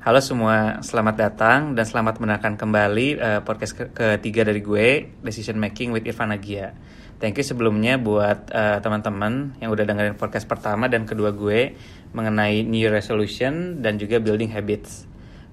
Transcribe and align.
Halo 0.00 0.16
semua, 0.24 0.80
selamat 0.80 1.12
datang 1.12 1.76
dan 1.76 1.84
selamat 1.84 2.24
mendengarkan 2.24 2.56
kembali 2.56 3.20
uh, 3.20 3.40
podcast 3.44 3.76
ke 3.76 4.16
ketiga 4.16 4.48
dari 4.48 4.64
gue, 4.64 5.12
Decision 5.20 5.60
Making 5.60 5.92
with 5.92 6.08
Irfan 6.08 6.32
Agia. 6.32 6.72
Thank 7.20 7.36
you 7.36 7.44
sebelumnya 7.44 8.00
buat 8.00 8.48
uh, 8.48 8.80
teman-teman 8.80 9.60
yang 9.60 9.68
udah 9.68 9.84
dengerin 9.84 10.16
podcast 10.16 10.48
pertama 10.48 10.88
dan 10.88 11.04
kedua 11.04 11.36
gue 11.36 11.76
mengenai 12.16 12.64
New 12.64 12.88
Resolution 12.88 13.84
dan 13.84 14.00
juga 14.00 14.24
Building 14.24 14.48
Habits. 14.56 15.04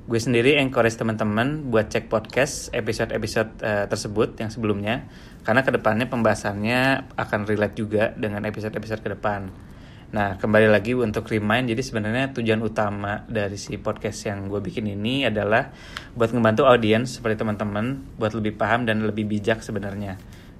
Gue 0.07 0.19
sendiri 0.23 0.55
encourage 0.63 0.95
teman-teman 0.95 1.67
buat 1.67 1.91
cek 1.91 2.07
podcast 2.07 2.71
episode-episode 2.71 3.51
uh, 3.59 3.83
tersebut 3.91 4.39
yang 4.39 4.47
sebelumnya, 4.47 5.11
karena 5.43 5.67
ke 5.67 5.75
depannya 5.75 6.07
pembahasannya 6.07 7.11
akan 7.19 7.51
relate 7.51 7.75
juga 7.75 8.15
dengan 8.15 8.47
episode-episode 8.47 9.03
ke 9.03 9.11
depan. 9.11 9.51
Nah, 10.07 10.39
kembali 10.39 10.71
lagi 10.71 10.95
untuk 10.95 11.27
remind, 11.27 11.67
jadi 11.67 11.83
sebenarnya 11.83 12.31
tujuan 12.31 12.63
utama 12.63 13.27
dari 13.27 13.59
si 13.59 13.75
podcast 13.75 14.31
yang 14.31 14.47
gue 14.47 14.63
bikin 14.63 14.87
ini 14.87 15.27
adalah 15.27 15.67
buat 16.15 16.31
ngebantu 16.31 16.63
audiens 16.63 17.19
seperti 17.19 17.43
teman-teman 17.43 18.15
buat 18.15 18.31
lebih 18.31 18.55
paham 18.55 18.87
dan 18.87 19.03
lebih 19.03 19.27
bijak 19.27 19.59
sebenarnya 19.59 20.15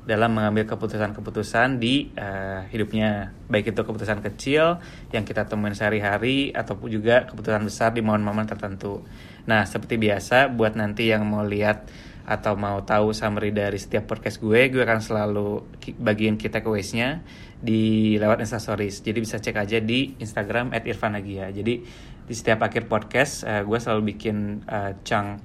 dalam 0.07 0.35
mengambil 0.35 0.67
keputusan-keputusan 0.67 1.83
di 1.83 2.11
uh, 2.15 2.63
hidupnya, 2.71 3.35
baik 3.51 3.75
itu 3.75 3.81
keputusan 3.83 4.23
kecil 4.23 4.79
yang 5.11 5.27
kita 5.27 5.43
temuin 5.47 5.75
sehari-hari 5.75 6.55
ataupun 6.55 6.87
juga 6.87 7.27
keputusan 7.27 7.67
besar 7.67 7.91
di 7.91 7.99
momen-momen 7.99 8.47
tertentu. 8.47 9.03
Nah, 9.47 9.67
seperti 9.67 9.99
biasa, 9.99 10.47
buat 10.51 10.79
nanti 10.79 11.11
yang 11.11 11.27
mau 11.27 11.43
lihat 11.43 11.91
atau 12.27 12.59
mau 12.59 12.83
tahu 12.83 13.15
summary 13.15 13.55
dari 13.55 13.79
setiap 13.79 14.03
podcast 14.11 14.43
gue, 14.43 14.67
gue 14.67 14.83
akan 14.83 14.99
selalu 14.99 15.63
bagiin 15.95 16.35
kita 16.35 16.59
nya 16.91 17.23
di 17.55 18.13
lewat 18.19 18.43
instastories. 18.43 18.99
Jadi 18.99 19.17
bisa 19.23 19.39
cek 19.39 19.55
aja 19.55 19.79
di 19.79 20.19
Instagram 20.19 20.75
@irfanagia. 20.75 21.47
Jadi 21.55 21.79
di 22.27 22.33
setiap 22.35 22.67
akhir 22.67 22.91
podcast 22.91 23.47
uh, 23.47 23.63
gue 23.63 23.79
selalu 23.79 24.11
bikin 24.11 24.67
uh, 24.67 24.99
chunk 25.07 25.39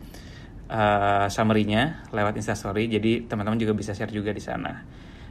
uh, 0.66 1.30
summary-nya 1.30 2.10
lewat 2.10 2.34
instastory. 2.34 2.90
Jadi 2.90 3.30
teman-teman 3.30 3.62
juga 3.62 3.78
bisa 3.78 3.94
share 3.94 4.10
juga 4.10 4.34
di 4.34 4.42
sana. 4.42 4.82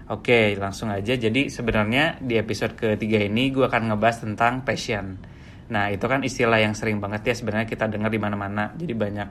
Oke, 0.08 0.56
langsung 0.56 0.88
aja. 0.88 1.20
Jadi 1.20 1.52
sebenarnya 1.52 2.16
di 2.24 2.40
episode 2.40 2.80
ketiga 2.80 3.20
ini 3.20 3.52
gue 3.52 3.68
akan 3.68 3.92
ngebahas 3.92 4.24
tentang 4.24 4.64
passion. 4.64 5.20
Nah, 5.68 5.92
itu 5.92 6.08
kan 6.08 6.24
istilah 6.24 6.64
yang 6.64 6.76
sering 6.76 7.04
banget 7.04 7.28
ya 7.28 7.36
sebenarnya 7.36 7.68
kita 7.68 7.92
dengar 7.92 8.08
di 8.08 8.20
mana-mana. 8.24 8.72
Jadi 8.76 8.94
banyak 8.96 9.30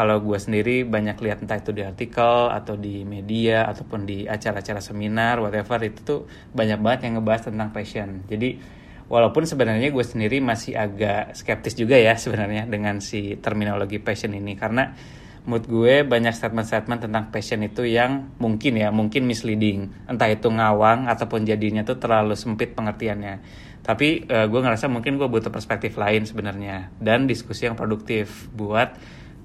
kalau 0.00 0.24
gue 0.24 0.38
sendiri 0.40 0.88
banyak 0.88 1.20
lihat 1.20 1.44
entah 1.44 1.60
itu 1.60 1.76
di 1.76 1.84
artikel 1.84 2.48
atau 2.48 2.80
di 2.80 3.04
media 3.04 3.68
ataupun 3.68 4.08
di 4.08 4.24
acara-acara 4.24 4.80
seminar 4.80 5.44
whatever 5.44 5.76
itu 5.84 6.00
tuh 6.00 6.20
banyak 6.56 6.80
banget 6.80 7.00
yang 7.04 7.20
ngebahas 7.20 7.52
tentang 7.52 7.68
passion 7.68 8.24
jadi 8.24 8.80
walaupun 9.10 9.42
sebenarnya 9.42 9.90
gue 9.90 10.06
sendiri 10.06 10.38
masih 10.38 10.78
agak 10.78 11.34
skeptis 11.34 11.74
juga 11.74 11.98
ya 11.98 12.14
sebenarnya 12.14 12.70
dengan 12.70 13.02
si 13.02 13.34
terminologi 13.42 13.98
passion 13.98 14.30
ini. 14.32 14.54
Karena 14.54 14.94
mood 15.50 15.66
gue 15.66 16.06
banyak 16.06 16.30
statement-statement 16.30 17.10
tentang 17.10 17.34
passion 17.34 17.60
itu 17.66 17.82
yang 17.82 18.30
mungkin 18.38 18.78
ya 18.78 18.94
mungkin 18.94 19.26
misleading. 19.26 20.06
Entah 20.06 20.30
itu 20.30 20.46
ngawang 20.46 21.10
ataupun 21.10 21.42
jadinya 21.42 21.82
tuh 21.82 21.98
terlalu 21.98 22.38
sempit 22.38 22.72
pengertiannya. 22.78 23.68
Tapi 23.82 24.30
uh, 24.30 24.46
gue 24.46 24.60
ngerasa 24.62 24.86
mungkin 24.86 25.18
gue 25.18 25.26
butuh 25.26 25.50
perspektif 25.50 25.98
lain 25.98 26.22
sebenarnya. 26.22 26.94
Dan 27.02 27.26
diskusi 27.26 27.66
yang 27.66 27.74
produktif 27.74 28.46
buat 28.54 28.94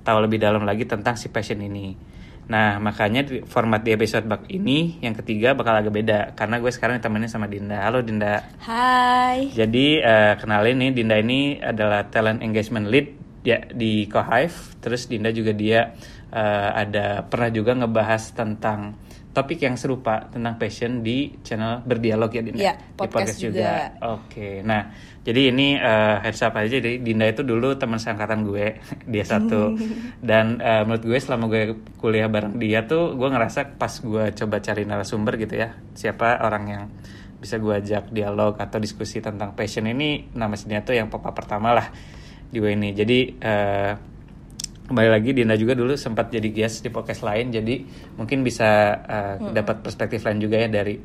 tahu 0.05 0.17
lebih 0.21 0.37
dalam 0.37 0.61
lagi 0.61 0.85
tentang 0.85 1.17
si 1.17 1.33
passion 1.33 1.57
ini. 1.65 1.97
Nah, 2.45 2.77
makanya 2.77 3.25
format 3.49 3.81
di 3.81 3.89
episode 3.89 4.29
bak 4.29 4.45
ini 4.53 5.01
yang 5.01 5.17
ketiga 5.17 5.57
bakal 5.57 5.81
agak 5.81 5.89
beda 5.89 6.19
karena 6.37 6.61
gue 6.61 6.69
sekarang 6.69 7.01
ditemenin 7.01 7.25
sama 7.25 7.49
Dinda. 7.49 7.81
Halo 7.81 8.05
Dinda. 8.05 8.45
Hai. 8.61 9.49
Jadi 9.49 9.97
uh, 10.05 10.37
kenalin 10.37 10.77
nih 10.77 10.91
Dinda 10.93 11.17
ini 11.17 11.57
adalah 11.57 12.05
talent 12.05 12.45
engagement 12.45 12.85
lead 12.85 13.17
ya 13.41 13.65
di 13.65 14.05
Cohive. 14.05 14.77
Terus 14.77 15.09
Dinda 15.09 15.33
juga 15.33 15.57
dia 15.57 15.97
uh, 16.29 16.69
ada 16.77 17.25
pernah 17.25 17.49
juga 17.49 17.73
ngebahas 17.73 18.37
tentang 18.37 18.93
topik 19.35 19.67
yang 19.67 19.75
serupa 19.75 20.31
tentang 20.31 20.55
passion 20.55 21.03
di 21.03 21.41
channel 21.41 21.81
berdialog 21.81 22.29
ya 22.29 22.45
Dinda. 22.45 22.61
Ya, 22.61 22.73
podcast, 22.77 22.93
di 22.93 23.09
podcast 23.09 23.39
juga. 23.41 23.57
juga. 23.57 23.73
Oke. 24.21 24.49
Nah, 24.61 24.81
jadi 25.25 25.49
ini 25.49 25.73
uh, 25.81 26.21
heads 26.21 26.45
up 26.45 26.53
aja 26.53 26.77
jadi 26.77 27.01
Dinda 27.01 27.25
itu 27.25 27.41
dulu 27.41 27.73
teman 27.81 27.97
seangkatan 27.97 28.45
gue, 28.45 28.77
dia 29.11 29.25
satu. 29.25 29.73
Dan 30.21 30.61
uh, 30.61 30.85
menurut 30.85 31.01
gue 31.01 31.17
selama 31.17 31.49
gue 31.49 31.61
kuliah 31.97 32.29
bareng 32.29 32.61
dia 32.61 32.85
tuh 32.85 33.17
gue 33.17 33.25
ngerasa 33.25 33.73
pas 33.73 33.89
gue 33.89 34.37
coba 34.37 34.61
cari 34.61 34.85
narasumber 34.85 35.41
gitu 35.41 35.57
ya, 35.57 35.73
siapa 35.97 36.45
orang 36.45 36.63
yang 36.69 36.83
bisa 37.41 37.57
gue 37.57 37.73
ajak 37.73 38.13
dialog 38.13 38.61
atau 38.61 38.77
diskusi 38.77 39.17
tentang 39.17 39.57
passion 39.57 39.89
ini 39.89 40.29
nama 40.37 40.53
sini 40.53 40.77
tuh 40.85 40.93
yang 40.93 41.09
papa 41.09 41.33
pertama 41.33 41.73
lah 41.73 41.89
di 42.45 42.61
gue 42.61 42.71
ini. 42.77 42.93
Jadi 42.93 43.19
uh, 43.41 43.93
kembali 44.85 45.09
lagi 45.09 45.33
Dinda 45.33 45.57
juga 45.57 45.73
dulu 45.73 45.97
sempat 45.97 46.29
jadi 46.29 46.53
guest 46.53 46.85
di 46.85 46.93
podcast 46.93 47.25
lain 47.25 47.49
jadi 47.49 47.81
mungkin 48.21 48.45
bisa 48.45 48.93
uh, 48.93 49.35
hmm. 49.41 49.57
dapat 49.57 49.81
perspektif 49.81 50.21
lain 50.21 50.37
juga 50.37 50.61
ya 50.61 50.69
dari 50.69 51.01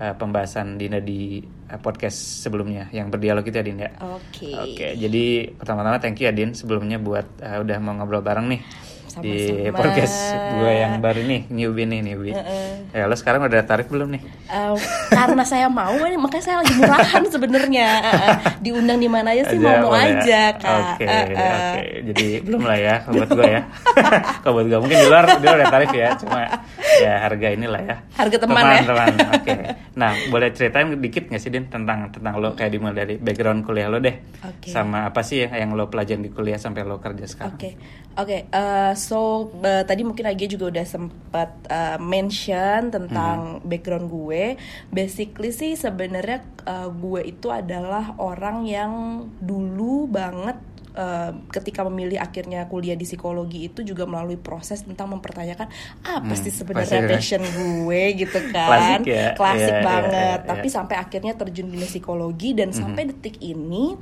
uh, 0.00 0.14
pembahasan 0.16 0.80
Dinda 0.80 0.98
di 0.98 1.44
uh, 1.44 1.76
podcast 1.76 2.42
sebelumnya 2.42 2.88
yang 2.90 3.12
berdialog 3.12 3.44
itu 3.44 3.60
ya 3.60 3.64
Dinda. 3.64 3.88
Oke. 4.00 4.48
Okay. 4.48 4.54
Oke, 4.56 4.72
okay, 4.74 4.90
jadi 4.96 5.24
pertama-tama 5.54 6.00
thank 6.00 6.18
you 6.18 6.26
ya 6.26 6.32
Din 6.32 6.56
sebelumnya 6.56 6.96
buat 6.96 7.28
uh, 7.44 7.60
udah 7.60 7.76
mau 7.78 7.92
ngobrol 7.92 8.24
bareng 8.24 8.48
nih. 8.48 8.60
Sama-sama. 9.10 9.26
di 9.26 9.74
podcast 9.74 10.16
gue 10.54 10.72
yang 10.78 10.94
baru 11.02 11.20
nih 11.26 11.40
newbie 11.50 11.86
nih 11.90 12.00
newbie. 12.06 12.30
Uh 12.30 12.46
-uh. 12.46 12.70
Ya 12.94 13.10
lo 13.10 13.18
sekarang 13.18 13.42
udah 13.42 13.66
tarik 13.66 13.90
belum 13.90 14.14
nih? 14.14 14.22
Uh, 14.46 14.78
karena 15.10 15.42
saya 15.42 15.66
mau 15.66 15.90
makanya 15.98 16.44
saya 16.46 16.56
lagi 16.62 16.74
murahan 16.78 17.22
sebenarnya. 17.26 17.88
Uh, 18.06 18.34
diundang 18.62 19.02
di 19.02 19.10
mana 19.10 19.34
aja 19.34 19.50
sih 19.50 19.58
mau 19.58 19.90
mau 19.90 19.98
ya? 19.98 20.14
aja 20.14 20.42
kak. 20.54 20.70
Oke 20.70 21.02
okay, 21.02 21.06
uh, 21.10 21.18
uh. 21.18 21.26
oke. 21.26 21.34
Okay. 21.34 21.86
Jadi 22.06 22.26
belum 22.46 22.62
lah 22.62 22.78
ya 22.78 22.94
kalau 23.02 23.14
buat 23.18 23.30
gue 23.34 23.48
ya. 23.50 23.62
kalau 24.46 24.52
buat 24.54 24.66
gue 24.70 24.78
mungkin 24.78 24.98
di 25.02 25.06
luar 25.10 25.24
di 25.26 25.42
luar 25.42 25.56
udah 25.58 25.70
tarif 25.74 25.90
ya. 25.90 26.08
Cuma 26.14 26.38
ya 27.02 27.12
harga 27.26 27.48
inilah 27.50 27.82
ya. 27.82 27.96
Harga 28.14 28.36
teman, 28.38 28.62
teman 28.62 28.70
ya. 28.70 28.82
Teman. 28.86 29.12
Oke. 29.34 29.42
Okay. 29.42 29.58
Nah 30.00 30.16
boleh 30.32 30.48
ceritain 30.56 30.88
dikit 30.96 31.28
nggak 31.28 31.42
sih 31.42 31.52
Din 31.52 31.68
tentang 31.68 32.08
tentang 32.08 32.40
lo 32.40 32.56
kayak 32.56 32.72
dimulai 32.72 32.94
dari 32.94 33.14
background 33.18 33.66
kuliah 33.66 33.90
lo 33.90 33.98
deh. 33.98 34.16
Okay. 34.38 34.70
Sama 34.70 35.10
apa 35.10 35.20
sih 35.26 35.44
yang, 35.44 35.52
yang 35.52 35.70
lo 35.76 35.90
pelajarin 35.92 36.24
di 36.24 36.30
kuliah 36.32 36.56
sampai 36.56 36.86
lo 36.86 37.02
kerja 37.02 37.26
sekarang? 37.26 37.58
Oke. 37.58 37.60
Okay. 37.60 37.72
Oke, 38.18 38.26
okay, 38.26 38.40
uh, 38.50 38.90
so 38.98 39.54
uh, 39.62 39.86
tadi 39.86 40.02
mungkin 40.02 40.26
lagi 40.26 40.50
juga 40.50 40.66
udah 40.66 40.82
sempat 40.82 41.50
uh, 41.70 41.94
mention 42.02 42.90
tentang 42.90 43.62
hmm. 43.62 43.70
background 43.70 44.10
gue. 44.10 44.58
Basically 44.90 45.54
sih 45.54 45.78
sebenarnya 45.78 46.42
uh, 46.66 46.90
gue 46.90 47.22
itu 47.30 47.54
adalah 47.54 48.18
orang 48.18 48.66
yang 48.66 48.92
dulu 49.38 50.10
banget 50.10 50.58
Uh, 50.90 51.46
ketika 51.54 51.86
memilih 51.86 52.18
akhirnya 52.18 52.66
kuliah 52.66 52.98
di 52.98 53.06
psikologi 53.06 53.70
itu 53.70 53.86
juga 53.86 54.10
melalui 54.10 54.34
proses 54.34 54.82
tentang 54.82 55.14
mempertanyakan 55.14 55.70
apa 56.02 56.34
hmm, 56.34 56.42
sih 56.42 56.50
sebenarnya 56.50 57.06
passion 57.06 57.46
gue 57.46 58.02
gitu 58.26 58.38
kan 58.50 58.98
klasik, 58.98 59.06
ya? 59.06 59.30
klasik 59.38 59.70
yeah, 59.70 59.78
iya, 59.78 59.86
banget 59.86 60.10
yeah, 60.10 60.42
yeah, 60.42 60.48
tapi 60.50 60.66
sampai 60.66 60.96
akhirnya 60.98 61.38
terjun 61.38 61.70
di 61.70 61.86
psikologi 61.86 62.58
dan 62.58 62.68
mm 62.68 62.74
-hmm. 62.74 62.82
sampai 62.82 63.02
detik 63.06 63.38
ini 63.38 63.94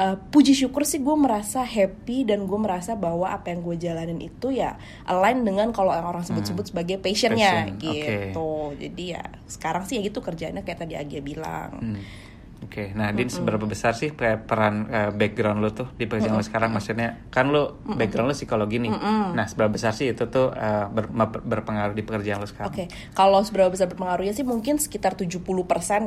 uh, 0.00 0.16
puji 0.30 0.52
syukur 0.52 0.84
sih 0.84 1.00
gue 1.00 1.16
merasa 1.16 1.64
happy 1.64 2.28
dan 2.28 2.44
gue 2.44 2.58
merasa 2.60 2.94
bahwa 2.96 3.28
apa 3.32 3.52
yang 3.52 3.60
gue 3.64 3.76
jalanin 3.76 4.20
itu 4.20 4.52
ya 4.52 4.76
align 5.08 5.44
dengan 5.44 5.72
kalau 5.72 5.92
orang 5.92 6.24
sebut-sebut 6.24 6.64
hmm. 6.68 6.70
sebagai 6.72 6.96
passionnya 7.00 7.72
Passion. 7.72 7.80
gitu 7.80 8.48
okay. 8.72 8.76
jadi 8.88 9.04
ya 9.18 9.24
sekarang 9.48 9.82
sih 9.88 10.00
ya 10.00 10.02
gitu 10.04 10.20
kerjanya 10.20 10.60
kayak 10.62 10.84
tadi 10.84 10.94
Agia 10.96 11.20
bilang 11.20 11.80
hmm 11.80 12.25
Oke, 12.64 12.88
okay. 12.88 12.88
nah 12.96 13.12
Din 13.12 13.28
mm 13.28 13.28
-hmm. 13.28 13.36
seberapa 13.36 13.64
besar 13.68 13.92
sih 13.92 14.16
peran 14.16 14.88
uh, 14.88 15.10
background 15.12 15.60
lo 15.60 15.70
tuh 15.76 15.92
di 15.92 16.08
pekerjaan 16.08 16.40
mm 16.40 16.40
-hmm. 16.40 16.48
lo 16.48 16.48
sekarang? 16.48 16.70
Maksudnya 16.72 17.08
kan 17.28 17.52
lo 17.52 17.84
background 17.84 18.32
lo 18.32 18.34
psikologi 18.34 18.80
nih. 18.80 18.92
Mm 18.92 19.00
-hmm. 19.00 19.24
Nah 19.36 19.44
seberapa 19.44 19.76
besar 19.76 19.92
sih 19.92 20.08
itu 20.08 20.24
tuh 20.32 20.56
uh, 20.56 20.88
ber 20.88 21.12
berpengaruh 21.44 21.92
di 21.92 22.00
pekerjaan 22.00 22.40
lo 22.40 22.48
sekarang? 22.48 22.72
Oke, 22.72 22.88
okay. 22.88 23.12
kalau 23.12 23.44
seberapa 23.44 23.68
besar 23.68 23.92
berpengaruhnya 23.92 24.32
sih 24.32 24.40
mungkin 24.40 24.80
sekitar 24.80 25.20
70% 25.20 25.36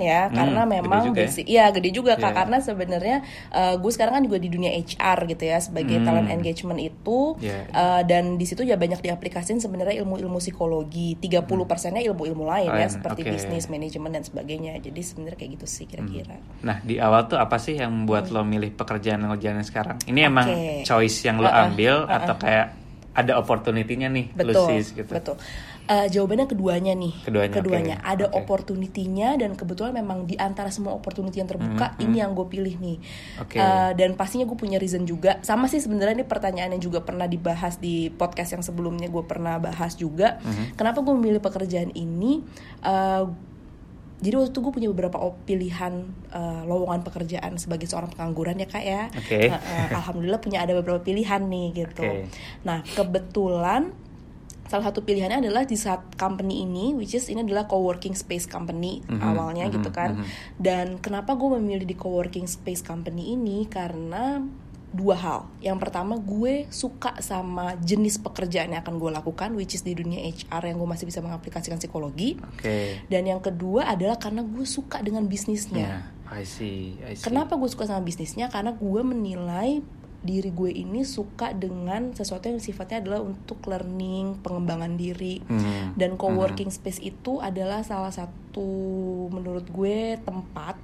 ya, 0.01 0.29
mm, 0.29 0.33
karena 0.33 0.61
memang 0.65 1.01
gede 1.01 1.07
juga 1.09 1.21
ya? 1.21 1.29
Iya, 1.45 1.65
gede 1.77 1.89
juga 1.93 2.11
kak. 2.17 2.25
Yeah. 2.25 2.33
Karena 2.33 2.57
sebenarnya 2.65 3.17
uh, 3.53 3.75
gue 3.77 3.91
sekarang 3.93 4.13
kan 4.17 4.23
juga 4.25 4.37
di 4.41 4.49
dunia 4.49 4.71
HR 4.73 5.29
gitu 5.29 5.43
ya 5.45 5.57
sebagai 5.61 6.01
mm. 6.01 6.05
talent 6.05 6.29
engagement 6.33 6.81
itu, 6.81 7.37
yeah. 7.45 7.69
uh, 7.71 8.01
dan 8.01 8.41
di 8.41 8.45
situ 8.49 8.65
ya 8.65 8.73
banyak 8.73 9.05
diaplikasin 9.05 9.61
sebenarnya 9.61 10.01
ilmu-ilmu 10.01 10.41
psikologi. 10.41 11.13
30 11.21 11.45
persennya 11.69 12.01
ilmu-ilmu 12.09 12.43
lain 12.47 12.69
oh, 12.73 12.79
ya, 12.79 12.89
seperti 12.89 13.21
okay. 13.21 13.33
bisnis, 13.37 13.69
manajemen 13.69 14.09
dan 14.09 14.23
sebagainya. 14.25 14.81
Jadi 14.81 15.01
sebenarnya 15.05 15.37
kayak 15.37 15.51
gitu 15.61 15.67
sih 15.69 15.85
kira-kira. 15.85 16.38
Hmm. 16.38 16.38
Nah 16.59 16.83
di 16.83 16.99
awal 16.99 17.31
tuh 17.31 17.39
apa 17.39 17.55
sih 17.57 17.79
yang 17.79 17.91
membuat 17.91 18.27
hmm. 18.29 18.33
lo 18.35 18.41
milih 18.43 18.71
pekerjaan 18.75 19.23
yang 19.23 19.31
lo 19.31 19.39
jalanin 19.39 19.65
sekarang? 19.65 19.97
Ini 20.03 20.19
okay. 20.25 20.29
emang 20.31 20.47
choice 20.83 21.17
yang 21.23 21.39
lo 21.39 21.47
uh 21.47 21.53
-uh. 21.53 21.65
ambil 21.71 21.93
uh 22.03 22.07
-uh. 22.07 22.17
atau 22.19 22.35
kayak 22.35 22.67
ada 23.19 23.35
opportunity-nya 23.41 24.07
nih 24.07 24.31
betul, 24.31 24.69
Lucis 24.69 24.95
gitu? 24.95 25.11
Betul. 25.11 25.35
Uh, 25.89 26.05
jawabannya 26.05 26.45
keduanya 26.45 26.93
nih. 26.93 27.13
Keduanya. 27.25 27.55
Keduanya. 27.57 27.95
Okay. 27.97 28.11
Ada 28.13 28.25
okay. 28.29 28.37
opportunity-nya 28.37 29.29
dan 29.41 29.57
kebetulan 29.57 29.97
memang 29.97 30.29
di 30.29 30.37
antara 30.37 30.69
semua 30.69 30.93
opportunity 30.93 31.41
yang 31.41 31.49
terbuka 31.49 31.89
mm 31.89 31.93
-hmm. 31.97 32.05
ini 32.05 32.15
yang 32.21 32.31
gue 32.37 32.45
pilih 32.45 32.75
nih. 32.77 32.97
Okay. 33.41 33.57
Uh, 33.57 33.65
eh, 33.65 33.91
dan 33.97 34.13
pastinya 34.13 34.45
gue 34.45 34.53
punya 34.53 34.77
reason 34.77 35.01
juga. 35.09 35.41
Sama 35.41 35.65
sih 35.65 35.81
sebenarnya 35.81 36.21
ini 36.21 36.27
pertanyaan 36.29 36.77
yang 36.77 36.83
juga 36.85 37.01
pernah 37.01 37.25
dibahas 37.25 37.81
di 37.81 38.13
podcast 38.13 38.53
yang 38.53 38.61
sebelumnya 38.61 39.09
gue 39.09 39.23
pernah 39.25 39.57
bahas 39.57 39.97
juga. 39.97 40.37
Mm 40.45 40.51
-hmm. 40.53 40.65
Kenapa 40.77 41.01
gue 41.01 41.13
memilih 41.17 41.41
pekerjaan 41.41 41.89
ini? 41.97 42.45
Uh, 42.85 43.48
jadi 44.19 44.35
waktu 44.35 44.51
itu 44.51 44.59
gue 44.59 44.73
punya 44.75 44.89
beberapa 44.91 45.15
pilihan 45.47 46.11
uh, 46.35 46.67
lowongan 46.67 47.07
pekerjaan 47.07 47.55
sebagai 47.55 47.87
seorang 47.87 48.11
pengangguran 48.11 48.59
ya 48.59 48.67
kak 48.67 48.83
ya. 48.83 49.07
Oke. 49.15 49.47
Uh, 49.47 49.55
uh, 49.55 49.87
Alhamdulillah 49.95 50.43
punya 50.43 50.59
ada 50.59 50.75
beberapa 50.75 50.99
pilihan 50.99 51.39
nih 51.47 51.67
gitu. 51.87 52.03
Oke. 52.03 52.27
Nah 52.67 52.83
kebetulan 52.83 53.95
salah 54.69 54.93
satu 54.93 55.01
pilihannya 55.01 55.41
adalah 55.41 55.65
di 55.65 55.73
saat 55.73 56.05
company 56.13 56.61
ini, 56.61 56.93
which 56.93 57.17
is 57.17 57.25
ini 57.31 57.41
adalah 57.41 57.65
co-working 57.65 58.13
space 58.13 58.45
company 58.45 59.01
Mhm, 59.09 59.17
awalnya 59.17 59.65
mhm, 59.65 59.73
gitu 59.81 59.89
kan. 59.89 60.21
mhm. 60.21 60.25
Dan 60.61 60.87
kenapa 61.01 61.33
gue 61.33 61.57
memilih 61.57 61.89
di 61.89 61.97
co-working 61.97 62.45
space 62.45 62.85
company 62.85 63.33
ini 63.33 63.65
karena 63.65 64.45
dua 64.89 65.15
hal. 65.15 65.39
Yang 65.61 65.77
pertama 65.85 66.17
gue 66.17 66.65
suka 66.73 67.17
sama 67.21 67.77
jenis 67.79 68.17
pekerjaan 68.17 68.73
yang 68.73 68.81
akan 68.81 68.97
gue 68.97 69.11
lakukan, 69.13 69.53
which 69.53 69.77
is 69.77 69.85
di 69.85 69.93
dunia 69.93 70.21
HR 70.21 70.73
yang 70.73 70.77
gue 70.81 70.89
masih 70.89 71.05
bisa 71.05 71.21
mengaplikasikan 71.21 71.77
psikologi. 71.77 72.41
Oke. 72.41 73.05
Dan 73.05 73.29
yang 73.29 73.41
kedua 73.41 73.85
adalah 73.89 74.17
karena 74.17 74.41
gue 74.41 74.65
suka 74.65 75.01
dengan 75.05 75.29
bisnisnya. 75.29 76.09
Ya, 76.25 76.33
I 76.33 76.43
see, 76.45 76.97
I 77.05 77.13
see. 77.13 77.25
Kenapa 77.25 77.57
gue 77.57 77.69
suka 77.69 77.85
sama 77.85 78.01
bisnisnya? 78.01 78.49
Karena 78.49 78.73
gue 78.73 79.01
menilai 79.05 79.81
diri 80.19 80.51
gue 80.51 80.67
ini 80.67 81.07
suka 81.07 81.55
dengan 81.55 82.11
sesuatu 82.11 82.51
yang 82.51 82.59
sifatnya 82.59 82.99
adalah 82.99 83.23
untuk 83.23 83.63
learning, 83.71 84.43
pengembangan 84.43 84.99
diri. 84.99 85.39
Hmm, 85.47 85.95
Dan 85.95 86.19
co-working 86.19 86.67
space 86.75 86.99
itu 86.99 87.39
adalah 87.39 87.87
salah 87.87 88.11
satu 88.11 88.67
menurut 89.31 89.63
gue 89.71 90.19
tempat 90.19 90.75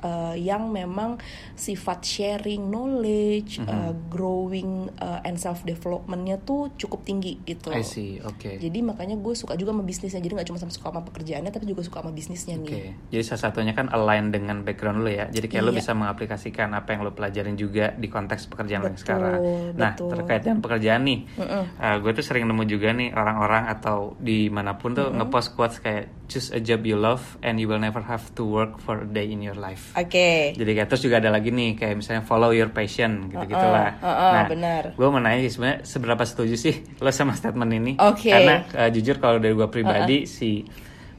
uh, 0.00 0.34
yang 0.34 0.68
memang 0.68 1.16
sifat 1.54 2.00
sharing 2.00 2.66
knowledge, 2.66 3.60
Mhm. 3.60 3.68
uh, 3.68 3.92
growing 4.08 4.70
uh, 4.96 5.20
and 5.22 5.36
self 5.36 5.62
developmentnya 5.62 6.36
tuh 6.38 6.72
cukup 6.74 7.02
tinggi 7.02 7.40
gitu. 7.42 7.70
I 7.70 7.80
see, 7.80 8.20
oke. 8.20 8.56
Jadi 8.56 8.78
makanya 8.80 9.14
gue 9.14 9.32
suka 9.32 9.54
juga 9.54 9.70
sama 9.70 9.82
bisnisnya. 9.82 10.18
Jadi 10.18 10.32
nggak 10.34 10.48
cuma 10.48 10.58
sama 10.58 10.70
suka 10.70 10.88
sama 10.88 11.02
pekerjaannya, 11.02 11.50
tapi 11.50 11.64
juga 11.64 11.82
suka 11.82 12.00
sama 12.00 12.10
bisnisnya 12.10 12.56
Oke, 12.56 12.70
nih. 12.70 12.92
jadi 13.08 13.22
salah 13.22 13.42
satunya 13.46 13.72
kan 13.72 13.88
align 13.88 14.30
dengan 14.30 14.62
background 14.62 15.00
lo 15.00 15.10
ya. 15.10 15.26
Jadi 15.26 15.46
kayak 15.46 15.62
lo 15.62 15.72
Iya. 15.72 15.78
bisa 15.78 15.92
mengaplikasikan 15.92 16.68
apa 16.72 16.92
yang 16.92 17.02
lo 17.02 17.12
pelajarin 17.12 17.54
juga 17.54 17.92
di 17.92 18.06
konteks 18.06 18.46
pekerjaan 18.46 18.80
lo 18.80 18.88
yang 18.88 18.98
Betul, 18.98 19.06
sekarang. 19.06 19.38
Nah, 19.76 19.92
betul. 19.94 20.08
terkait 20.12 20.40
dengan 20.42 20.60
pekerjaan 20.60 21.02
nih, 21.02 21.18
Mm-mm. 21.36 21.64
uh, 21.76 21.96
gue 21.98 22.12
tuh 22.12 22.24
sering 22.24 22.44
nemu 22.44 22.62
juga 22.64 22.88
nih 22.90 23.12
orang-orang 23.12 23.64
atau 23.68 24.14
di 24.16 24.48
mana 24.48 24.74
pun 24.74 24.92
tuh 24.92 25.10
ngepost 25.10 25.54
quotes 25.54 25.78
kayak 25.78 26.08
choose 26.26 26.50
a 26.50 26.58
job 26.58 26.82
you 26.82 26.94
love 26.94 27.38
and 27.42 27.58
you 27.58 27.66
will 27.66 27.80
never 27.80 28.00
have 28.00 28.30
to 28.32 28.42
work 28.42 28.78
for 28.78 29.02
a 29.02 29.08
day 29.08 29.26
in 29.26 29.40
your 29.40 29.54
life. 29.54 29.89
Oke. 29.96 30.54
Jadi 30.54 30.70
kayak 30.76 30.88
terus 30.88 31.02
juga 31.02 31.18
ada 31.18 31.30
lagi 31.34 31.50
nih 31.50 31.74
kayak 31.74 31.94
misalnya 31.98 32.22
follow 32.22 32.54
your 32.54 32.70
passion 32.70 33.26
gitu 33.26 33.44
gitulah. 33.50 33.98
uh-uh, 33.98 34.32
nah, 34.34 34.44
benar. 34.46 34.82
gue 34.94 35.06
mau 35.10 35.18
nanya 35.18 35.42
sih 35.42 35.52
sebenarnya 35.58 35.78
seberapa 35.82 36.22
setuju 36.22 36.54
sih 36.54 36.74
lo 37.04 37.10
sama 37.10 37.34
statement 37.34 37.72
ini? 37.74 37.92
Oke. 37.98 38.30
Karena 38.30 38.62
uh, 38.70 38.88
jujur 38.92 39.18
kalau 39.18 39.42
dari 39.42 39.54
gue 39.54 39.68
pribadi 39.68 40.30
si 40.30 40.62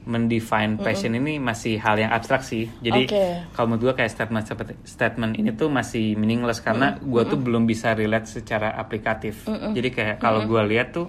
mendefine 0.02 0.82
passion 0.82 1.14
ini 1.14 1.38
masih 1.38 1.78
hal 1.78 1.94
yang 1.94 2.10
abstrak 2.10 2.42
sih. 2.42 2.66
Jadi 2.82 3.06
Oke. 3.06 3.24
kalau 3.54 3.66
menurut 3.70 3.94
gue 3.94 4.02
kayak 4.02 4.10
statement 4.10 4.44
seperti 4.50 4.74
statement 4.82 5.38
ini 5.38 5.54
tuh 5.54 5.70
masih 5.70 6.18
meaningless 6.18 6.58
karena 6.58 6.98
gue 6.98 7.22
tuh 7.22 7.38
belum 7.38 7.70
bisa 7.70 7.94
relate 7.94 8.26
secara 8.26 8.74
aplikatif. 8.74 9.46
Jadi 9.46 9.88
kayak 9.94 10.16
kalau 10.18 10.42
gue 10.42 10.62
lihat 10.74 10.90
tuh 10.90 11.06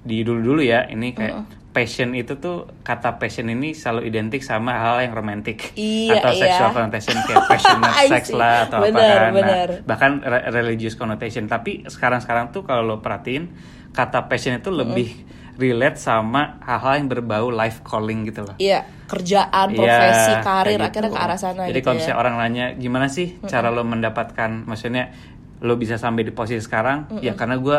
di 0.00 0.22
dulu-dulu 0.22 0.60
ya 0.60 0.86
ini 0.86 1.12
kayak 1.12 1.34
passion 1.68 2.10
itu 2.12 2.34
tuh 2.36 2.66
kata 2.80 3.16
passion 3.16 3.46
ini 3.46 3.70
selalu 3.70 4.08
identik 4.08 4.40
sama 4.40 4.74
hal 4.74 4.98
yang 4.98 5.12
romantis 5.12 5.70
Iya, 5.74 6.18
atau 6.18 6.32
iya. 6.32 6.40
sexual 6.48 6.70
connotation 6.72 7.16
kayak 7.22 7.44
passionate 7.50 7.94
I 7.94 8.06
sex 8.08 8.24
lah 8.32 8.66
atau 8.66 8.76
apa 8.82 8.86
Benar, 8.88 9.18
kan. 9.20 9.30
Nah, 9.30 9.66
bahkan 9.84 10.10
re- 10.18 10.46
religious 10.50 10.94
connotation. 10.94 11.46
Tapi 11.46 11.86
sekarang-sekarang 11.86 12.50
tuh 12.50 12.64
kalau 12.64 12.82
lo 12.82 12.96
perhatiin 12.98 13.52
kata 13.92 14.26
passion 14.26 14.56
itu 14.56 14.70
lebih 14.70 15.12
relate 15.54 15.98
sama 15.98 16.58
hal-hal 16.62 16.98
yang 16.98 17.08
berbau 17.08 17.50
life 17.50 17.82
calling 17.82 18.22
gitu 18.24 18.42
loh. 18.42 18.54
Iya, 18.56 18.82
kerjaan, 19.06 19.68
Iya, 19.68 19.78
profesi, 19.78 20.32
karir 20.40 20.78
kayak 20.78 20.88
akhirnya 20.88 21.10
gitu. 21.10 21.14
ke 21.14 21.24
arah 21.26 21.38
sana 21.38 21.62
Jadi 21.66 21.70
gitu 21.72 21.84
kalau 21.84 21.94
ya. 21.94 21.98
misalnya 22.00 22.18
orang 22.18 22.34
nanya 22.38 22.66
gimana 22.74 23.06
sih 23.06 23.26
cara 23.44 23.68
lo 23.68 23.82
mendapatkan, 23.82 24.50
maksudnya 24.64 25.14
lo 25.58 25.74
bisa 25.74 25.94
sampai 25.94 26.22
di 26.22 26.30
posisi 26.30 26.58
sekarang, 26.58 27.18
ya 27.20 27.34
karena 27.34 27.58
gue 27.58 27.78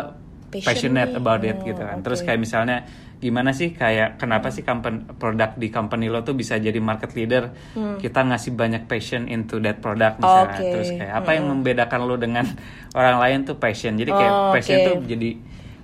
passionate 0.50 0.68
Passionate. 0.68 1.12
about 1.14 1.42
it 1.42 1.56
Oh, 1.56 1.66
gitu 1.66 1.80
kan. 1.80 1.98
oke. 1.98 2.04
Terus 2.04 2.20
kayak 2.22 2.40
misalnya 2.40 2.78
gimana 3.18 3.52
sih 3.52 3.72
kayak 3.72 4.16
kenapa 4.16 4.48
sih 4.48 4.62
company, 4.62 5.04
produk 5.14 5.52
di 5.54 5.68
company 5.68 6.08
lo 6.08 6.22
tuh 6.22 6.34
bisa 6.34 6.56
jadi 6.56 6.78
market 6.78 7.14
leader? 7.14 7.54
Kita 7.98 8.24
ngasih 8.24 8.52
banyak 8.54 8.84
passion 8.86 9.26
into 9.26 9.60
that 9.60 9.78
product 9.78 10.18
misalnya. 10.18 10.56
Oke. 10.56 10.72
Terus 10.72 10.90
kayak 10.94 11.14
apa 11.16 11.30
yang 11.32 11.46
membedakan 11.48 12.00
lo 12.02 12.16
dengan 12.16 12.46
orang 13.00 13.18
lain 13.18 13.40
tuh 13.44 13.56
passion. 13.56 13.94
Jadi 13.94 14.10
kayak 14.10 14.34
Oh, 14.34 14.52
passion 14.52 14.78
oke. 14.78 14.86
tuh 14.86 14.96
jadi 15.06 15.30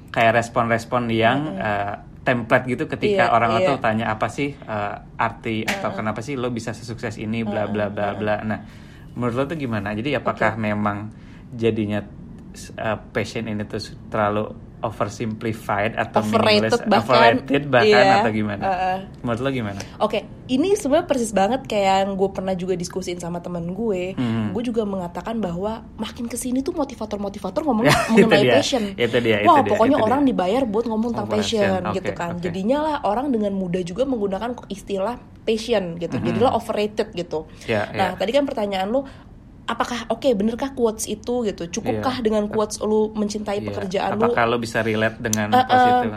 kayak 0.09 0.31
respon-respon 0.33 1.11
yang 1.11 1.37
uh, 1.55 1.93
template 2.21 2.65
gitu 2.65 2.87
ketika 2.87 3.29
Iya, 3.29 3.35
orang 3.35 3.51
iya. 3.59 3.67
tuh 3.67 3.77
tanya 3.77 4.05
apa 4.09 4.25
sih 4.25 4.55
uh, 4.57 4.97
arti 5.15 5.61
atau 5.61 5.93
kenapa 5.93 6.19
sih 6.19 6.33
lo 6.33 6.49
bisa 6.49 6.71
sesukses 6.71 7.15
ini 7.15 7.43
bla 7.43 7.67
bla 7.67 7.85
bla 7.87 8.15
bla. 8.15 8.41
Nah, 8.41 8.59
menurut 9.13 9.35
lo 9.35 9.43
tuh 9.45 9.55
gimana? 9.55 9.91
Jadi 9.91 10.15
apakah 10.15 10.55
memang 10.55 11.11
jadinya 11.51 12.01
uh, 12.73 12.97
passion 13.09 13.45
ini 13.45 13.63
tuh 13.63 13.79
terlalu 14.07 14.51
oversimplified 15.05 15.93
atau 15.95 16.21
Overrated 16.21 16.45
meaningless, 16.69 16.81
bahkan. 16.85 17.09
overrated 17.41 17.63
bahkan 17.65 17.89
Iya, 17.89 18.15
atau 18.15 18.31
gimana? 18.31 18.61
uh-uh. 18.61 18.97
Menurut 19.19 19.39
lo 19.39 19.49
gimana? 19.49 19.79
Oke, 19.97 20.19
ini 20.45 20.73
sebenarnya 20.73 21.05
persis 21.05 21.31
banget 21.31 21.65
kayak 21.65 22.05
yang 22.05 22.11
gue 22.13 22.29
pernah 22.29 22.53
juga 22.53 22.73
diskusin 22.73 23.17
sama 23.17 23.39
temen 23.39 23.71
gue. 23.71 24.13
Hmm. 24.13 24.51
Gue 24.51 24.61
juga 24.61 24.83
mengatakan 24.83 25.39
bahwa 25.39 25.81
makin 25.95 26.25
ke 26.25 26.35
sini 26.35 26.61
tuh 26.61 26.73
motivator-motivator 26.73 27.61
ngomong 27.61 27.85
Itu 27.89 28.25
mengenai 28.25 28.43
dia, 28.43 28.53
passion. 28.53 28.83
itu 28.93 29.17
dia, 29.19 29.37
itu 29.41 29.47
Wah, 29.47 29.59
dia, 29.59 29.71
pokoknya 29.71 29.97
itu 29.97 30.05
orang 30.05 30.21
dia. 30.21 30.29
dibayar 30.29 30.63
buat 30.63 30.85
ngomong 30.85 31.09
tentang 31.11 31.25
Oh, 31.25 31.33
passion, 31.33 31.61
passion. 31.65 31.81
Oke, 31.83 31.95
gitu 31.97 32.11
kan. 32.13 32.29
oke. 32.31 32.41
Jadinya 32.43 32.77
lah 32.79 32.95
orang 33.03 33.27
dengan 33.29 33.51
mudah 33.51 33.81
juga 33.81 34.03
menggunakan 34.05 34.49
istilah 34.69 35.15
passion 35.41 35.97
gitu. 35.97 36.15
Jadilah 36.15 36.53
overrated 36.53 37.09
gitu. 37.11 37.49
Hmm. 37.65 37.65
Ya, 37.65 37.81
nah, 37.89 38.09
ya. 38.13 38.17
tadi 38.17 38.31
kan 38.31 38.45
pertanyaan 38.45 38.87
lu 38.87 39.01
apakah 39.65 40.05
oke 40.07 40.29
benerkah 40.37 40.71
quotes 40.71 41.05
itu 41.05 41.41
gitu 41.43 41.65
cukupkah 41.69 42.21
Iya. 42.21 42.25
dengan 42.25 42.43
quotes 42.47 42.77
lu 42.81 43.09
mencintai 43.11 43.61
Iya. 43.61 43.67
pekerjaan 43.69 44.11
lu 44.17 44.29
Apakah 44.29 44.57
bisa 44.61 44.85
relate 44.85 45.17
dengan 45.17 45.49
pos 45.51 45.65
eh, 45.65 45.89
itu? 45.89 46.09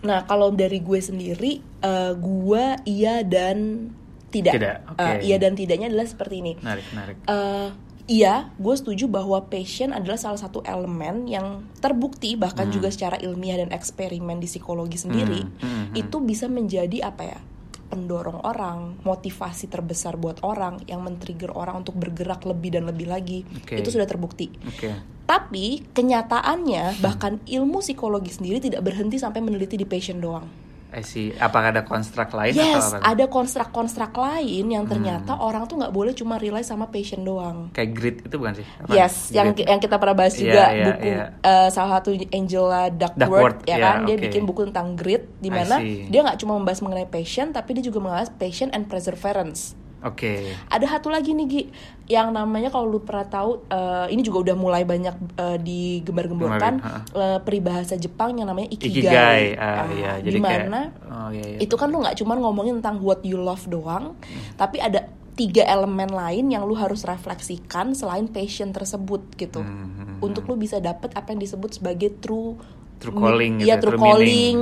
Nah, 0.00 0.24
kalau 0.24 0.48
dari 0.48 0.80
gue 0.80 0.96
sendiri, 0.96 1.60
eh, 1.60 2.12
gue 2.16 2.64
iya 2.88 3.20
dan 3.20 3.88
tidak. 4.32 4.56
Tidak. 4.56 4.76
Eh, 4.96 5.28
iya 5.28 5.36
dan 5.36 5.52
tidaknya 5.52 5.92
adalah 5.92 6.08
seperti 6.08 6.40
ini. 6.40 6.52
Menarik, 6.56 6.86
menarik. 6.96 7.16
Eh, 7.20 7.68
iya, 8.06 8.48
gue 8.56 8.74
setuju 8.74 9.12
bahwa 9.12 9.44
passion 9.44 9.92
adalah 9.92 10.16
salah 10.16 10.40
satu 10.40 10.64
elemen 10.64 11.28
yang 11.28 11.68
terbukti 11.80 12.32
bahkan 12.32 12.72
juga 12.72 12.88
secara 12.88 13.20
ilmiah 13.20 13.60
dan 13.60 13.70
eksperimen 13.70 14.40
di 14.40 14.48
psikologi 14.48 14.96
sendiri 14.96 15.44
Hmm, 15.44 15.52
hmm, 15.60 15.84
hmm. 15.92 16.00
itu 16.00 16.16
bisa 16.24 16.48
menjadi 16.48 17.04
apa 17.04 17.22
ya? 17.26 17.40
Pendorong 17.90 18.46
orang, 18.46 19.02
motivasi 19.02 19.66
terbesar 19.66 20.14
buat 20.14 20.40
orang 20.46 20.86
yang 20.86 21.02
men-trigger 21.02 21.50
orang 21.50 21.82
untuk 21.82 21.98
bergerak 21.98 22.46
lebih 22.46 22.78
dan 22.78 22.86
lebih 22.86 23.10
lagi. 23.10 23.42
Oke. 23.42 23.82
Itu 23.82 23.90
sudah 23.90 24.06
terbukti. 24.06 24.48
Oke. 24.62 24.94
Tapi 25.26 25.82
kenyataannya 25.90 27.02
bahkan 27.02 27.42
ilmu 27.46 27.82
psikologi 27.82 28.30
sendiri 28.30 28.62
tidak 28.62 28.86
berhenti 28.86 29.18
sampai 29.18 29.42
meneliti 29.42 29.74
di 29.74 29.86
passion 29.86 30.22
doang. 30.22 30.69
I 30.90 31.02
see. 31.02 31.30
Apakah 31.34 31.70
ada 31.70 31.82
konstruk 31.86 32.34
lain 32.34 32.52
Yes, 32.52 32.82
atau 32.90 32.98
apa? 32.98 33.06
ada 33.06 33.24
konstrak-konstrak 33.30 34.10
lain 34.10 34.66
yang 34.66 34.84
ternyata 34.84 35.38
Hmm. 35.38 35.46
orang 35.46 35.64
tuh 35.70 35.78
nggak 35.78 35.94
boleh 35.94 36.12
cuma 36.12 36.34
rely 36.36 36.60
sama 36.60 36.90
passion 36.90 37.22
doang. 37.22 37.70
Kayak 37.70 37.90
grit 37.94 38.16
itu 38.26 38.34
bukan 38.34 38.54
sih? 38.58 38.66
Apa? 38.82 38.90
Yes, 38.90 39.30
yang 39.30 39.54
Grit. 39.54 39.70
yang 39.70 39.78
kita 39.78 39.96
pernah 39.96 40.16
bahas 40.18 40.34
Iya, 40.34 40.42
juga 40.42 40.64
iya, 40.70 40.86
buku 40.90 41.06
iya. 41.06 41.24
eh, 41.40 41.68
salah 41.70 41.90
satu 41.98 42.10
Angela 42.30 42.82
Duckworth, 42.90 43.18
Duckworth, 43.18 43.60
ya 43.64 43.76
iya, 43.76 43.84
kan, 43.86 43.96
dia 44.04 44.16
bikin 44.18 44.42
buku 44.44 44.60
tentang 44.66 44.98
grit, 44.98 45.22
di 45.38 45.48
mana 45.48 45.78
dia 45.80 46.20
nggak 46.22 46.38
cuma 46.38 46.58
membahas 46.58 46.80
mengenai 46.82 47.06
passion, 47.06 47.50
tapi 47.50 47.78
dia 47.78 47.84
juga 47.84 47.98
membahas 48.02 48.28
passion 48.34 48.68
and 48.70 48.90
perseverance. 48.90 49.74
Oke. 50.00 50.56
Ada 50.66 50.96
satu 50.96 51.12
lagi 51.12 51.36
nih 51.36 51.46
Gi, 51.46 51.62
yang 52.08 52.32
namanya 52.32 52.72
kalau 52.72 52.88
lu 52.88 53.00
pernah 53.00 53.24
tahu, 53.24 53.68
eh, 53.68 54.06
ini 54.10 54.24
juga 54.24 54.48
udah 54.48 54.56
mulai 54.56 54.82
banyak 54.82 55.14
eh, 55.36 55.58
digembar-gemborkan 55.60 56.74
eh, 57.12 57.38
peribahasa 57.40 57.94
Jepang 57.94 58.34
yang 58.34 58.48
namanya 58.48 58.72
ikigai. 58.72 58.96
Ikigai. 59.04 59.44
Ah, 59.54 59.84
Ah, 59.84 59.88
iya. 59.92 60.12
Jadi 60.18 60.36
di 60.36 60.40
mana 60.40 60.80
kayak 60.88 61.12
oh 61.12 61.28
iya 61.30 61.44
iya. 61.46 61.58
itu 61.60 61.74
kan 61.76 61.88
lu 61.88 62.00
nggak 62.00 62.16
cuma 62.16 62.32
ngomongin 62.34 62.80
tentang 62.80 63.00
what 63.00 63.20
you 63.22 63.36
love 63.36 63.64
doang, 63.66 64.16
Hmm. 64.20 64.42
tapi 64.56 64.80
ada 64.80 65.04
tiga 65.32 65.64
elemen 65.64 66.12
lain 66.12 66.52
yang 66.52 66.68
lu 66.68 66.76
harus 66.76 67.00
refleksikan 67.00 67.96
selain 67.96 68.28
passion 68.28 68.72
tersebut 68.72 69.24
gitu. 69.36 69.64
Hmm, 69.64 70.16
hmm, 70.16 70.16
Untuk 70.20 70.44
lu 70.44 70.56
bisa 70.56 70.76
dapet 70.78 71.12
apa 71.12 71.32
yang 71.32 71.40
disebut 71.40 71.80
sebagai 71.80 72.12
true 72.20 72.60
True 73.00 73.16
calling 73.16 73.52
gitu 73.58 73.66
Iya, 73.66 73.74
ya, 73.74 73.80
true 73.80 73.90
true 73.90 73.98
calling, 73.98 74.56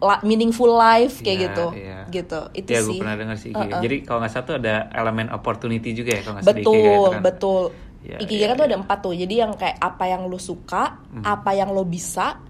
la- 0.00 0.22
meaningful 0.22 0.72
life 0.72 1.20
kayak 1.20 1.36
Iya, 1.36 1.44
gitu. 1.46 1.66
iya. 1.76 1.98
Gitu. 2.08 2.40
Itu 2.52 2.68
ya, 2.68 2.80
sih. 2.80 2.86
gue 2.88 2.94
pernah 2.96 3.14
dengar 3.14 3.36
sih. 3.36 3.52
Uh-uh. 3.52 3.78
Jadi 3.78 3.96
kalau 4.02 4.18
nggak 4.18 4.32
salah 4.32 4.46
tuh 4.48 4.56
ada 4.56 4.74
elemen 4.90 5.28
opportunity 5.28 5.92
juga 5.92 6.16
ya 6.16 6.20
kalau 6.20 6.34
nggak 6.34 6.44
salah 6.44 6.56
di 6.56 6.64
betul 6.64 6.74
Ikigai 6.74 6.96
itu 6.96 7.10
kan. 7.12 7.20
betul 7.22 7.62
Ya, 8.02 8.18
Ikigai 8.18 8.42
ya, 8.42 8.46
kan 8.50 8.56
tuh 8.58 8.66
ya. 8.66 8.70
ada 8.74 8.76
empat 8.82 8.98
tuh. 8.98 9.14
Jadi 9.14 9.34
yang 9.38 9.54
kayak 9.54 9.78
apa 9.78 10.04
yang 10.06 10.26
lo 10.26 10.34
suka 10.34 10.98
Hmm. 11.12 11.22
apa 11.22 11.52
yang 11.52 11.70
lo 11.70 11.84
bisa 11.84 12.40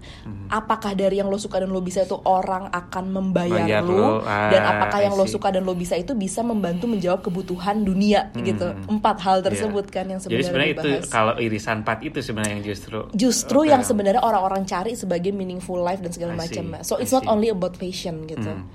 apakah 0.47 0.95
dari 0.95 1.19
yang 1.19 1.27
lo 1.27 1.35
suka 1.35 1.59
dan 1.59 1.69
lo 1.69 1.77
bisa 1.77 2.01
itu 2.01 2.15
orang 2.15 2.71
akan 2.71 3.05
membayar 3.11 3.61
Bayar 3.61 3.83
lo 3.83 3.93
lo, 3.93 4.09
ah, 4.23 4.47
dan 4.47 4.61
apakah 4.63 5.03
yang 5.03 5.13
lo 5.13 5.27
suka 5.27 5.51
dan 5.51 5.61
lo 5.61 5.75
bisa 5.75 5.93
itu 5.93 6.15
bisa 6.15 6.41
membantu 6.41 6.87
menjawab 6.87 7.21
kebutuhan 7.21 7.83
dunia 7.83 8.33
gitu. 8.35 8.71
Empat 8.87 9.21
hal 9.21 9.41
tersebut 9.41 9.85
Iya. 9.85 9.93
kan 9.93 10.05
yang 10.07 10.19
Jadi 10.19 10.31
sebenarnya 10.41 10.73
sebenarnya 10.73 10.99
itu 11.03 11.11
kalau 11.11 11.33
irisan 11.37 11.75
empat 11.81 11.97
itu 12.01 12.17
sebenarnya 12.17 12.53
yang 12.55 12.65
justru 12.65 12.99
justru 13.13 13.59
Oke. 13.61 13.69
yang 13.69 13.81
sebenarnya 13.83 14.21
orang-orang 14.23 14.63
cari 14.63 14.95
sebagai 14.95 15.29
meaningful 15.29 15.77
life 15.77 15.99
dan 15.99 16.09
segala 16.09 16.33
macam. 16.33 16.81
So 16.81 16.97
it's 16.97 17.11
not 17.11 17.27
only 17.27 17.51
about 17.51 17.75
passion 17.75 18.25
gitu. 18.25 18.47
Hmm. 18.47 18.65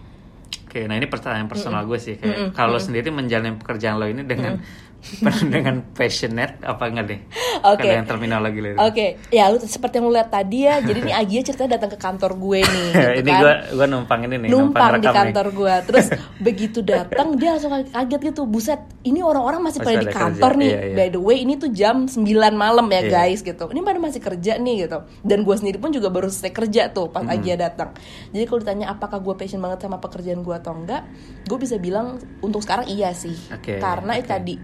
Oke, 0.68 0.84
nah 0.84 0.94
ini 0.94 1.08
pertanyaan 1.08 1.48
personal 1.48 1.88
gue 1.88 1.96
sih. 1.96 2.20
Kayak 2.20 2.52
kalau 2.52 2.76
lo 2.76 2.80
sendiri 2.80 3.08
menjalani 3.08 3.56
pekerjaan 3.56 3.96
lo 3.96 4.04
ini 4.04 4.20
dengan 4.20 4.60
dengan 5.54 5.80
passionate 5.94 6.58
apa 6.60 6.90
enggak 6.90 7.06
deh? 7.06 7.20
Oke. 7.64 7.86
Yang 7.86 8.06
terminologi 8.10 8.58
lo. 8.60 8.68
Oke, 8.82 9.16
ya 9.30 9.46
lu 9.48 9.56
seperti 9.58 10.02
yang 10.02 10.06
lu 10.10 10.12
lihat 10.12 10.30
tadi 10.30 10.66
ya. 10.66 10.82
Jadi 10.88 11.00
nih 11.06 11.14
Agia 11.14 11.40
ceritanya 11.46 11.78
datang 11.78 11.90
ke 11.94 11.98
kantor 11.98 12.32
gue 12.34 12.60
nih. 12.60 12.88
Gitu 13.18 13.20
ini 13.22 13.30
kan. 13.30 13.40
gue 13.40 13.54
gue 13.78 13.86
numpang 13.86 14.20
ini 14.26 14.36
nih, 14.42 14.48
numpang 14.50 14.90
di 14.98 15.06
rekam 15.06 15.08
nih. 15.08 15.16
kantor 15.22 15.46
gue. 15.54 15.74
Terus 15.86 16.06
begitu 16.38 16.78
datang 16.82 17.26
dia 17.38 17.48
langsung 17.54 17.72
kaget 17.72 18.20
gitu. 18.34 18.42
Buset, 18.44 18.80
ini 19.06 19.22
orang-orang 19.22 19.60
masih 19.62 19.80
pada 19.80 19.96
Masih 19.96 20.02
di 20.02 20.08
pada 20.08 20.18
kantor 20.18 20.52
kerja, 20.52 20.60
nih. 20.60 20.70
iya, 20.70 20.80
iya. 20.82 20.96
By 20.98 21.08
the 21.14 21.22
way, 21.22 21.36
ini 21.40 21.54
tuh 21.56 21.70
jam 21.70 21.96
9 22.04 22.24
malam 22.52 22.86
ya 22.90 23.00
Iya. 23.00 23.10
guys 23.10 23.40
gitu. 23.40 23.64
Ini 23.70 23.80
pada 23.80 23.98
masih 24.02 24.20
kerja 24.20 24.52
nih 24.58 24.74
gitu. 24.84 24.98
Dan 25.22 25.38
gue 25.46 25.54
sendiri 25.56 25.78
pun 25.78 25.90
juga 25.90 26.10
baru 26.10 26.26
selesai 26.26 26.52
kerja 26.52 26.82
tuh 26.90 27.08
pas 27.08 27.22
Agia 27.24 27.54
datang. 27.54 27.94
Jadi 28.34 28.44
kalau 28.44 28.60
ditanya 28.60 28.86
apakah 28.90 29.20
gue 29.20 29.34
passion 29.36 29.60
banget 29.60 29.84
sama 29.84 30.00
pekerjaan 30.00 30.42
gue 30.42 30.54
atau 30.54 30.74
enggak, 30.74 31.06
gue 31.46 31.58
bisa 31.58 31.78
bilang 31.78 32.16
untuk 32.40 32.60
sekarang 32.60 32.88
iya 32.88 33.12
sih. 33.12 33.36
Oke, 33.52 33.78
Karena 33.78 34.16
itu 34.16 34.26
oke. 34.26 34.34
tadi 34.34 34.54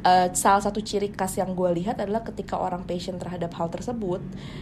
eh, 0.00 0.28
salah 0.32 0.60
satu 0.60 0.78
ciri 0.78 1.10
khas 1.10 1.36
yang 1.36 1.52
gue 1.52 1.70
lihat 1.74 1.98
adalah 1.98 2.22
ketika 2.22 2.54
orang 2.54 2.82
passion 2.82 3.16
terhadap 3.16 3.50
hal 3.54 3.68
tersebut, 3.68 4.20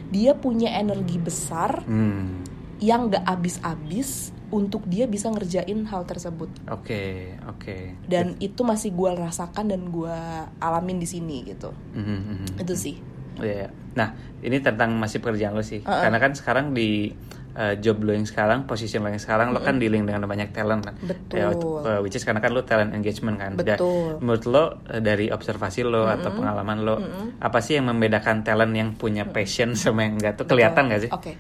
dia 0.09 0.33
punya 0.33 0.73
energi 0.73 1.17
besar 1.17 1.83
Hmm. 1.83 2.45
yang 2.77 3.09
gak 3.09 3.25
habis-habis 3.25 4.31
untuk 4.47 4.85
dia 4.85 5.09
bisa 5.09 5.27
ngerjain 5.27 5.89
hal 5.89 6.05
tersebut 6.05 6.47
Oke, 6.69 7.35
oke. 7.45 7.97
dan 8.05 8.37
itu 8.39 8.63
masih 8.63 8.93
gue 8.93 9.11
rasakan 9.11 9.73
dan 9.73 9.89
gue 9.89 10.17
alamin 10.61 11.01
di 11.01 11.09
sini 11.09 11.43
gitu 11.43 11.73
Mhm, 11.93 12.05
mhm. 12.21 12.47
itu 12.61 12.75
sih 12.77 12.97
Oh, 13.37 13.45
iya. 13.45 13.69
Nah, 13.93 14.17
ini 14.41 14.65
tentang 14.65 14.97
masih 14.97 15.21
pekerjaan 15.21 15.53
lo 15.53 15.61
sih. 15.61 15.85
Uh-uh. 15.85 16.09
Karena 16.09 16.17
kan 16.17 16.33
sekarang 16.33 16.73
di 16.73 17.13
uh, 17.57 17.75
job 17.81 18.05
lo 18.05 18.13
yang 18.13 18.29
sekarang, 18.29 18.69
posisi 18.69 19.01
lo 19.01 19.09
yang 19.09 19.19
sekarang, 19.19 19.57
lo 19.57 19.65
kan 19.65 19.81
dealing 19.81 20.05
dengan 20.05 20.29
banyak 20.29 20.53
talent 20.53 20.85
kan. 20.85 20.95
Betul. 21.01 21.37
Ya, 21.41 21.51
uh, 21.51 22.01
which 22.05 22.15
is 22.15 22.23
karena 22.23 22.45
kan 22.45 22.53
lo 22.53 22.63
talent 22.63 22.93
engagement 22.93 23.41
kan. 23.41 23.57
Dan 23.57 23.81
Betul. 23.81 24.21
menurut 24.21 24.45
lo 24.45 24.65
uh, 24.65 24.69
dari 25.01 25.33
observasi 25.33 25.83
lo 25.89 26.05
atau 26.05 26.31
pengalaman 26.37 26.79
lo, 26.85 26.97
apa 27.41 27.59
sih 27.65 27.81
yang 27.81 27.89
membedakan 27.89 28.45
talent 28.45 28.73
yang 28.77 28.93
punya 28.95 29.25
passion 29.25 29.73
sama 29.75 30.05
yang 30.05 30.21
enggak 30.21 30.37
tuh 30.37 30.45
kelihatan 30.45 30.93
nggak 30.93 31.01
sih? 31.09 31.11
oke 31.11 31.33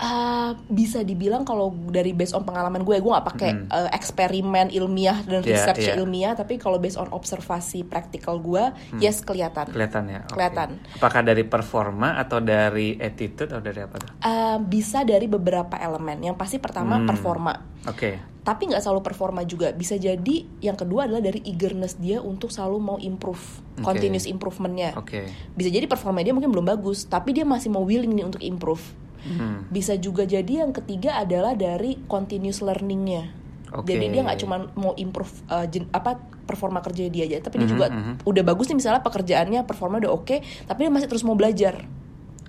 Eh, 0.00 0.50
bisa 0.66 1.04
dibilang 1.04 1.44
kalau 1.44 1.68
dari 1.92 2.16
based 2.16 2.32
on 2.32 2.40
pengalaman 2.40 2.80
gue 2.80 2.96
gue 2.96 3.10
nggak 3.12 3.26
pakai 3.26 3.50
eh, 3.68 3.88
eksperimen 3.92 4.72
ilmiah 4.72 5.20
dan 5.22 5.44
Iya, 5.44 5.52
research 5.52 5.84
iya. 5.84 5.94
ilmiah 5.94 6.32
tapi 6.32 6.56
kalau 6.56 6.80
based 6.80 6.96
on 6.96 7.12
observasi 7.12 7.84
praktikal 7.84 8.40
gue 8.40 8.72
yes 8.96 9.20
kelihatan 9.20 9.68
Kelihatan 9.68 10.08
ya. 10.08 10.24
Oke. 10.24 10.32
Kelihatan. 10.32 10.80
Apakah 10.96 11.20
dari 11.20 11.44
performa 11.44 12.16
atau 12.16 12.40
dari 12.40 12.96
attitude 12.96 13.52
atau 13.52 13.60
dari 13.60 13.76
apa? 13.76 14.00
Eh, 14.18 14.56
bisa 14.58 15.04
dari 15.04 15.28
beberapa 15.28 15.76
elemen 15.76 16.24
yang 16.24 16.34
pasti 16.34 16.56
pertama 16.56 16.96
Hmm. 16.96 17.04
performa 17.04 17.52
Oke. 17.84 18.40
tapi 18.40 18.72
nggak 18.72 18.80
selalu 18.80 19.04
performa 19.04 19.44
juga 19.44 19.68
bisa 19.70 19.94
jadi 19.94 20.48
yang 20.58 20.74
kedua 20.74 21.04
adalah 21.04 21.20
dari 21.20 21.44
eagerness 21.44 21.96
dia 21.96 22.20
untuk 22.20 22.48
selalu 22.48 22.76
mau 22.78 22.96
improve 22.96 23.40
Oke. 23.76 23.84
continuous 23.84 24.24
improvementnya 24.24 24.96
Oke. 24.96 25.28
bisa 25.52 25.68
jadi 25.68 25.84
performa 25.84 26.20
dia 26.20 26.32
mungkin 26.32 26.48
belum 26.48 26.64
bagus 26.66 27.04
tapi 27.04 27.32
dia 27.32 27.44
masih 27.44 27.68
mau 27.68 27.84
willing 27.84 28.10
nih 28.10 28.24
untuk 28.24 28.40
improve 28.40 28.80
Hmm. 29.20 29.68
bisa 29.68 29.94
juga 29.94 30.24
jadi 30.24 30.64
yang 30.64 30.72
ketiga 30.72 31.16
adalah 31.16 31.52
dari 31.52 32.00
continuous 32.02 32.60
learningnya 32.60 33.30
Oke. 33.70 33.90
jadi 33.90 34.08
dia 34.08 34.20
nggak 34.22 34.38
cuma 34.38 34.56
mau 34.74 34.92
improve 34.94 35.30
uh, 35.46 35.62
jen- 35.64 35.86
apa 35.88 36.16
performa 36.42 36.80
kerja 36.80 37.06
dia 37.06 37.24
aja 37.24 37.38
tapi 37.40 37.56
dia 37.56 37.66
Mhm, 37.66 37.70
juga 37.70 37.86
mhm. 37.88 38.12
udah 38.22 38.42
bagus 38.42 38.66
nih 38.66 38.76
misalnya 38.76 39.00
pekerjaannya 39.00 39.60
performa 39.62 39.98
udah 39.98 40.10
oke 40.10 40.36
tapi 40.64 40.78
dia 40.80 40.90
masih 40.90 41.06
terus 41.06 41.22
mau 41.22 41.34
belajar 41.34 41.86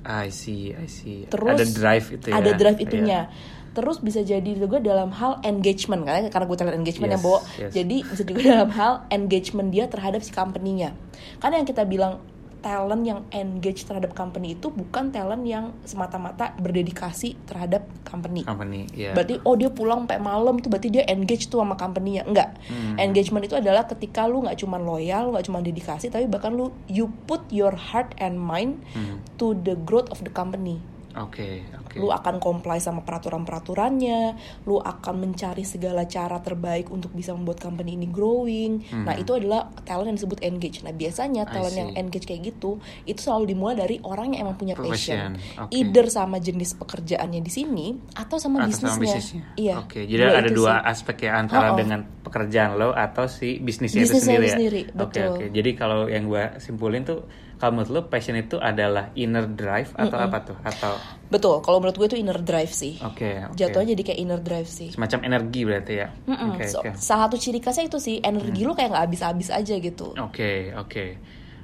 I 0.01 0.33
see, 0.33 0.73
I 0.73 0.87
see. 0.87 1.29
terus 1.29 1.53
ada 1.53 1.65
drive 1.67 2.07
itu 2.11 2.25
ya. 2.25 2.33
ada 2.33 2.51
drive 2.51 2.79
itunya 2.79 3.29
terus 3.71 3.99
bisa 3.99 4.19
jadi 4.19 4.51
juga 4.51 4.81
dalam 4.81 5.13
hal 5.13 5.39
engagement 5.43 6.03
karena 6.03 6.27
karena 6.27 6.43
gue 6.43 6.57
talent 6.57 6.75
engagement 6.75 7.07
Yes, 7.07 7.13
yang 7.13 7.23
bawa 7.23 7.39
yes. 7.55 7.71
jadi 7.71 7.97
bisa 8.03 8.23
juga 8.25 8.41
dalam 8.51 8.69
hal 8.69 8.93
engagement 9.07 9.69
dia 9.69 9.85
terhadap 9.85 10.19
si 10.19 10.31
company-nya 10.31 10.91
karena 11.37 11.61
yang 11.61 11.67
kita 11.69 11.85
bilang 11.85 12.19
talent 12.61 13.03
yang 13.03 13.25
engage 13.33 13.83
terhadap 13.83 14.13
company 14.13 14.53
itu 14.55 14.69
bukan 14.69 15.09
talent 15.09 15.43
yang 15.43 15.73
semata-mata 15.83 16.53
berdedikasi 16.61 17.35
terhadap 17.49 17.85
company 18.05 18.45
company, 18.45 18.85
ya. 18.93 19.11
Berarti 19.17 19.41
oh 19.43 19.57
dia 19.57 19.73
pulang 19.73 20.05
sampai 20.05 20.21
malam 20.21 20.61
tuh 20.61 20.69
berarti 20.69 20.93
dia 20.93 21.03
engage 21.09 21.49
tuh 21.49 21.59
sama 21.59 21.73
company-nya. 21.75 22.23
Enggak. 22.23 22.55
Hmm. 22.69 22.95
Engagement 23.01 23.43
itu 23.45 23.57
adalah 23.57 23.89
ketika 23.89 24.29
lu 24.29 24.45
nggak 24.45 24.61
cuma 24.61 24.77
loyal, 24.77 25.33
nggak 25.33 25.45
cuma 25.49 25.59
dedikasi, 25.59 26.13
tapi 26.13 26.29
bahkan 26.29 26.53
lu 26.53 26.69
you 26.85 27.09
put 27.25 27.41
your 27.49 27.73
heart 27.73 28.13
and 28.21 28.37
mind 28.37 28.77
Hmm. 28.93 29.19
to 29.41 29.57
the 29.65 29.75
growth 29.83 30.07
of 30.13 30.21
the 30.21 30.31
company. 30.31 30.79
Oke, 31.13 31.67
oke. 31.75 31.95
Lu 31.95 32.07
akan 32.07 32.37
comply 32.37 32.77
sama 32.77 33.01
peraturan-peraturannya, 33.01 34.21
lu 34.63 34.77
akan 34.77 35.15
mencari 35.19 35.61
segala 35.61 36.03
cara 36.03 36.39
terbaik 36.39 36.87
untuk 36.87 37.11
bisa 37.11 37.31
membuat 37.31 37.59
company 37.59 37.93
ini 37.93 38.07
growing. 38.07 38.79
Nah, 38.93 39.13
itu 39.13 39.33
adalah 39.33 39.67
talent 39.81 40.07
yang 40.07 40.17
disebut 40.17 40.39
engage. 40.41 40.81
Nah, 40.81 40.91
biasanya 40.91 41.43
Hmm. 41.43 41.53
Talent 41.53 41.75
yang 41.75 41.91
engage 41.95 42.23
kayak 42.23 42.41
gitu 42.47 42.77
itu 43.03 43.19
selalu 43.19 43.51
dimulai 43.51 43.75
dari 43.75 43.99
orang 43.99 44.31
yang 44.31 44.45
emang 44.45 44.55
punya 44.55 44.73
Passion, 44.73 45.35
passion. 45.35 45.59
oke. 45.59 45.71
Either 45.71 46.05
sama 46.07 46.37
jenis 46.37 46.73
pekerjaannya 46.73 47.39
di 47.39 47.51
sini 47.51 47.87
atau 48.13 48.37
sama 48.37 48.61
Atau 48.61 48.69
bisnisnya. 48.69 48.89
sama 48.89 49.03
bisnisnya. 49.03 49.43
Iya. 49.55 49.75
Oke, 49.79 49.99
jadi 50.03 50.21
Dua 50.23 50.37
ada 50.37 50.49
dua 50.49 50.73
sih. 50.73 50.89
aspek 50.89 51.17
ya 51.21 51.31
antara 51.35 51.67
Oh, 51.67 51.73
oh. 51.73 51.77
dengan 51.77 51.99
pekerjaan 52.21 52.71
lo 52.73 52.89
atau 52.91 53.25
si 53.25 53.57
bisnisnya, 53.57 54.01
itu 54.01 54.13
Bisnisnya 54.13 54.25
sendiri 54.31 54.45
ya. 54.45 54.53
sendiri, 54.53 54.81
Oke, 54.87 54.95
betul. 54.95 55.27
oke. 55.29 55.45
Jadi 55.51 55.69
kalau 55.73 55.99
yang 56.05 56.25
gua 56.25 56.43
simpulin 56.57 57.01
tuh 57.01 57.27
kalau 57.61 57.71
menurut 57.77 57.91
lo 57.93 58.01
passion 58.09 58.33
itu 58.33 58.57
adalah 58.57 59.13
inner 59.13 59.45
drive 59.45 59.93
atau 59.93 60.17
apa 60.17 60.37
tuh? 60.41 60.57
Atau 60.65 60.93
Betul, 61.31 61.61
kalau 61.61 61.77
menurut 61.79 61.95
gue 61.95 62.07
itu 62.11 62.17
inner 62.19 62.39
drive 62.41 62.73
sih. 62.73 62.97
oke, 62.99 63.29
oke. 63.47 63.55
Jatuhnya 63.55 63.93
jadi 63.95 64.03
kayak 64.03 64.19
inner 64.19 64.41
drive 64.41 64.67
sih. 64.67 64.89
semacam 64.91 65.19
energi 65.29 65.61
berarti 65.63 65.93
ya. 65.95 66.07
Mm-mm. 66.27 66.57
Oke, 66.57 66.65
So, 66.67 66.79
oke. 66.81 66.89
Hmm. 66.91 66.97
Salah 66.99 67.23
satu 67.29 67.37
ciri 67.39 67.59
khasnya 67.63 67.85
itu 67.87 67.97
sih 68.01 68.17
energi 68.19 68.61
lu 68.65 68.73
kayak 68.75 68.89
nggak 68.91 69.03
habis-habis 69.07 69.47
aja 69.53 69.75
gitu. 69.77 70.07
Oke, 70.17 70.73
oke. 70.75 71.05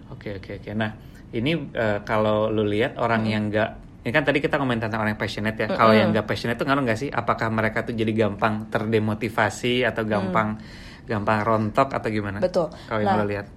Oke, 0.08 0.39
oke, 0.39 0.51
oke. 0.63 0.72
Nah, 0.72 0.92
ini 1.36 1.51
eh, 1.75 2.00
kalau 2.08 2.48
lu 2.48 2.63
lihat 2.63 2.96
orang 2.96 3.27
yang 3.27 3.51
enggak 3.51 3.84
ini 4.08 4.16
kan 4.16 4.24
tadi 4.24 4.39
kita 4.39 4.56
ngomongin 4.56 4.88
tentang 4.88 5.04
orang 5.04 5.12
yang 5.18 5.22
passionate 5.22 5.58
ya. 5.60 5.68
Kalau 5.68 5.92
yang 5.92 6.16
enggak 6.16 6.25
passionate 6.32 6.56
tuh 6.56 6.63
ngaruh 6.63 6.84
nggak 6.88 7.00
sih? 7.04 7.10
Apakah 7.12 7.51
mereka 7.51 7.84
tuh 7.84 7.92
jadi 7.92 8.12
gampang 8.16 8.72
terdemotivasi 8.72 9.84
atau 9.84 10.08
gampang 10.08 10.56
gampang 11.04 11.39
rontok 11.44 11.92
atau 11.92 12.08
gimana? 12.08 12.39
Mm. 12.39 12.46
Betul. 12.48 12.68
Kalau 12.88 13.00
yang 13.04 13.12
Nah, 13.12 13.20
lu 13.20 13.25
lihat. 13.27 13.48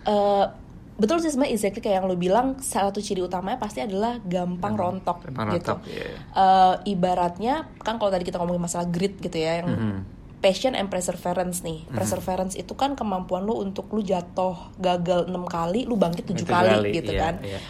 Eh, 0.00 0.44
betul 1.00 1.16
sih 1.18 1.32
sebenarnya 1.32 1.56
exactly 1.56 1.80
kayak 1.80 2.04
yang 2.04 2.06
lu 2.06 2.14
bilang 2.14 2.60
salah 2.60 2.92
satu 2.92 3.00
ciri 3.00 3.24
utamanya 3.24 3.56
pasti 3.56 3.80
adalah 3.80 4.20
gampang 4.20 4.76
rontok 4.76 5.24
gampang 5.24 5.56
gitu. 5.56 5.72
rontok, 5.72 5.78
iya. 5.88 6.06
Eh, 6.30 6.74
ibaratnya 6.92 7.54
kan 7.80 7.96
kalau 7.96 8.12
tadi 8.12 8.22
kita 8.22 8.36
ngomongin 8.36 8.60
masalah 8.60 8.84
grit 8.84 9.16
gitu 9.16 9.34
ya 9.34 9.64
yang 9.64 9.72
Mhm. 9.72 9.98
passion 10.40 10.72
and 10.72 10.88
perseverance 10.88 11.60
nih. 11.60 11.84
Perseverance 11.88 12.56
itu 12.56 12.72
kan 12.72 12.96
kemampuan 12.96 13.44
lu 13.44 13.56
untuk 13.56 13.92
lu 13.92 14.00
jatuh 14.00 14.56
gagal 14.76 15.28
enam 15.28 15.44
kali, 15.44 15.84
lu 15.84 15.96
bangkit 15.96 16.28
tujuh 16.28 16.48
kali, 16.48 16.68
kali, 16.68 16.88
gitu 16.96 17.12
iya, 17.12 17.20
kan. 17.20 17.34
iya. 17.44 17.60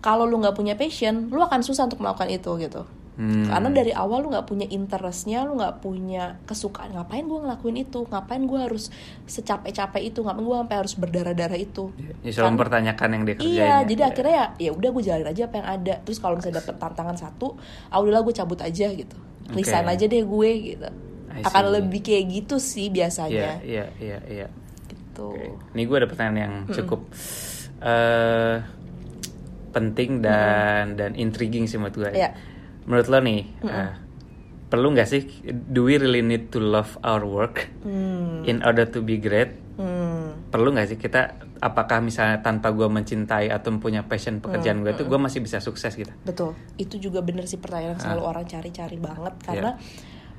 Kalau 0.00 0.24
lu 0.24 0.36
nggak 0.36 0.52
punya 0.52 0.76
passion, 0.76 1.28
lu 1.28 1.40
akan 1.40 1.60
susah 1.60 1.88
untuk 1.88 2.00
melakukan 2.00 2.28
itu 2.28 2.50
gitu. 2.56 2.84
Hmm. 3.20 3.52
Karena 3.52 3.68
dari 3.68 3.92
awal 3.92 4.24
lu 4.24 4.32
nggak 4.32 4.48
punya 4.48 4.64
interestnya, 4.64 5.44
lu 5.44 5.60
nggak 5.60 5.84
punya 5.84 6.40
kesukaan. 6.48 6.96
Ngapain 6.96 7.28
gue 7.28 7.36
ngelakuin 7.44 7.76
itu? 7.76 8.08
Ngapain 8.08 8.40
gue 8.48 8.56
harus 8.56 8.88
secapek-capek 9.28 10.08
itu? 10.08 10.24
Ngapain 10.24 10.40
gue 10.40 10.56
sampai 10.56 10.76
harus 10.80 10.94
berdarah-darah 10.96 11.60
itu? 11.60 11.92
Ya, 12.24 12.32
selalu 12.32 12.56
mempertanyakan 12.56 13.08
yang 13.12 13.22
dia 13.28 13.34
kerjain. 13.36 13.52
Iya, 13.52 13.68
ya. 13.68 13.76
jadi 13.84 14.00
Iya. 14.00 14.08
akhirnya 14.08 14.32
ya 14.32 14.46
ya 14.56 14.70
udah 14.72 14.88
gue 14.88 15.02
jalanin 15.04 15.28
aja 15.28 15.42
apa 15.44 15.56
yang 15.60 15.68
ada. 15.68 15.94
Terus 16.00 16.16
kalau 16.16 16.34
misalnya 16.40 16.56
dapet 16.64 16.74
tantangan 16.80 17.16
satu, 17.20 17.46
ah 17.92 17.98
udahlah 18.00 18.24
gue 18.24 18.32
cabut 18.32 18.60
aja 18.64 18.86
gitu. 18.88 19.16
Resign 19.52 19.84
Oke. 19.84 19.92
aja 20.00 20.04
deh 20.08 20.24
gue 20.24 20.50
gitu. 20.72 20.88
Akan 21.44 21.64
lebih 21.68 22.00
kayak 22.00 22.24
gitu 22.24 22.56
sih 22.56 22.88
Iya, 22.88 22.94
biasanya. 23.04 23.52
iya, 23.60 23.84
iya, 24.00 24.18
iya. 24.24 24.48
Gitu. 24.88 25.28
Oke. 25.28 25.76
Ini 25.76 25.82
gue 25.84 25.96
ada 26.00 26.08
pertanyaan 26.08 26.36
yang 26.40 26.54
cukup 26.72 27.04
eh 27.84 28.56
penting 29.70 30.18
dan 30.18 30.98
dan 30.98 31.14
intriguing 31.14 31.68
sih 31.68 31.76
menurut 31.76 32.00
gue. 32.00 32.10
Iya. 32.16 32.32
Menurut 32.90 33.06
lo 33.06 33.18
nih, 33.22 33.40
eh, 33.62 33.90
perlu 34.66 34.90
nggak 34.90 35.06
sih? 35.06 35.22
Do 35.46 35.86
we 35.86 35.94
really 35.94 36.20
need 36.20 36.50
to 36.50 36.58
love 36.58 36.98
our 37.00 37.22
work 37.22 37.70
in 38.44 38.58
order 38.60 38.82
to 38.84 38.98
be 38.98 39.16
great? 39.16 39.54
Hmm. 39.78 40.50
Perlu 40.50 40.74
nggak 40.74 40.88
sih 40.88 40.98
kita? 40.98 41.38
Apakah 41.60 42.02
misalnya 42.02 42.40
tanpa 42.40 42.72
gue 42.72 42.84
mencintai 42.84 43.46
atau 43.48 43.70
punya 43.76 44.02
passion 44.02 44.40
pekerjaan 44.40 44.82
gue 44.82 44.90
itu 44.90 45.04
gue 45.04 45.16
masih 45.16 45.38
bisa 45.38 45.62
sukses 45.62 45.94
gitu? 45.94 46.10
Betul. 46.20 46.58
Itu 46.74 46.98
juga 46.98 47.22
bener 47.22 47.46
sih 47.46 47.56
pertanyaan 47.56 47.94
yang 47.94 48.02
selalu 48.02 48.22
Ah. 48.24 48.28
orang 48.28 48.44
cari-cari 48.44 48.96
banget 48.96 49.34
Iya. 49.38 49.44
karena 49.46 49.70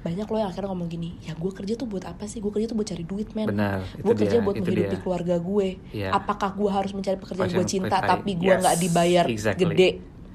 banyak 0.02 0.26
loh 0.26 0.40
yang 0.42 0.50
akhirnya 0.50 0.70
ngomong 0.74 0.90
gini, 0.90 1.14
ya 1.22 1.38
gue 1.38 1.52
kerja 1.54 1.78
tuh 1.78 1.86
buat 1.86 2.02
apa 2.04 2.26
sih? 2.26 2.42
Gue 2.42 2.50
kerja 2.50 2.66
tuh 2.66 2.74
buat 2.74 2.90
cari 2.90 3.06
duit 3.06 3.30
men. 3.38 3.54
Gue 4.02 4.18
kerja 4.18 4.34
dia, 4.34 4.42
buat 4.42 4.58
menghidupi 4.58 4.98
dia. 4.98 5.02
keluarga 5.06 5.36
gue. 5.38 5.68
Iya. 5.94 6.10
Apakah 6.10 6.58
gue 6.58 6.70
harus 6.74 6.92
mencari 6.92 7.22
pekerjaan 7.22 7.54
gue 7.54 7.68
cinta 7.70 7.98
tapi 8.02 8.34
gue 8.34 8.50
yes, 8.50 8.60
nggak 8.66 8.78
dibayar 8.82 9.26
exactly. 9.30 9.70
gede, 9.70 9.90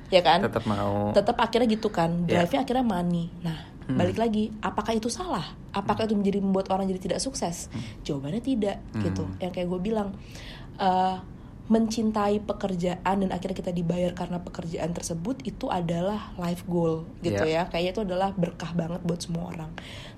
ya 0.08 0.20
kan? 0.20 0.42
Tetap 0.42 0.64
mau. 0.64 1.10
Tetap 1.10 1.36
akhirnya 1.36 1.68
gitu 1.68 1.88
kan. 1.88 2.24
Iya. 2.24 2.44
Drive-nya 2.44 2.60
akhirnya 2.62 2.84
money. 2.84 3.26
Nah, 3.40 3.58
Hmm. 3.86 3.94
balik 3.94 4.18
lagi, 4.18 4.50
apakah 4.58 4.92
itu 4.92 5.06
salah? 5.06 5.46
Apakah 5.70 6.10
itu 6.10 6.18
menjadi 6.18 6.42
membuat 6.42 6.74
orang 6.74 6.90
jadi 6.90 6.98
tidak 6.98 7.20
sukses? 7.22 7.70
Hmm. 7.70 7.82
Jawabannya 8.02 8.42
tidak, 8.42 8.82
gitu. 8.98 9.22
Yang 9.38 9.52
kayak 9.54 9.68
gue 9.68 9.80
bilang. 9.80 10.08
eh, 10.76 11.16
mencintai 11.66 12.38
pekerjaan 12.40 13.16
dan 13.18 13.30
akhirnya 13.30 13.54
kita 13.54 13.70
dibayar 13.70 14.12
karena 14.12 14.38
pekerjaan 14.38 14.90
tersebut 14.90 15.42
itu 15.42 15.66
adalah 15.66 16.30
life 16.36 16.62
goal 16.64 17.02
gitu 17.20 17.36
Iya. 17.38 17.62
ya 17.62 17.62
kayaknya 17.66 17.92
itu 17.92 18.02
adalah 18.02 18.30
berkah 18.32 18.70
banget 18.70 19.02
buat 19.02 19.18
semua 19.18 19.50
orang 19.50 19.70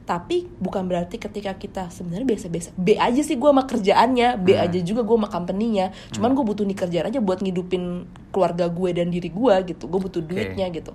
tapi 0.05 0.49
bukan 0.57 0.85
berarti 0.85 1.17
ketika 1.17 1.53
kita 1.53 1.83
sebenarnya 1.89 2.25
biasa-biasa 2.27 2.73
B 2.75 2.97
aja 2.97 3.21
sih 3.21 3.35
gue 3.35 3.45
sama 3.47 3.65
kerjaannya 3.65 4.29
B 4.37 4.49
Hmm. 4.51 4.65
aja 4.65 4.79
juga 4.81 5.01
gue 5.03 5.13
sama 5.15 5.29
company-nya 5.29 5.87
cuman 6.11 6.33
gue 6.33 6.45
butuh 6.47 6.65
nih 6.65 6.79
kerjaan 6.79 7.07
aja 7.07 7.21
buat 7.21 7.39
ngidupin 7.39 8.05
keluarga 8.29 8.69
gue 8.69 8.91
dan 8.95 9.09
diri 9.09 9.29
gue 9.29 9.55
gitu 9.67 9.85
gue 9.85 10.01
butuh 10.01 10.21
Oke. 10.21 10.29
duitnya 10.31 10.69
gitu 10.71 10.93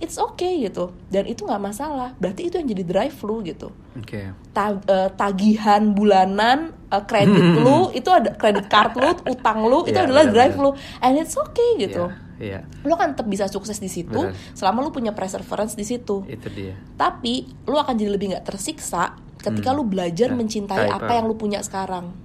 it's 0.00 0.16
okay 0.16 0.60
gitu. 0.60 0.90
Dan 1.06 1.24
itu 1.24 1.44
nggak 1.44 1.62
masalah. 1.62 2.16
Berarti 2.16 2.48
itu 2.48 2.56
yang 2.56 2.66
jadi 2.66 2.82
drive 2.82 3.16
lu 3.20 3.36
gitu. 3.40 3.68
Oke. 3.94 4.32
Ta- 4.50 4.80
eh, 4.80 5.08
tagihan 5.14 5.92
bulanan 5.92 6.72
eh, 6.88 7.04
kredit 7.04 7.46
lu 7.64 7.92
itu 7.92 8.08
ada 8.08 8.32
kredit 8.32 8.66
card 8.66 8.96
lu 8.96 9.04
utang 9.26 9.62
lu 9.62 9.84
itu 9.84 9.94
Iya, 9.94 10.04
adalah 10.04 10.24
drive 10.26 10.56
lu. 10.56 10.70
Benar-benar. 10.72 11.04
and 11.04 11.14
it's 11.16 11.36
okay 11.36 11.70
gitu. 11.78 12.08
Iya, 12.40 12.64
lo 12.82 12.96
kan 12.96 13.12
tetap 13.12 13.28
bisa 13.28 13.44
sukses 13.46 13.76
di 13.76 13.86
situ 13.86 14.16
Benar. 14.16 14.32
selama 14.56 14.80
lu 14.80 14.88
punya 14.88 15.12
perseverance 15.12 15.76
di 15.76 15.84
situ. 15.84 16.24
Itu 16.24 16.48
dia. 16.48 16.72
tapi 16.96 17.44
lu 17.62 17.76
akan 17.76 17.92
jadi 17.92 18.08
lebih 18.10 18.32
nggak 18.32 18.48
tersiksa 18.48 19.12
ketika 19.36 19.70
lu 19.70 19.84
belajar 19.84 20.28
Nah, 20.28 20.40
mencintai 20.40 20.88
type 20.88 20.94
apa 20.94 21.12
yang 21.14 21.24
lu 21.24 21.36
punya 21.36 21.60
sekarang. 21.60 22.16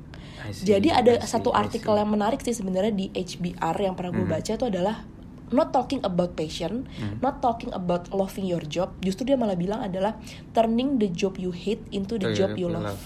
Jadi 0.46 0.88
ada 0.88 1.20
see, 1.20 1.28
satu 1.28 1.52
artikel 1.52 1.92
yang 1.92 2.08
menarik 2.08 2.40
sih 2.40 2.54
sebenarnya 2.54 2.94
di 2.94 3.10
HBR 3.10 3.76
yang 3.82 3.92
pernah 3.94 4.14
gue 4.14 4.24
Hmm. 4.24 4.32
baca 4.32 4.52
itu 4.54 4.66
adalah 4.66 4.96
not 5.50 5.70
talking 5.70 6.02
about 6.02 6.34
passion, 6.34 6.88
Hmm. 6.88 7.18
not 7.20 7.38
talking 7.40 7.70
about 7.70 8.10
loving 8.10 8.46
your 8.46 8.64
job. 8.64 8.94
Justru 9.00 9.26
dia 9.26 9.36
malah 9.36 9.54
bilang 9.54 9.82
adalah 9.82 10.18
turning 10.52 10.96
the 10.96 11.08
job 11.08 11.36
you 11.36 11.50
hate 11.50 11.84
into 11.90 12.16
the 12.16 12.32
Oh, 12.32 12.36
job 12.36 12.50
iya, 12.52 12.58
you 12.58 12.68
you 12.68 12.74
love. 12.74 12.90
love. 12.90 13.04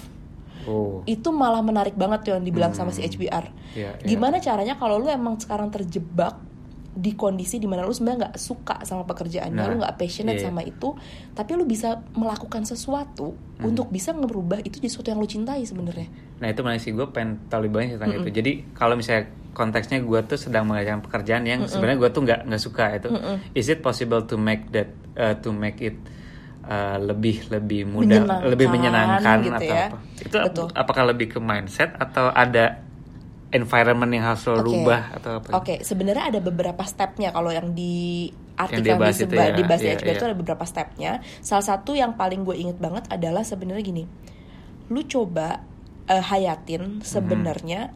Oh. 0.66 1.02
Itu 1.04 1.32
malah 1.32 1.60
menarik 1.60 1.96
banget 1.96 2.20
tuh 2.22 2.32
yang 2.36 2.44
dibilang 2.44 2.72
sama 2.72 2.92
si 2.92 3.02
HBR. 3.02 3.50
Iya, 3.74 3.96
iya. 3.96 4.06
Gimana 4.06 4.38
caranya 4.38 4.76
kalau 4.76 5.00
lu 5.00 5.08
emang 5.08 5.36
sekarang 5.36 5.68
terjebak 5.68 6.36
di 6.92 7.16
kondisi 7.16 7.58
di 7.58 7.70
mana 7.70 7.84
lu 7.84 7.96
sebenarnya 7.96 8.28
nggak 8.28 8.36
suka 8.36 8.76
sama 8.84 9.06
pekerjaannya, 9.06 9.56
Nah, 9.56 9.68
lu 9.68 9.80
nggak 9.80 9.96
passionate 9.96 10.36
iya. 10.36 10.52
sama 10.52 10.62
itu, 10.62 11.00
tapi 11.32 11.56
lu 11.56 11.64
bisa 11.64 12.04
melakukan 12.12 12.66
sesuatu 12.66 13.40
Hmm. 13.56 13.72
untuk 13.72 13.88
bisa 13.88 14.12
ngerubah 14.12 14.60
itu 14.60 14.80
jadi 14.80 14.90
sesuatu 14.90 15.08
yang 15.08 15.20
lu 15.20 15.28
cintai 15.28 15.64
sebenarnya. 15.64 16.12
Nah 16.38 16.48
itu 16.48 16.60
mana 16.60 16.76
sih 16.76 16.92
gue 16.92 17.08
pengen 17.08 17.40
tahu 17.48 17.64
lebih 17.64 17.76
banyak 17.78 17.92
tentang 17.96 18.14
itu. 18.18 18.30
Jadi 18.34 18.52
kalau 18.74 18.96
misalnya 18.96 19.32
konteksnya 19.60 20.00
gue 20.00 20.20
tuh 20.24 20.40
sedang 20.40 20.64
mengerjakan 20.64 21.04
pekerjaan 21.04 21.44
yang 21.44 21.68
sebenarnya 21.68 22.00
gue 22.00 22.10
tuh 22.16 22.22
nggak 22.24 22.40
nggak 22.48 22.62
suka 22.64 22.86
itu. 22.96 23.10
Is 23.52 23.68
it 23.68 23.84
possible 23.84 24.24
to 24.24 24.40
make 24.40 24.72
that 24.72 24.88
uh, 25.20 25.36
to 25.44 25.52
make 25.52 25.84
it 25.84 26.00
uh, 26.64 26.96
lebih 26.96 27.44
lebih 27.52 27.84
mudah, 27.84 28.24
Menyenangkan, 28.24 28.48
lebih 28.48 28.68
menyenangkan 28.72 29.38
gitu 29.44 29.58
atau 29.60 29.76
ya. 29.76 29.88
apa? 29.92 29.98
Itu 30.16 30.38
Betul. 30.40 30.68
apakah 30.72 31.04
lebih 31.12 31.28
ke 31.36 31.40
mindset 31.44 31.92
atau 32.00 32.32
ada 32.32 32.80
environment 33.50 34.12
yang 34.14 34.26
harus 34.30 34.46
lo 34.46 34.62
Oke. 34.62 34.66
rubah 34.70 35.02
atau 35.18 35.32
apa? 35.42 35.48
Oke, 35.58 35.76
sebenarnya 35.82 36.30
ada 36.30 36.40
beberapa 36.40 36.84
stepnya 36.86 37.34
kalau 37.34 37.50
yang 37.50 37.74
di 37.74 38.30
artikel 38.60 38.94
yang 38.94 39.02
bahas 39.02 39.18
itu 39.18 39.26
diseba- 39.32 39.50
ya, 39.50 39.56
dibahas 39.56 39.82
di 39.82 39.88
iya, 39.88 39.96
HBR 39.98 40.14
itu 40.14 40.24
iya. 40.24 40.30
ada 40.30 40.38
beberapa 40.38 40.66
stepnya. 40.68 41.12
Salah 41.42 41.66
satu 41.66 41.92
yang 41.98 42.14
paling 42.14 42.46
gue 42.46 42.56
inget 42.56 42.78
banget 42.78 43.10
adalah 43.10 43.42
sebenarnya 43.42 43.84
gini, 43.84 44.04
lu 44.94 45.02
coba 45.10 45.66
eh, 46.06 46.24
hayatin 46.24 47.02
sebenarnya 47.02 47.90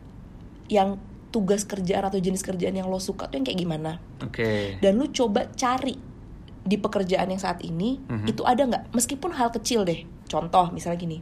yang 0.72 0.98
tugas 1.34 1.66
kerjaan 1.66 2.06
atau 2.06 2.22
jenis 2.22 2.46
kerjaan 2.46 2.78
yang 2.78 2.86
lo 2.86 3.02
suka 3.02 3.26
tuh 3.26 3.42
yang 3.42 3.46
kayak 3.46 3.58
gimana, 3.58 3.98
Oke. 4.22 4.78
dan 4.78 4.94
lu 4.96 5.10
coba 5.10 5.50
cari 5.52 5.98
di 6.62 6.78
pekerjaan 6.78 7.28
yang 7.28 7.42
saat 7.42 7.66
ini 7.66 7.98
Mhm. 8.00 8.30
itu 8.30 8.46
ada 8.46 8.62
nggak, 8.64 8.84
meskipun 8.94 9.34
hal 9.34 9.50
kecil 9.50 9.82
deh. 9.82 10.06
Contoh 10.30 10.70
misalnya 10.70 11.02
gini, 11.02 11.20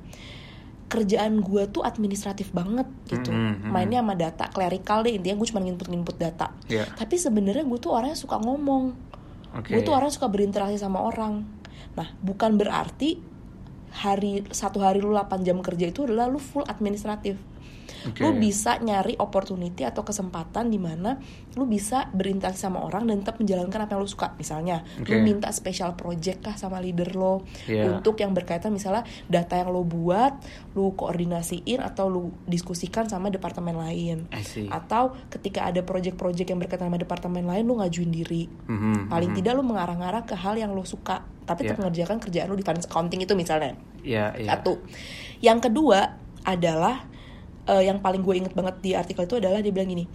kerjaan 0.86 1.40
gue 1.40 1.72
tuh 1.72 1.82
administratif 1.82 2.52
banget 2.52 2.84
gitu, 3.08 3.32
Mhm, 3.32 3.64
mhm. 3.64 3.70
mainnya 3.72 4.04
sama 4.04 4.14
data, 4.14 4.52
clerical 4.52 5.02
deh 5.02 5.16
intinya 5.16 5.40
gue 5.40 5.48
cuma 5.48 5.64
nginput-nginput 5.64 6.16
data 6.20 6.52
Iya. 6.68 6.84
tapi 6.92 7.16
sebenarnya 7.16 7.64
gue 7.64 7.80
tuh 7.80 7.96
orangnya 7.96 8.20
suka 8.20 8.36
ngomong 8.36 8.92
Oke. 9.56 9.72
gue 9.72 9.82
tuh 9.82 9.96
orang 9.96 10.12
suka 10.12 10.28
berinteraksi 10.28 10.76
sama 10.76 11.00
orang 11.00 11.48
nah 11.96 12.12
bukan 12.20 12.60
berarti 12.60 13.24
hari 14.04 14.44
satu 14.52 14.80
hari 14.80 15.00
lu 15.00 15.12
8 15.12 15.44
jam 15.44 15.64
kerja 15.64 15.88
itu 15.88 16.04
adalah 16.04 16.28
lu 16.28 16.40
full 16.40 16.68
administratif 16.68 17.40
Oke. 18.08 18.22
lu 18.22 18.36
bisa 18.36 18.78
nyari 18.78 19.16
opportunity 19.18 19.84
atau 19.84 20.02
kesempatan 20.02 20.68
di 20.68 20.78
mana 20.78 21.18
lu 21.54 21.66
bisa 21.66 22.08
berinteraksi 22.10 22.64
sama 22.64 22.82
orang 22.82 23.06
dan 23.06 23.22
tetap 23.22 23.38
menjalankan 23.38 23.80
apa 23.84 23.92
yang 23.94 24.02
lu 24.02 24.10
suka 24.10 24.34
misalnya 24.36 24.82
Oke. 24.98 25.12
lu 25.12 25.22
minta 25.22 25.50
special 25.50 25.94
project 25.94 26.42
kah 26.42 26.56
sama 26.56 26.78
leader 26.78 27.14
lo 27.14 27.44
Iya. 27.66 27.88
untuk 27.98 28.18
yang 28.18 28.32
berkaitan 28.32 28.72
misalnya 28.72 29.02
data 29.28 29.56
yang 29.56 29.70
lo 29.70 29.84
buat 29.84 30.38
lu 30.74 30.94
koordinasiin 30.94 31.80
atau 31.80 32.08
lu 32.08 32.24
diskusikan 32.46 33.06
sama 33.06 33.28
departemen 33.28 33.76
lain 33.76 34.26
atau 34.70 35.14
ketika 35.30 35.68
ada 35.68 35.82
project-project 35.82 36.48
yang 36.48 36.60
berkaitan 36.60 36.88
sama 36.88 36.98
departemen 36.98 37.44
lain 37.44 37.64
lu 37.64 37.78
ngajuin 37.78 38.10
diri 38.10 38.44
Mhm, 38.68 39.08
paling 39.08 39.32
mhm. 39.32 39.38
tidak 39.38 39.54
lu 39.54 39.64
mengarah-ngarah 39.64 40.24
ke 40.24 40.34
hal 40.34 40.56
yang 40.56 40.72
lo 40.72 40.84
suka 40.84 41.24
tapi 41.42 41.66
tetap 41.66 41.78
Iya. 41.78 41.80
mengerjakan 41.84 42.18
kerjaan 42.20 42.48
lu 42.48 42.56
di 42.56 42.64
finance 42.64 42.88
accounting 42.88 43.22
itu 43.22 43.34
misalnya 43.36 43.76
Iya, 44.02 44.34
iya. 44.38 44.48
satu 44.56 44.82
yang 45.40 45.60
kedua 45.60 46.16
adalah 46.42 47.06
eh, 47.72 47.84
yang 47.88 48.04
paling 48.04 48.22
gue 48.22 48.36
inget 48.36 48.54
banget 48.54 48.76
di 48.84 48.92
artikel 48.94 49.24
itu 49.24 49.40
adalah 49.40 49.64
dia 49.64 49.72
bilang 49.72 49.90
gini 49.90 50.06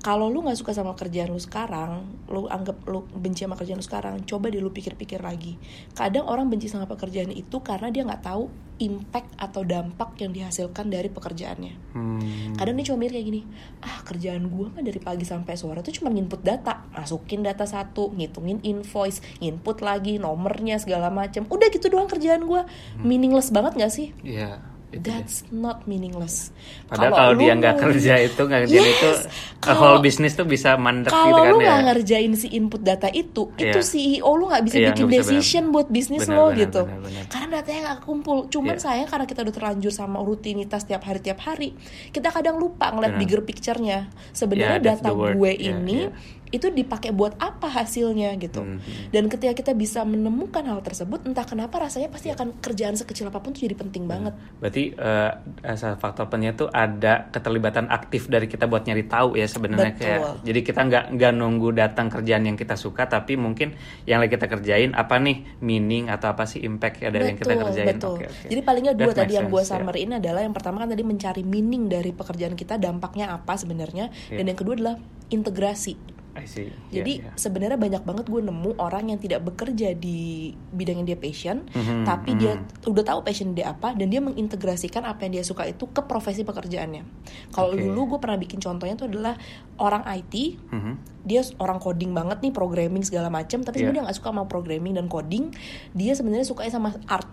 kalau 0.00 0.32
lu 0.32 0.40
nggak 0.40 0.56
suka 0.56 0.72
sama 0.72 0.96
kerjaan 0.96 1.28
lu 1.28 1.36
sekarang 1.36 2.08
lu 2.32 2.48
anggap 2.48 2.88
lu 2.88 3.04
benci 3.12 3.44
sama 3.44 3.52
kerjaan 3.52 3.84
lu 3.84 3.84
sekarang 3.84 4.14
coba 4.24 4.48
deh 4.48 4.56
lu 4.56 4.72
pikir-pikir 4.72 5.20
lagi. 5.20 5.60
Kadang 5.92 6.24
orang 6.24 6.48
benci 6.48 6.72
sama 6.72 6.88
pekerjaan 6.88 7.28
itu 7.28 7.60
karena 7.60 7.92
dia 7.92 8.08
nggak 8.08 8.24
tahu 8.24 8.48
impact 8.80 9.36
atau 9.36 9.60
dampak 9.60 10.16
yang 10.24 10.32
dihasilkan 10.32 10.88
dari 10.88 11.12
pekerjaannya. 11.12 11.92
Hmm. 11.92 12.56
kadang 12.56 12.80
dia 12.80 12.88
cuma 12.88 13.04
mikir 13.04 13.12
kayak 13.20 13.26
gini 13.28 13.42
ah 13.84 13.98
kerjaan 14.08 14.48
gue 14.48 14.66
mah 14.72 14.80
dari 14.80 15.00
pagi 15.00 15.24
sampai 15.28 15.52
sore 15.56 15.84
tuh 15.84 15.92
cuma 15.92 16.08
nginput 16.08 16.40
data 16.40 16.88
masukin 16.96 17.44
data 17.44 17.68
satu 17.68 18.12
ngitungin 18.16 18.64
invoice 18.64 19.20
input 19.44 19.84
lagi 19.84 20.16
nomornya 20.16 20.80
segala 20.80 21.12
macam. 21.12 21.44
Udah 21.44 21.68
gitu 21.68 21.92
doang 21.92 22.08
kerjaan 22.08 22.48
gue 22.48 22.64
meaningless 23.04 23.52
banget 23.52 23.76
gak 23.76 23.92
sih? 23.92 24.16
Iya. 24.24 24.79
Itu 24.90 25.00
that's 25.00 25.46
not 25.48 25.86
meaningless 25.86 26.50
Padahal 26.84 27.12
kalau 27.12 27.32
lu 27.32 27.40
dia 27.40 27.54
nggak 27.54 27.76
kerja 27.78 28.14
itu 28.20 28.40
nggak 28.40 28.60
kerjain 28.64 28.82
Yes, 28.82 28.90
itu 28.92 29.10
kalau- 29.58 29.78
whole 29.78 30.00
business 30.00 30.32
tuh 30.32 30.42
bisa 30.42 30.74
mandek 30.74 31.08
gitu 31.08 31.14
kalau 31.14 31.38
kan 31.38 31.52
lu 31.52 31.58
ya. 31.58 31.62
nggak 31.62 31.80
ngerjain 31.86 32.32
si 32.34 32.48
input 32.50 32.80
data 32.80 33.06
itu, 33.08 33.42
Iya. 33.54 33.70
itu 33.70 33.80
CEO 33.80 34.30
lu 34.32 34.44
nggak 34.46 34.62
bisa 34.62 34.76
Iya, 34.76 34.88
bikin 34.90 35.04
bisa 35.06 35.16
decision 35.22 35.64
buat 35.68 35.86
bisnis 35.86 36.26
lo 36.26 36.48
benar, 36.48 36.58
gitu. 36.58 36.82
benar, 36.82 37.00
benar. 37.00 37.24
Karena 37.28 37.48
datanya 37.56 37.80
nggak 37.86 38.00
kumpul. 38.02 38.36
Cuman 38.48 38.74
Iya. 38.74 38.82
sayang 38.82 39.08
karena 39.08 39.24
kita 39.24 39.40
udah 39.40 39.54
terlanjur 39.54 39.92
sama 39.92 40.18
rutinitas 40.20 40.82
tiap 40.82 41.02
hari 41.02 41.20
tiap 41.20 41.38
hari, 41.40 41.76
kita 42.10 42.28
kadang 42.28 42.56
lupa 42.56 42.90
ngeliat 42.90 43.14
Benar. 43.14 43.22
bigger 43.22 43.40
picture-nya. 43.40 43.98
Sebenarnya 44.32 44.78
Yeah, 44.78 44.88
data 44.96 45.08
gue 45.12 45.52
Yeah, 45.52 45.70
ini 45.70 45.98
yeah. 46.08 46.39
Itu 46.50 46.66
dipakai 46.70 47.14
buat 47.14 47.38
apa 47.38 47.70
hasilnya 47.70 48.34
gitu. 48.42 48.66
Hmm. 48.66 48.82
Dan 49.14 49.30
ketika 49.30 49.54
kita 49.54 49.72
bisa 49.74 50.02
menemukan 50.02 50.66
hal 50.66 50.82
tersebut, 50.82 51.22
entah 51.22 51.46
kenapa 51.46 51.78
rasanya 51.78 52.10
pasti 52.10 52.34
akan 52.34 52.58
kerjaan 52.58 52.98
sekecil 52.98 53.30
apa 53.30 53.38
pun 53.38 53.54
tuh 53.54 53.62
jadi 53.62 53.78
penting 53.78 54.10
banget. 54.10 54.34
Berarti 54.58 54.90
eh, 54.94 55.30
salah 55.78 55.98
faktor 55.98 56.26
pentingnya 56.26 56.58
tuh 56.58 56.68
ada 56.70 57.30
keterlibatan 57.30 57.86
aktif 57.86 58.26
dari 58.26 58.50
kita 58.50 58.66
buat 58.66 58.82
nyari 58.82 59.06
tahu 59.06 59.38
ya 59.38 59.46
sebenarnya 59.46 59.94
kayak. 59.94 60.20
Jadi 60.42 60.60
kita 60.66 60.80
nggak 60.90 61.04
nggak 61.14 61.32
nunggu 61.38 61.68
datang 61.70 62.10
kerjaan 62.10 62.42
yang 62.50 62.58
kita 62.58 62.74
suka, 62.74 63.06
tapi 63.06 63.38
mungkin 63.38 63.74
yang 64.10 64.18
lagi 64.18 64.34
kita 64.34 64.46
kerjain 64.50 64.90
apa 64.94 65.22
nih 65.22 65.62
meaning 65.62 66.10
atau 66.10 66.34
apa 66.34 66.46
sih 66.46 66.62
impact 66.66 67.02
ya 67.02 67.14
dari 67.14 67.34
yang 67.34 67.38
kita 67.38 67.54
kerjain. 67.54 67.86
betul. 67.94 68.18
Oke, 68.18 68.26
oke. 68.26 68.46
Jadi 68.50 68.60
palingnya 68.66 68.92
dua 68.98 69.12
That 69.14 69.26
tadi 69.26 69.32
yang 69.38 69.46
gue 69.46 69.62
ya. 69.62 69.68
summary 69.70 70.00
ini 70.06 70.18
adalah 70.18 70.42
yang 70.42 70.54
pertama 70.54 70.82
kan 70.82 70.88
tadi 70.90 71.02
mencari 71.06 71.42
meaning 71.46 71.86
dari 71.86 72.10
pekerjaan 72.10 72.58
kita, 72.58 72.74
dampaknya 72.80 73.30
apa 73.30 73.54
sebenarnya, 73.54 74.10
dan 74.34 74.42
Iya. 74.42 74.50
yang 74.50 74.58
kedua 74.58 74.74
adalah 74.74 74.96
integrasi. 75.30 76.19
I 76.30 76.46
see. 76.46 76.70
Jadi 76.94 77.26
iya. 77.26 77.34
sebenarnya 77.34 77.74
banyak 77.74 78.06
banget 78.06 78.30
gue 78.30 78.38
nemu 78.38 78.78
orang 78.78 79.10
yang 79.10 79.18
tidak 79.18 79.42
bekerja 79.42 79.92
di 79.92 80.50
bidang 80.70 81.02
yang 81.02 81.08
dia 81.08 81.18
passion, 81.18 81.66
Mhm, 81.66 82.06
tapi 82.06 82.32
mhm. 82.32 82.38
dia 82.38 82.52
udah 82.86 83.02
tahu 83.02 83.20
passion 83.26 83.50
dia 83.50 83.74
apa 83.74 83.98
dan 83.98 84.06
dia 84.06 84.22
mengintegrasikan 84.22 85.02
apa 85.02 85.26
yang 85.26 85.36
dia 85.36 85.44
suka 85.44 85.66
itu 85.66 85.90
ke 85.90 86.06
profesi 86.06 86.46
pekerjaannya. 86.46 87.02
Kalau 87.50 87.74
Oke. 87.74 87.82
dulu 87.82 88.14
gue 88.14 88.18
pernah 88.22 88.38
bikin 88.38 88.62
contohnya 88.62 88.94
itu 88.94 89.10
adalah 89.10 89.34
orang 89.76 90.06
IT, 90.06 90.54
Mhm. 90.70 90.92
dia 91.26 91.42
orang 91.58 91.82
coding 91.82 92.14
banget 92.14 92.38
nih, 92.40 92.54
programming 92.54 93.02
segala 93.02 93.26
macam, 93.26 93.60
tapi 93.60 93.82
sebenarnya 93.82 93.98
dia 93.98 94.04
nggak 94.06 94.16
suka 94.16 94.30
sama 94.30 94.46
programming 94.46 94.94
dan 94.94 95.10
coding, 95.10 95.50
dia 95.90 96.14
sebenarnya 96.14 96.46
sukanya 96.46 96.70
sama 96.70 96.94
art, 97.10 97.26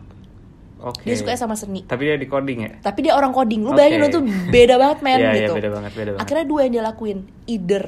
Oke. 0.82 1.06
dia 1.06 1.14
sukanya 1.14 1.38
sama 1.38 1.54
seni. 1.54 1.86
Tapi 1.86 2.02
dia 2.02 2.18
di 2.18 2.26
coding 2.26 2.60
ya? 2.66 2.72
Tapi 2.82 3.06
dia 3.06 3.14
orang 3.14 3.30
coding, 3.30 3.62
lu 3.62 3.72
Oke. 3.72 3.78
bayangin 3.78 4.00
lu 4.02 4.10
tuh 4.10 4.24
beda 4.50 4.76
banget 4.76 4.98
men 5.06 5.18
Iya, 5.18 5.22
iya, 5.22 5.34
gitu. 5.46 5.54
beda 5.54 5.70
banget, 5.70 5.92
beda 5.94 6.10
banget. 6.18 6.22
Akhirnya 6.26 6.46
dua 6.50 6.60
yang 6.66 6.74
dia 6.74 6.84
lakuin, 6.84 7.20
either 7.46 7.86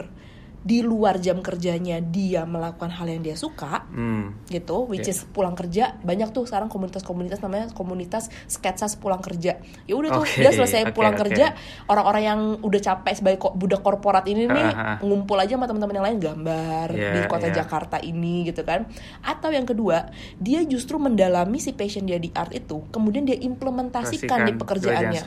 di 0.59 0.83
luar 0.83 1.23
jam 1.23 1.39
kerjanya 1.39 2.03
dia 2.03 2.43
melakukan 2.43 2.91
hal 2.91 3.07
yang 3.07 3.23
dia 3.23 3.39
suka, 3.39 3.87
Hmm. 3.87 4.35
gitu, 4.47 4.83
which 4.91 5.07
Oke. 5.07 5.15
is 5.15 5.23
pulang 5.23 5.55
kerja 5.55 5.95
banyak 6.03 6.29
tuh 6.29 6.43
sekarang 6.43 6.67
komunitas-komunitas 6.67 7.39
namanya 7.39 7.71
komunitas 7.71 8.27
sketsa 8.45 8.91
pulang 8.99 9.23
kerja. 9.23 9.63
Ya 9.87 9.93
udah 9.95 10.19
tuh 10.19 10.23
Oke, 10.27 10.35
dia 10.37 10.51
selesai 10.51 10.91
oke, 10.91 10.95
pulang 10.95 11.15
oke. 11.15 11.21
kerja, 11.27 11.55
orang-orang 11.87 12.23
yang 12.23 12.39
udah 12.59 12.79
capek 12.79 13.13
sebagai 13.15 13.39
budak 13.55 13.79
korporat 13.79 14.27
ini 14.27 14.45
nih 14.45 14.67
Ha, 14.69 14.75
ha, 14.75 14.83
ha. 14.83 14.95
ngumpul 14.99 15.39
aja 15.39 15.55
sama 15.55 15.65
teman-teman 15.65 15.95
yang 15.95 16.05
lain 16.11 16.19
gambar 16.19 16.87
Iya, 16.91 17.11
di 17.15 17.19
kota 17.31 17.47
iya. 17.47 17.55
Jakarta 17.63 17.97
ini 17.99 18.43
gitu 18.45 18.61
kan. 18.67 18.83
Atau 19.23 19.49
yang 19.49 19.63
kedua, 19.63 20.11
dia 20.35 20.59
justru 20.63 20.99
mendalami 20.99 21.57
si 21.57 21.71
passion 21.71 22.03
dia 22.03 22.19
di 22.19 22.29
art 22.31 22.51
itu, 22.51 22.83
kemudian 22.91 23.23
dia 23.23 23.39
implementasikan 23.39 24.43
di 24.43 24.53
Pastikan 24.53 24.59
pekerjaannya. 24.59 25.21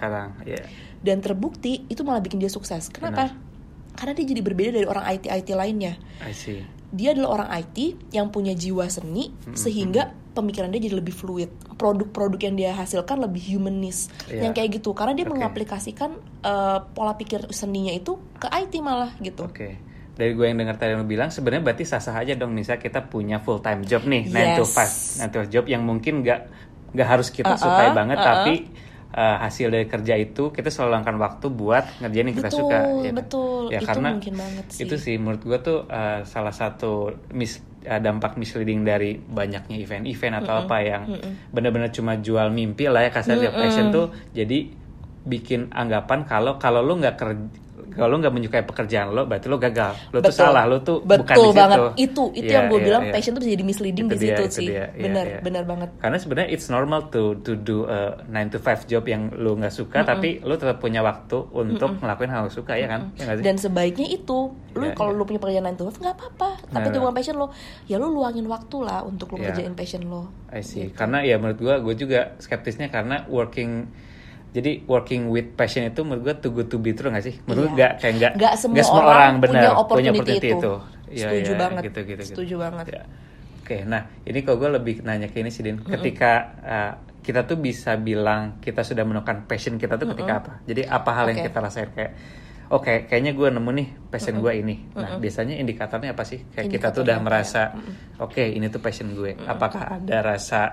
Iya. 0.45 0.63
dan 1.03 1.19
terbukti 1.19 1.83
itu 1.91 2.07
malah 2.07 2.23
bikin 2.23 2.39
dia 2.39 2.47
sukses. 2.47 2.87
Kenapa? 2.87 3.35
Karena 3.93 4.13
dia 4.13 4.27
jadi 4.27 4.41
berbeda 4.41 4.71
dari 4.73 4.87
orang 4.87 5.05
IT 5.07 5.25
IT 5.27 5.49
lainnya. 5.53 5.95
I 6.21 6.33
see. 6.33 6.63
Dia 6.89 7.13
adalah 7.13 7.41
orang 7.41 7.49
IT 7.57 7.77
yang 8.11 8.29
punya 8.29 8.53
jiwa 8.53 8.85
seni 8.87 9.33
sehingga 9.53 10.13
pemikiran 10.33 10.69
dia 10.69 10.81
jadi 10.83 10.97
lebih 10.97 11.13
fluid 11.13 11.49
produk-produk 11.77 12.41
yang 12.43 12.55
dia 12.55 12.71
hasilkan 12.73 13.21
lebih 13.21 13.53
humanis 13.53 14.09
Iya. 14.27 14.45
yang 14.45 14.53
kayak 14.53 14.81
gitu 14.81 14.93
karena 14.93 15.13
dia 15.13 15.25
Oke. 15.25 15.33
mengaplikasikan 15.35 16.11
eh, 16.41 16.79
pola 16.93 17.13
pikir 17.15 17.49
seninya 17.49 17.93
itu 17.93 18.17
ke 18.37 18.49
IT 18.49 18.81
malah 18.81 19.13
gitu 19.21 19.45
Oke. 19.45 19.77
Dari 20.13 20.33
gue 20.33 20.45
yang 20.45 20.57
dengar 20.57 20.77
tadi 20.77 20.93
lu 20.93 21.05
bilang 21.05 21.29
sebenarnya 21.29 21.65
berarti 21.65 21.85
sah-sah 21.85 22.13
aja 22.15 22.33
dong 22.33 22.53
misalnya 22.53 22.81
kita 22.81 23.01
punya 23.03 23.41
full 23.41 23.61
time 23.61 23.81
job 23.83 24.05
nih, 24.05 24.29
9 24.29 24.61
to 24.61 24.65
Yes. 24.65 25.21
5, 25.21 25.29
9 25.29 25.33
to 25.33 25.39
5 25.45 25.53
job 25.53 25.65
yang 25.65 25.83
mungkin 25.83 26.21
nggak 26.21 26.41
nggak 26.93 27.09
harus 27.09 27.29
kita 27.29 27.53
Uh-uh, 27.53 27.61
sukai 27.61 27.89
banget 27.93 28.17
uh-uh. 28.17 28.29
tapi 28.29 28.55
uh, 29.13 29.37
hasil 29.45 29.69
dari 29.69 29.87
kerja 29.87 30.15
itu 30.17 30.51
kita 30.51 30.69
selalu 30.73 30.97
luangkan 30.97 31.17
waktu 31.21 31.47
buat 31.53 31.85
ngerjain 32.01 32.27
yang 32.33 32.37
kita 32.37 32.51
Betul, 32.51 32.61
suka. 32.61 32.79
ya 32.81 32.83
kan? 32.83 33.15
betul. 33.21 33.63
Ya, 33.69 33.79
Itu 33.81 33.87
karena 33.89 34.09
mungkin 34.17 34.35
banget 34.37 34.65
sih. 34.73 34.81
Itu 34.85 34.95
sih 34.99 35.15
menurut 35.21 35.43
gue 35.45 35.59
tuh 35.61 35.79
uh, 35.87 36.21
salah 36.25 36.55
satu 36.55 37.13
mis 37.37 37.61
uh, 37.87 38.01
dampak 38.01 38.41
misleading 38.41 38.83
dari 38.83 39.17
banyaknya 39.17 39.77
event-event 39.79 40.35
atau 40.43 40.55
apa 40.67 40.77
yang 40.83 41.03
benar-benar 41.53 41.93
cuma 41.93 42.19
jual 42.19 42.49
mimpi 42.51 42.89
lah 42.89 43.05
ya 43.07 43.11
kasarnya 43.13 43.53
passion 43.53 43.93
tuh 43.93 44.11
jadi 44.33 44.71
bikin 45.23 45.71
anggapan 45.71 46.27
kalau 46.27 46.59
kalau 46.59 46.83
lu 46.83 46.99
nggak 46.99 47.15
kerja 47.15 47.47
kalau 47.95 48.09
lu 48.13 48.17
nggak 48.23 48.35
menyukai 48.35 48.63
pekerjaan 48.65 49.13
lo 49.13 49.23
berarti 49.25 49.47
lo 49.49 49.57
gagal 49.61 49.93
lo 50.11 50.19
tuh 50.19 50.31
Betul. 50.31 50.33
salah 50.33 50.65
lo 50.67 50.77
tuh 50.81 50.99
betul 51.03 51.23
bukan 51.23 51.37
di 51.37 51.43
situ 51.43 51.55
banget 51.57 51.79
itu 51.97 52.25
itu 52.33 52.51
Iya, 52.53 52.55
yang 52.59 52.65
gue 52.69 52.79
iya, 52.81 52.87
bilang 52.89 53.03
iya. 53.07 53.13
passion 53.15 53.33
tuh 53.33 53.41
bisa 53.43 53.53
jadi 53.53 53.65
misleading 53.65 54.07
Itu 54.07 54.15
di 54.15 54.19
dia, 54.19 54.29
situ 54.29 54.43
itu 54.43 54.55
sih 54.57 54.67
dia, 54.69 54.77
iya, 54.77 55.03
bener 55.05 55.25
iya. 55.27 55.39
bener 55.41 55.63
banget 55.65 55.89
karena 56.01 56.17
sebenarnya 56.19 56.49
it's 56.53 56.69
normal 56.69 57.01
to 57.13 57.23
to 57.41 57.53
do 57.55 57.85
a 57.87 58.19
9 58.29 58.55
to 58.55 58.59
5 58.61 58.91
job 58.91 59.05
yang 59.07 59.23
lu 59.35 59.57
nggak 59.57 59.75
suka 59.75 59.99
tapi 60.03 60.41
lu 60.43 60.55
tetap 60.57 60.79
punya 60.79 61.01
waktu 61.01 61.39
untuk 61.53 61.99
ngelakuin 62.01 62.31
hal 62.31 62.49
yang 62.49 62.53
suka 62.53 62.73
ya 62.77 62.87
kan 62.89 63.13
ya 63.17 63.33
sih 63.37 63.45
dan 63.45 63.57
sebaiknya 63.57 64.09
itu 64.09 64.53
lu 64.73 64.85
Iya, 64.89 64.97
kalau 64.97 65.13
iya. 65.13 65.19
lu 65.21 65.25
punya 65.29 65.41
pekerjaan 65.41 65.67
9 65.73 65.81
to 65.81 65.85
5 65.89 66.03
nggak 66.03 66.17
apa-apa 66.17 66.49
tapi 66.73 66.87
itu 66.91 66.99
bukan 66.99 67.15
passion 67.15 67.37
lo 67.39 67.47
ya 67.87 67.97
lu 68.01 68.09
luangin 68.11 68.47
waktu 68.49 68.77
lah 68.83 69.05
untuk 69.05 69.33
lu 69.33 69.41
Iya. 69.41 69.53
kerjain 69.53 69.75
passion 69.77 70.03
lo 70.09 70.29
I 70.53 70.61
see. 70.61 70.93
Gitu. 70.93 71.01
Karena 71.01 71.25
ya 71.25 71.41
menurut 71.41 71.59
gua, 71.59 71.81
gue 71.81 71.95
juga 71.97 72.37
skeptisnya 72.37 72.93
karena 72.93 73.25
working 73.33 73.89
jadi 74.53 74.85
working 74.85 75.33
with 75.33 75.57
passion 75.57 75.89
itu 75.89 76.05
menurut 76.05 76.23
gua 76.29 76.37
too 76.37 76.53
good 76.53 76.69
to 76.69 76.77
be 76.77 76.93
true 76.93 77.09
gak 77.09 77.25
sih? 77.25 77.41
Menurut 77.49 77.73
gua 77.73 77.77
nggak 77.77 77.93
kayak 78.05 78.15
nggak 78.21 78.33
Nggak 78.37 78.55
semua 78.61 79.01
orang 79.01 79.41
benar 79.41 79.53
punya 79.53 79.71
opportunity 79.77 80.53
itu. 80.53 80.73
Iya, 81.13 81.29
Setuju 81.29 81.53
iya, 81.53 81.61
banget. 81.61 81.83
Gitu, 81.89 82.01
gitu, 82.05 82.23
gitu. 82.25 82.33
Setuju 82.37 82.55
banget. 82.61 82.85
Ya. 82.89 83.03
Oke, 83.63 83.77
nah 83.87 84.03
ini 84.27 84.39
kalau 84.43 84.59
gue 84.59 84.71
lebih 84.75 84.95
nanya 85.07 85.29
ke 85.31 85.39
ini 85.39 85.53
sih 85.53 85.63
Din. 85.63 85.79
Ketika 85.79 86.33
uh, 86.65 86.93
kita 87.23 87.47
tuh 87.47 87.61
bisa 87.61 87.95
bilang 87.95 88.59
kita 88.59 88.83
sudah 88.83 89.07
menemukan 89.07 89.47
passion 89.47 89.79
kita 89.79 89.95
tuh 90.01 90.11
ketika 90.17 90.33
apa? 90.43 90.53
Jadi 90.67 90.83
apa 90.89 91.11
hal 91.15 91.31
yang 91.31 91.39
Oke. 91.41 91.47
kita 91.53 91.59
rasain 91.63 91.91
kayak 91.95 92.13
Oke, 92.73 93.05
kayaknya 93.05 93.37
gue 93.37 93.53
nemu 93.53 93.71
nih 93.77 93.89
passion 94.09 94.41
gue 94.41 94.53
ini. 94.57 94.97
Nah, 94.97 95.21
biasanya 95.21 95.61
indikatornya 95.61 96.17
apa 96.17 96.25
sih? 96.25 96.41
Kayak 96.57 96.73
kita 96.73 96.89
tuh 96.89 97.05
udah 97.05 97.21
apa 97.21 97.25
merasa, 97.29 97.69
oke, 98.17 98.41
ini 98.41 98.65
tuh 98.73 98.81
passion 98.81 99.13
gue. 99.13 99.37
Apakah 99.45 100.01
ada 100.01 100.25
rasa 100.25 100.73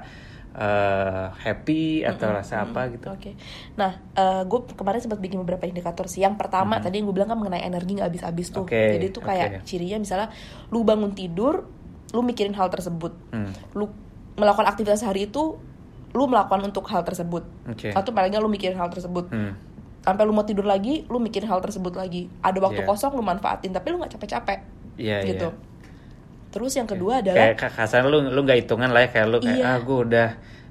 eh, 0.49 1.25
happy 1.29 2.01
atau 2.03 2.29
rasa 2.31 2.63
apa 2.63 2.89
gitu? 2.89 3.07
Oke, 3.07 3.37
nah 3.75 4.01
gue 4.43 4.59
kemarin 4.73 4.99
sempat 4.99 5.17
bikin 5.17 5.39
beberapa 5.39 5.63
indikator 5.63 6.05
sih. 6.05 6.21
Yang 6.21 6.41
pertama 6.41 6.79
tadi 6.79 6.99
yang 6.99 7.07
gue 7.07 7.15
bilang 7.15 7.29
kan 7.29 7.37
mengenai 7.37 7.61
energi 7.61 7.95
nggak 7.95 8.07
habis-habis 8.09 8.47
tuh. 8.49 8.65
Oke, 8.65 8.97
Jadi 8.97 9.05
itu 9.07 9.19
kayak 9.19 9.61
oke. 9.61 9.65
cirinya 9.65 9.97
misalnya 9.97 10.27
lu 10.69 10.81
bangun 10.81 11.13
tidur, 11.13 11.69
lu 12.11 12.21
mikirin 12.21 12.53
hal 12.53 12.67
tersebut, 12.67 13.13
Hmm. 13.29 13.53
lu 13.73 13.87
melakukan 14.35 14.65
aktivitas 14.67 15.03
hari 15.03 15.27
itu, 15.27 15.59
lu 16.09 16.23
melakukan 16.25 16.65
untuk 16.65 16.89
hal 16.89 17.05
tersebut. 17.05 17.45
Oke. 17.69 17.93
Atau 17.93 18.11
paling 18.11 18.33
nggak 18.33 18.41
lu 18.41 18.49
mikirin 18.49 18.75
hal 18.75 18.89
tersebut. 18.89 19.29
Hmm. 19.29 19.53
Sampai 19.99 20.23
lu 20.25 20.31
mau 20.31 20.41
tidur 20.41 20.63
lagi, 20.63 21.05
lu 21.05 21.19
mikirin 21.19 21.45
hal 21.45 21.59
tersebut 21.59 21.93
lagi. 21.93 22.31
Ada 22.39 22.57
waktu 22.57 22.81
Iya. 22.81 22.89
kosong 22.89 23.13
lu 23.13 23.21
manfaatin, 23.21 23.69
tapi 23.69 23.91
lu 23.91 23.99
nggak 23.99 24.15
capek-capek. 24.15 24.59
Iya, 24.97 25.21
gitu. 25.27 25.47
iya. 25.51 25.68
Terus 26.49 26.71
yang 26.73 26.85
kedua 26.85 27.21
adalah 27.21 27.53
Kayak 27.53 27.71
kasar 27.71 28.01
lu 28.03 28.19
lu 28.23 28.39
nggak 28.41 28.59
hitungan 28.59 28.89
lah 28.89 29.05
ya 29.05 29.09
kayak 29.09 29.27
lu 29.27 29.37
kayak 29.39 29.57
Iya. 29.57 29.67
ah 29.67 29.77
gue 29.77 29.97
udah 30.03 30.27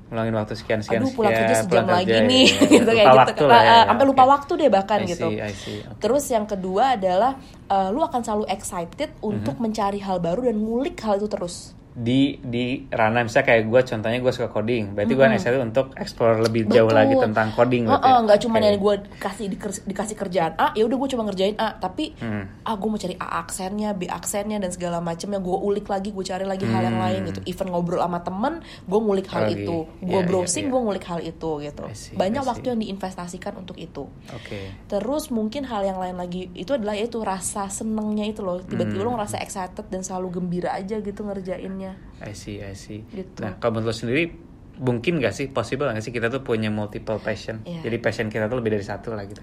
ngulangin 0.08 0.34
waktu 0.34 0.54
sekian 0.56 0.80
sekian 0.80 1.04
aduh 1.04 1.12
pulang 1.12 1.30
kerja 1.30 1.54
sejam 1.54 1.68
pulang 1.68 1.86
lagi 1.92 2.08
kerja, 2.08 2.24
nih 2.24 2.44
ya, 2.44 2.56
ya. 2.56 2.68
gitu 2.72 2.90
kayak 2.90 3.04
Lupa 3.04 3.12
gitu 3.12 3.20
waktu 3.20 3.36
kan. 3.38 3.46
lah 3.46 3.60
ya, 3.60 3.68
Ah, 3.68 3.82
sampai 3.84 4.00
oke. 4.00 4.10
lupa 4.10 4.24
waktu 4.26 4.52
deh 4.56 4.70
bahkan 4.72 4.98
I 4.98 5.06
gitu 5.06 5.28
see, 5.28 5.36
I 5.38 5.52
see, 5.52 5.78
oke. 5.80 5.96
terus 5.98 6.24
yang 6.26 6.46
kedua 6.46 6.84
adalah 6.96 7.32
eh, 7.68 7.88
lu 7.88 8.00
akan 8.00 8.20
selalu 8.24 8.44
excited 8.48 9.10
untuk 9.20 9.54
Mhm. 9.54 9.62
mencari 9.62 10.00
hal 10.00 10.16
baru 10.18 10.40
dan 10.44 10.56
ngulik 10.56 10.96
hal 10.98 11.14
itu 11.14 11.28
terus 11.28 11.76
di 11.98 12.20
di 12.38 12.64
ranah 12.86 13.20
misalnya 13.20 13.46
kayak 13.48 13.62
gue 13.64 13.80
contohnya 13.84 14.18
gue 14.18 14.30
suka 14.30 14.48
coding 14.48 14.94
berarti 14.94 15.12
gue 15.12 15.26
excited 15.28 15.58
untuk 15.58 15.90
explore 15.94 16.38
lebih 16.38 16.66
jauh 16.66 16.86
Betul. 16.86 16.94
lagi 16.94 17.14
tentang 17.18 17.48
coding 17.50 17.82
berarti 17.84 17.98
Heeh, 18.00 18.14
ya? 18.14 18.24
nggak 18.24 18.38
cuma 18.40 18.56
yang 18.56 18.78
gue 18.78 18.94
kasih 19.18 19.46
diker- 19.48 19.82
dikasih 19.82 20.14
kerjaan 20.14 20.52
A 20.54 20.70
ya 20.72 20.84
udah 20.84 20.94
gue 20.94 21.08
coba 21.10 21.22
ngerjain 21.26 21.56
A 21.56 21.74
tapi 21.74 22.14
Hmm. 22.14 22.46
ah 22.62 22.72
gue 22.72 22.86
mau 22.86 22.96
cari 22.96 23.14
A 23.16 23.42
aksennya 23.42 23.90
B 23.92 24.06
aksennya 24.06 24.58
dan 24.58 24.70
segala 24.70 24.98
macamnya 25.00 25.38
gue 25.38 25.56
ulik 25.58 25.86
lagi 25.86 26.08
gue 26.08 26.22
cari 26.22 26.44
lagi 26.44 26.64
hal 26.64 26.82
yang 26.84 26.98
lain 26.98 27.20
gitu 27.26 27.40
even 27.44 27.66
ngobrol 27.66 27.98
sama 27.98 28.20
temen 28.20 28.52
gue 28.84 28.98
ngulik 28.98 29.26
hal 29.26 29.40
Hmm. 29.40 29.48
Lagi. 29.48 29.58
itu 29.60 29.78
Iya, 29.98 30.06
gue 30.06 30.14
iya, 30.14 30.28
browsing 30.28 30.64
iya. 30.64 30.70
gue 30.70 30.80
ngulik 30.80 31.04
hal 31.04 31.20
itu 31.20 31.50
gitu 31.60 31.82
see, 31.92 32.14
banyak 32.14 32.42
waktu 32.42 32.66
yang 32.68 32.80
diinvestasikan 32.80 33.54
untuk 33.56 33.74
itu 33.76 34.06
oke 34.28 34.60
Terus 34.88 35.28
mungkin 35.28 35.62
hal 35.64 35.82
yang 35.82 35.96
lain 35.96 36.14
lagi 36.14 36.48
itu 36.52 36.70
adalah 36.70 36.94
yaitu 36.94 37.18
rasa 37.18 37.66
senengnya 37.68 38.24
itu 38.24 38.40
loh. 38.40 38.60
Tiba-tiba 38.60 38.98
Hmm. 38.98 39.06
lo 39.06 39.16
ngerasa 39.16 39.36
excited 39.38 39.86
dan 39.86 40.00
selalu 40.00 40.28
gembira 40.34 40.72
aja 40.72 40.98
gitu 40.98 41.22
ngerjainnya. 41.22 41.87
I 42.24 42.32
see 42.34 42.60
I 42.64 42.74
see. 42.74 43.04
Gitu. 43.08 43.38
nah 43.40 43.56
kalau 43.56 43.78
menurut 43.78 43.92
lo 43.92 43.96
sendiri 43.96 44.34
mungkin 44.78 45.18
gak 45.18 45.34
sih 45.34 45.50
possible 45.50 45.90
gak 45.90 46.02
sih 46.02 46.14
kita 46.14 46.30
tuh 46.30 46.42
punya 46.42 46.70
multiple 46.70 47.18
passion? 47.22 47.62
Iya. 47.66 47.86
jadi 47.86 47.96
passion 47.98 48.26
kita 48.30 48.46
tuh 48.46 48.58
lebih 48.62 48.78
dari 48.78 48.86
satu 48.86 49.14
lah 49.14 49.26
gitu. 49.26 49.42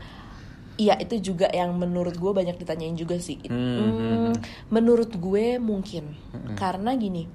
Iya 0.76 1.00
itu 1.00 1.32
juga 1.32 1.48
yang 1.56 1.72
menurut 1.72 2.20
gue 2.20 2.32
banyak 2.36 2.60
ditanyain 2.60 3.00
juga 3.00 3.16
sih. 3.16 3.40
Hmm, 3.48 3.80
Hmm, 3.80 4.34
menurut 4.68 5.08
gue 5.16 5.56
mungkin. 5.56 6.12
Karena 6.60 6.92
gini 7.00 7.32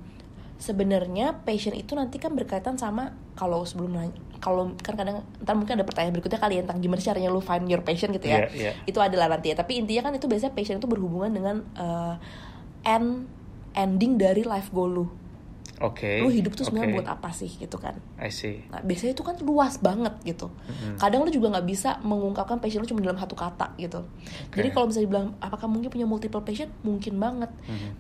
sebenarnya 0.61 1.41
passion 1.41 1.73
itu 1.73 1.97
nanti 1.97 2.21
kan 2.21 2.37
berkaitan 2.37 2.77
sama 2.77 3.17
kalau 3.33 3.65
sebelum 3.65 3.97
nanya 3.97 4.13
kalau 4.45 4.77
kan 4.85 4.93
kadang 4.93 5.25
ntar 5.41 5.57
mungkin 5.57 5.81
ada 5.81 5.89
pertanyaan 5.89 6.17
berikutnya 6.17 6.41
kali 6.41 6.61
ya 6.61 6.63
tentang 6.65 6.81
gimana 6.85 7.01
caranya 7.01 7.29
lu 7.33 7.41
find 7.41 7.65
your 7.69 7.81
passion 7.81 8.13
gitu 8.13 8.29
ya. 8.29 8.45
Iya, 8.45 8.49
iya. 8.53 8.73
itu 8.85 9.01
adalah 9.01 9.29
nanti 9.33 9.53
ya. 9.53 9.57
Tapi 9.57 9.81
intinya 9.81 10.09
kan 10.09 10.13
itu 10.17 10.29
biasanya 10.29 10.53
passion 10.53 10.77
itu 10.77 10.89
berhubungan 10.89 11.33
dengan 11.33 11.57
eh, 11.81 12.15
end 12.89 13.29
ending 13.75 14.19
dari 14.19 14.43
life 14.43 14.71
goal 14.75 14.91
lu 14.91 15.07
oke 15.81 16.21
lu 16.21 16.29
hidup 16.29 16.53
tuh 16.53 16.69
sebenarnya 16.69 16.93
oke. 16.93 16.97
buat 17.01 17.09
apa 17.09 17.31
sih 17.33 17.49
gitu 17.57 17.81
kan 17.81 17.97
I 18.21 18.29
see 18.29 18.61
Nah, 18.69 18.85
biasanya 18.85 19.17
itu 19.17 19.25
kan 19.25 19.35
luas 19.41 19.81
banget 19.81 20.15
gitu. 20.23 20.53
Kadang 21.01 21.25
lu 21.25 21.33
juga 21.33 21.57
nggak 21.57 21.67
bisa 21.67 21.99
mengungkapkan 22.05 22.61
passion 22.61 22.85
lu 22.85 22.89
cuma 22.89 23.01
dalam 23.01 23.17
satu 23.17 23.33
kata 23.35 23.75
gitu. 23.81 24.05
Jadi 24.53 24.69
kalau 24.71 24.87
misalnya 24.93 25.07
dibilang 25.09 25.29
apakah 25.41 25.67
mungkin 25.67 25.89
punya 25.89 26.05
multiple 26.05 26.45
passion? 26.45 26.69
Mungkin 26.85 27.17
banget. 27.17 27.51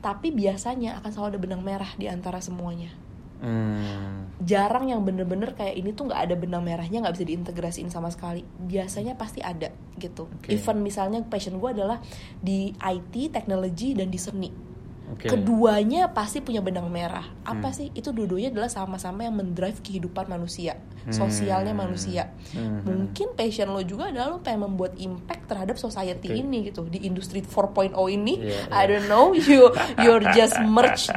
Tapi 0.05 0.31
biasanya 0.31 1.01
akan 1.01 1.11
selalu 1.11 1.29
ada 1.35 1.41
benang 1.41 1.63
merah 1.65 1.91
di 1.97 2.07
antara 2.07 2.39
semuanya. 2.45 2.93
hmm. 3.41 4.45
Jarang 4.45 4.93
yang 4.93 5.01
bener-bener 5.01 5.57
kayak 5.57 5.73
ini 5.77 5.97
tuh 5.97 6.13
nggak 6.13 6.21
ada 6.29 6.35
benang 6.37 6.61
merahnya 6.61 7.01
nggak 7.01 7.17
bisa 7.17 7.27
diintegrasiin 7.29 7.89
sama 7.89 8.13
sekali. 8.13 8.45
Biasanya 8.45 9.17
pasti 9.17 9.41
ada 9.41 9.73
gitu. 9.97 10.29
Oke. 10.29 10.53
Even 10.53 10.85
misalnya 10.85 11.25
passion 11.25 11.57
gue 11.57 11.71
adalah 11.73 12.01
di 12.45 12.77
IT, 12.77 13.33
teknologi 13.33 13.97
dan 13.97 14.13
di 14.13 14.21
seni. 14.21 14.70
Oke 15.11 15.27
Keduanya 15.27 16.09
pasti 16.09 16.39
punya 16.39 16.59
benang 16.59 16.87
merah. 16.87 17.27
Apa 17.43 17.69
Hmm. 17.69 17.75
sih? 17.75 17.87
Itu 17.91 18.11
dua-duanya 18.11 18.51
adalah 18.51 18.67
sama-sama 18.67 19.23
yang 19.23 19.35
mendrive 19.35 19.79
kehidupan 19.79 20.27
manusia, 20.27 20.79
sosialnya 21.09 21.71
Hmm. 21.71 21.83
manusia. 21.83 22.31
Hmm. 22.51 22.83
Mungkin 22.83 23.35
passion 23.35 23.69
lo 23.69 23.83
juga 23.83 24.09
adalah 24.09 24.31
lo 24.31 24.39
pengen 24.39 24.67
membuat 24.67 24.95
impact 24.97 25.47
terhadap 25.47 25.77
society 25.77 26.29
Oke. 26.29 26.39
ini 26.39 26.59
gitu 26.67 26.87
di 26.87 27.03
industri 27.03 27.41
4.0 27.41 27.91
ini. 28.09 28.39
Iya, 28.41 28.71
I 28.71 28.83
don't 28.87 29.07
know, 29.07 29.35
you 29.49 29.69
you're 29.99 30.23
just 30.31 30.55
merge 30.61 31.11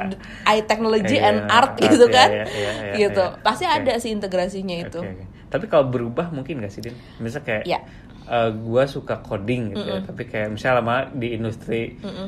I 0.43 0.61
technology 0.61 1.15
and 1.15 1.37
Iya, 1.39 1.49
art 1.49 1.71
art, 1.71 1.81
gitu 1.81 2.05
iya, 2.05 2.15
kan, 2.15 2.29
iya, 2.29 2.45
iya, 2.45 2.71
iya, 2.73 2.93
gitu. 2.99 3.23
iya. 3.23 3.39
Pasti 3.39 3.63
Oke. 3.63 3.75
ada 3.75 3.93
sih 3.97 4.09
integrasinya 4.09 4.75
itu. 4.79 4.99
Oke, 4.99 5.11
oke. 5.13 5.25
Tapi 5.47 5.65
kalau 5.69 5.85
berubah 5.85 6.33
mungkin 6.33 6.59
gak 6.59 6.73
sih 6.73 6.81
Din? 6.81 6.97
Misalnya 7.17 7.45
kayak 7.45 7.63
Iya. 7.63 7.79
Eh, 8.25 8.49
gua 8.53 8.83
suka 8.83 9.19
coding 9.19 9.71
gitu 9.71 9.85
ya, 9.85 9.99
tapi 9.99 10.23
kayak 10.23 10.51
misalnya 10.51 10.75
lama 10.79 10.95
di 11.11 11.27
industri 11.31 11.81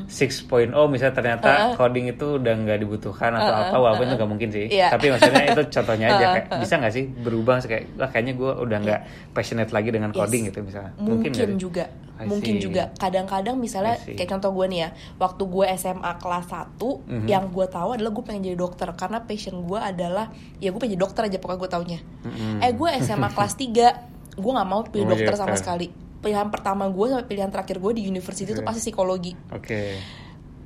6.0 0.06 0.72
misalnya 0.86 1.14
ternyata 1.14 1.50
coding 1.74 2.06
itu 2.08 2.36
udah 2.36 2.54
nggak 2.54 2.78
dibutuhkan 2.78 3.32
atau 3.32 3.54
apa 3.54 3.76
walaupun 3.76 4.04
itu 4.06 4.14
nggak 4.14 4.30
mungkin 4.30 4.48
sih. 4.50 4.66
Iya. 4.68 4.88
Tapi 4.90 5.06
maksudnya 5.08 5.44
itu 5.48 5.62
contohnya 5.74 6.06
aja 6.10 6.26
kayak 6.32 6.46
bisa 6.58 6.74
nggak 6.76 6.92
sih 6.92 7.04
berubah 7.08 7.56
kayak 7.60 7.84
wah 7.96 8.08
kayaknya 8.08 8.34
gua 8.34 8.52
udah 8.58 8.78
nggak 8.78 9.00
passionate 9.32 9.70
lagi 9.70 9.88
dengan 9.88 10.08
Yes. 10.08 10.18
coding 10.18 10.42
gitu 10.46 10.58
misalnya. 10.62 10.92
mungkin, 10.96 11.30
sih? 11.32 11.44
juga 11.56 11.84
mungkin 12.16 12.56
juga 12.56 12.88
kadang-kadang 12.96 13.56
misalnya 13.56 14.00
kayak 14.00 14.30
contoh 14.30 14.48
gue 14.50 14.66
nih 14.66 14.78
ya 14.78 14.88
waktu 15.16 15.42
gue 15.44 15.64
SMA 15.76 16.12
kelas 16.16 16.46
1 16.48 16.80
Mhm. 17.04 17.26
yang 17.28 17.44
gue 17.50 17.66
tahu 17.66 17.92
adalah 17.92 18.08
gue 18.08 18.24
pengen 18.24 18.42
jadi 18.42 18.56
dokter 18.56 18.88
karena 18.90 19.20
passion 19.20 19.60
gue 19.60 19.76
adalah 19.76 20.32
ya 20.56 20.72
gue 20.72 20.80
pengen 20.80 20.96
jadi 20.96 21.02
dokter 21.02 21.22
aja 21.28 21.36
pokoknya 21.36 21.60
gue 21.60 21.70
taunya 21.70 21.98
Mhm. 22.24 22.64
eh 22.64 22.72
gue 22.72 22.88
SMA 23.00 23.28
kelas 23.36 23.54
3 23.54 24.15
gue 24.36 24.52
nggak 24.52 24.68
mau 24.68 24.84
pilih 24.84 25.06
dokter 25.08 25.34
sama 25.34 25.56
sekali 25.56 25.88
pilihan 26.20 26.48
pertama 26.52 26.88
gue 26.90 27.06
sampai 27.12 27.26
pilihan 27.28 27.50
terakhir 27.52 27.76
gue 27.80 27.92
di 27.96 28.02
university 28.08 28.48
itu 28.48 28.60
Oke. 28.60 28.68
pasti 28.68 28.80
psikologi 28.90 29.32
Oke. 29.52 30.00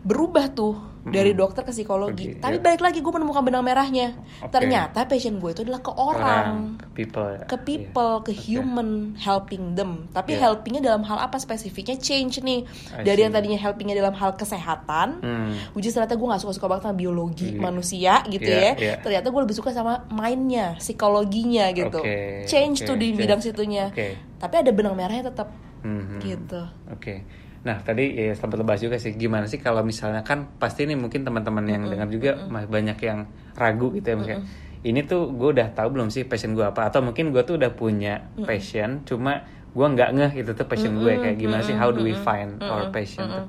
Berubah 0.00 0.48
tuh 0.50 0.74
dari 1.02 1.32
dokter 1.32 1.60
ke 1.60 1.72
psikologi. 1.72 2.28
Oke, 2.30 2.40
Tapi 2.40 2.56
iya. 2.56 2.62
balik 2.62 2.82
lagi 2.82 3.00
gue 3.00 3.08
menemukan 3.10 3.40
benang 3.40 3.64
merahnya. 3.64 4.20
Oke. 4.38 4.52
Ternyata 4.52 5.04
passion 5.04 5.36
gue 5.36 5.50
itu 5.50 5.60
adalah 5.60 5.80
ke 5.80 5.88
orang, 5.90 6.76
ke 6.76 6.86
people 6.94 7.24
ke 7.42 7.56
people, 7.58 8.14
ke 8.20 8.30
Oke. 8.30 8.36
human, 8.38 8.90
helping 9.16 9.72
them. 9.72 10.08
Tapi 10.10 10.36
Iya. 10.36 10.44
helpingnya 10.46 10.80
dalam 10.82 11.00
hal 11.02 11.16
apa 11.18 11.36
spesifiknya 11.36 11.96
change 11.96 12.40
nih. 12.40 12.68
I 12.92 13.00
Dari 13.02 13.16
yang 13.18 13.32
see. 13.32 13.38
tadinya 13.38 13.58
helpingnya 13.58 13.96
dalam 13.96 14.12
hal 14.12 14.36
kesehatan, 14.36 15.08
Hmm. 15.18 15.52
which 15.72 15.88
ternyata 15.88 16.14
gue 16.14 16.26
gak 16.26 16.42
suka-suka 16.44 16.66
banget 16.66 16.82
sama 16.82 16.96
biologi 16.96 17.48
Iya. 17.50 17.60
manusia 17.62 18.14
gitu 18.26 18.44
Iya, 18.46 18.60
ya. 18.60 18.72
iya. 18.76 18.94
Ternyata 19.00 19.26
gue 19.26 19.40
lebih 19.40 19.56
suka 19.56 19.72
sama 19.72 20.04
mindnya, 20.06 20.76
psikologinya 20.76 21.72
gitu. 21.72 21.96
Oke, 21.98 22.44
Change 22.44 22.76
oke, 22.76 22.86
tuh 22.86 22.96
di 22.96 23.08
change. 23.08 23.18
bidang 23.18 23.40
situnya. 23.40 23.84
Oke. 23.88 24.20
Tapi 24.36 24.54
ada 24.54 24.70
benang 24.70 24.92
merahnya 24.92 25.28
tetap 25.28 25.48
Mhm. 25.80 26.20
gitu. 26.20 26.60
Oke. 26.92 27.24
Nah 27.60 27.76
tadi 27.84 28.16
ya 28.16 28.32
sempat 28.32 28.56
lebas 28.56 28.80
juga 28.80 28.96
sih 28.96 29.12
gimana 29.12 29.44
sih 29.44 29.60
kalau 29.60 29.84
misalnya 29.84 30.24
kan 30.24 30.48
pasti 30.56 30.88
ini 30.88 30.96
mungkin 30.96 31.28
teman-teman 31.28 31.64
yang 31.68 31.82
dengar 31.88 32.08
juga 32.08 32.30
masih 32.48 32.68
banyak 32.72 32.98
yang 33.04 33.28
ragu 33.52 33.92
gitu 33.92 34.06
ya 34.12 34.16
misalnya. 34.16 34.42
Ini 34.80 35.04
tuh 35.04 35.28
gue 35.36 35.60
udah 35.60 35.76
tahu 35.76 35.92
belum 35.92 36.08
sih 36.08 36.24
passion 36.24 36.56
gue 36.56 36.64
apa? 36.64 36.88
Atau 36.88 37.04
mungkin 37.04 37.36
gue 37.36 37.44
tuh 37.44 37.60
udah 37.60 37.76
punya 37.76 38.32
passion 38.48 39.04
cuma 39.04 39.44
gue 39.70 39.86
nggak 39.86 40.10
ngeh 40.18 40.32
itu 40.42 40.50
tuh 40.50 40.66
passion 40.66 40.98
gue 40.98 41.14
kayak 41.14 41.38
gimana 41.38 41.62
sih? 41.62 41.78
how 41.78 41.94
do 41.94 42.02
we 42.02 42.10
find 42.10 42.58
our 42.58 42.90
passion 42.90 43.22
tuh? 43.28 43.46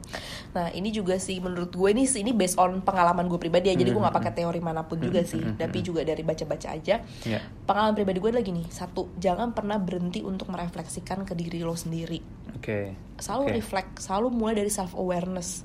Nah 0.53 0.67
ini 0.69 0.93
juga 0.93 1.17
sih 1.17 1.41
menurut 1.41 1.73
gue 1.73 1.89
ini 1.89 2.05
ini 2.05 2.35
based 2.35 2.61
on 2.61 2.83
pengalaman 2.85 3.25
gue 3.25 3.39
pribadi 3.41 3.73
ya 3.73 3.75
jadi 3.79 3.89
gue 3.89 4.01
nggak 4.01 4.17
pakai 4.21 4.33
teori 4.37 4.61
mana 4.61 4.85
pun 4.85 5.01
juga 5.01 5.25
sih 5.25 5.41
tapi 5.57 5.81
juga 5.81 6.05
dari 6.05 6.21
baca-baca 6.21 6.77
aja. 6.77 7.01
Ya. 7.25 7.39
pengalaman 7.65 7.95
pribadi 7.97 8.19
gue 8.21 8.31
lagi 8.35 8.51
nih 8.53 8.67
satu 8.69 9.09
jangan 9.17 9.55
pernah 9.55 9.81
berhenti 9.81 10.21
untuk 10.21 10.51
merefleksikan 10.53 11.25
ke 11.25 11.33
diri 11.33 11.63
lo 11.65 11.73
sendiri 11.73 12.21
Oke. 12.57 12.95
selalu 13.21 13.43
Oke. 13.47 13.53
reflect 13.61 13.91
selalu 14.01 14.27
mulai 14.33 14.57
dari 14.57 14.71
self 14.73 14.97
awareness 14.97 15.61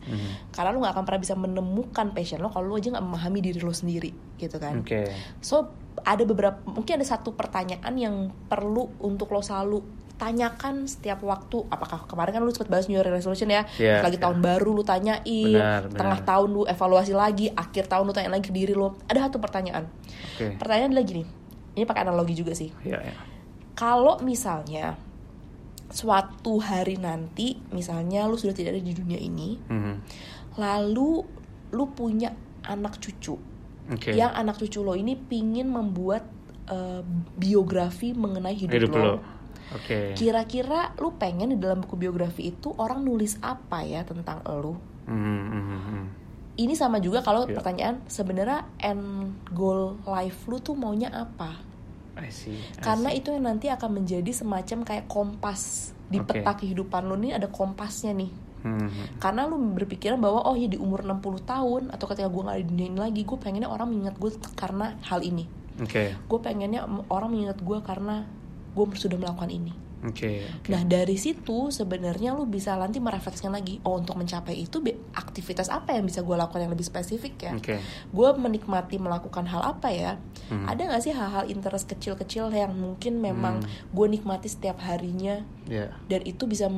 karena 0.52 0.76
lo 0.76 0.84
nggak 0.84 0.92
akan 0.92 1.04
pernah 1.08 1.22
bisa 1.24 1.34
menemukan 1.40 2.06
passion 2.12 2.44
lo 2.44 2.52
kalau 2.52 2.68
lo 2.68 2.76
aja 2.76 2.92
nggak 2.92 3.06
memahami 3.08 3.38
diri 3.40 3.60
lo 3.64 3.72
sendiri 3.72 4.12
gitu 4.36 4.60
kan 4.60 4.84
Oke. 4.84 5.08
So 5.40 5.72
ada 6.04 6.22
beberapa 6.28 6.60
mungkin 6.68 7.00
ada 7.00 7.06
satu 7.08 7.32
pertanyaan 7.32 7.94
yang 7.96 8.28
perlu 8.50 8.92
untuk 9.00 9.32
lo 9.32 9.40
selalu 9.40 9.80
tanyakan 10.16 10.88
setiap 10.88 11.20
waktu. 11.24 11.64
Apakah 11.68 12.08
kemarin 12.08 12.40
kan 12.40 12.42
lu 12.44 12.52
sempat 12.52 12.72
bahas 12.72 12.88
New 12.88 12.96
Year 12.96 13.04
Resolution 13.04 13.52
ya? 13.52 13.68
Iya, 13.76 14.00
lagi 14.00 14.16
iya. 14.16 14.24
tahun 14.24 14.38
baru 14.40 14.70
lu 14.72 14.82
tanyain, 14.84 15.20
Benar, 15.52 15.82
benar. 15.92 15.98
tengah 16.00 16.20
tahun 16.24 16.48
lu 16.52 16.62
evaluasi 16.64 17.12
lagi, 17.12 17.46
akhir 17.52 17.84
tahun 17.88 18.04
lu 18.08 18.12
tanya 18.16 18.32
lagi 18.32 18.48
ke 18.48 18.52
diri 18.52 18.72
lo. 18.72 18.96
Ada 19.06 19.28
satu 19.28 19.36
pertanyaan. 19.38 19.84
Oke. 20.36 20.56
Pertanyaan 20.56 20.96
adalah 20.96 21.06
gini. 21.06 21.22
Ini 21.76 21.84
pakai 21.84 22.02
analogi 22.08 22.32
juga 22.32 22.56
sih. 22.56 22.72
Ya, 22.80 22.96
ya. 23.04 23.12
Kalau 23.76 24.16
misalnya 24.24 24.96
suatu 25.88 26.58
hari 26.58 26.96
nanti 26.96 27.56
misalnya 27.70 28.26
lu 28.26 28.34
sudah 28.34 28.52
tidak 28.52 28.74
ada 28.74 28.82
di 28.82 28.92
dunia 28.92 29.16
ini, 29.16 29.56
Mhm. 29.60 29.94
lalu 30.56 31.22
lu 31.70 31.84
punya 31.90 32.32
anak 32.64 32.98
cucu 32.98 33.38
Oke. 33.86 34.10
yang 34.12 34.30
anak 34.32 34.58
cucu 34.58 34.80
lo 34.80 34.94
ini 34.94 35.14
pingin 35.14 35.68
membuat 35.68 36.34
eh, 36.66 36.98
biografi 37.38 38.10
mengenai 38.10 38.58
hidup, 38.58 38.74
Hidup 38.74 38.90
lo. 38.98 39.02
lo. 39.06 39.14
Oke. 39.70 40.18
Kira-kira 40.18 40.90
lu 40.98 41.14
pengen 41.14 41.54
di 41.54 41.58
dalam 41.62 41.78
buku 41.78 41.94
biografi 41.94 42.50
itu 42.50 42.74
orang 42.74 43.06
nulis 43.06 43.38
apa 43.38 43.86
ya 43.86 44.02
tentang 44.02 44.42
lo? 44.42 44.74
Mhm, 45.06 45.14
mhm, 45.14 45.62
mhm. 45.62 46.02
Ini 46.56 46.74
sama 46.74 46.98
juga 46.98 47.22
kalau 47.22 47.46
Iya. 47.46 47.54
pertanyaan 47.54 48.02
sebenarnya 48.08 48.66
end 48.82 49.30
goal 49.54 49.94
life 50.10 50.50
lu 50.50 50.58
tuh 50.58 50.74
maunya 50.74 51.06
apa? 51.06 51.54
I 52.16 52.32
see. 52.32 52.56
I 52.56 52.80
Karena 52.80 53.12
itu 53.12 53.32
yang 53.32 53.44
nanti 53.44 53.68
akan 53.68 54.02
menjadi 54.02 54.32
semacam 54.32 54.78
kayak 54.82 55.04
kompas 55.06 55.92
di 56.08 56.18
Oke. 56.22 56.40
peta 56.40 56.56
kehidupan 56.56 57.04
lu 57.04 57.16
nih 57.20 57.36
ada 57.36 57.48
kompasnya 57.52 58.16
nih. 58.16 58.32
Mhm. 58.66 59.20
Karena 59.22 59.46
lu 59.46 59.60
berpikiran 59.76 60.18
bahwa 60.18 60.42
oh 60.48 60.56
ya 60.58 60.66
di 60.66 60.80
umur 60.80 61.04
60 61.04 61.44
tahun 61.44 61.82
atau 61.92 62.06
ketika 62.10 62.26
gue 62.26 62.42
gak 62.42 62.56
ada 62.56 62.62
di 62.64 62.68
dunia 62.72 62.86
ini 62.88 62.98
lagi, 62.98 63.20
gue 63.22 63.38
pengennya 63.38 63.68
orang 63.70 63.88
mengingat 63.92 64.16
gue 64.18 64.30
karena 64.56 64.96
hal 65.06 65.22
ini. 65.22 65.46
Oke. 65.76 66.16
gue 66.16 66.38
pengennya 66.40 66.88
orang 67.12 67.36
mengingat 67.36 67.60
gue 67.60 67.78
karena 67.84 68.24
gue 68.72 68.84
sudah 68.96 69.20
melakukan 69.20 69.52
ini. 69.52 69.85
Oke. 70.04 70.44
oke. 70.44 70.68
Nah 70.68 70.84
dari 70.84 71.16
situ 71.16 71.72
sebenarnya 71.72 72.36
lu 72.36 72.44
bisa 72.44 72.76
nanti 72.76 73.00
merefleksikan 73.00 73.54
lagi, 73.54 73.80
oh 73.86 73.96
untuk 73.96 74.20
mencapai 74.20 74.52
itu 74.68 74.82
aktivitas 75.16 75.72
apa 75.72 75.96
yang 75.96 76.04
bisa 76.04 76.20
gue 76.20 76.36
lakukan 76.36 76.60
yang 76.68 76.72
lebih 76.72 76.84
spesifik 76.84 77.34
ya? 77.40 77.52
Oke. 77.56 77.80
Gue 78.12 78.28
menikmati 78.36 79.00
melakukan 79.00 79.48
hal 79.48 79.64
apa 79.64 79.88
ya? 79.88 80.20
Hmm. 80.52 80.68
Ada 80.68 80.92
gak 80.92 81.02
sih 81.02 81.12
hal-hal 81.16 81.48
interest 81.48 81.88
kecil-kecil 81.88 82.52
yang 82.52 82.76
mungkin 82.76 83.18
memang 83.18 83.64
gue 83.90 84.06
nikmati 84.06 84.46
setiap 84.52 84.82
harinya 84.84 85.42
Ya. 85.66 85.90
dan 86.06 86.22
itu 86.22 86.46
bisa 86.46 86.70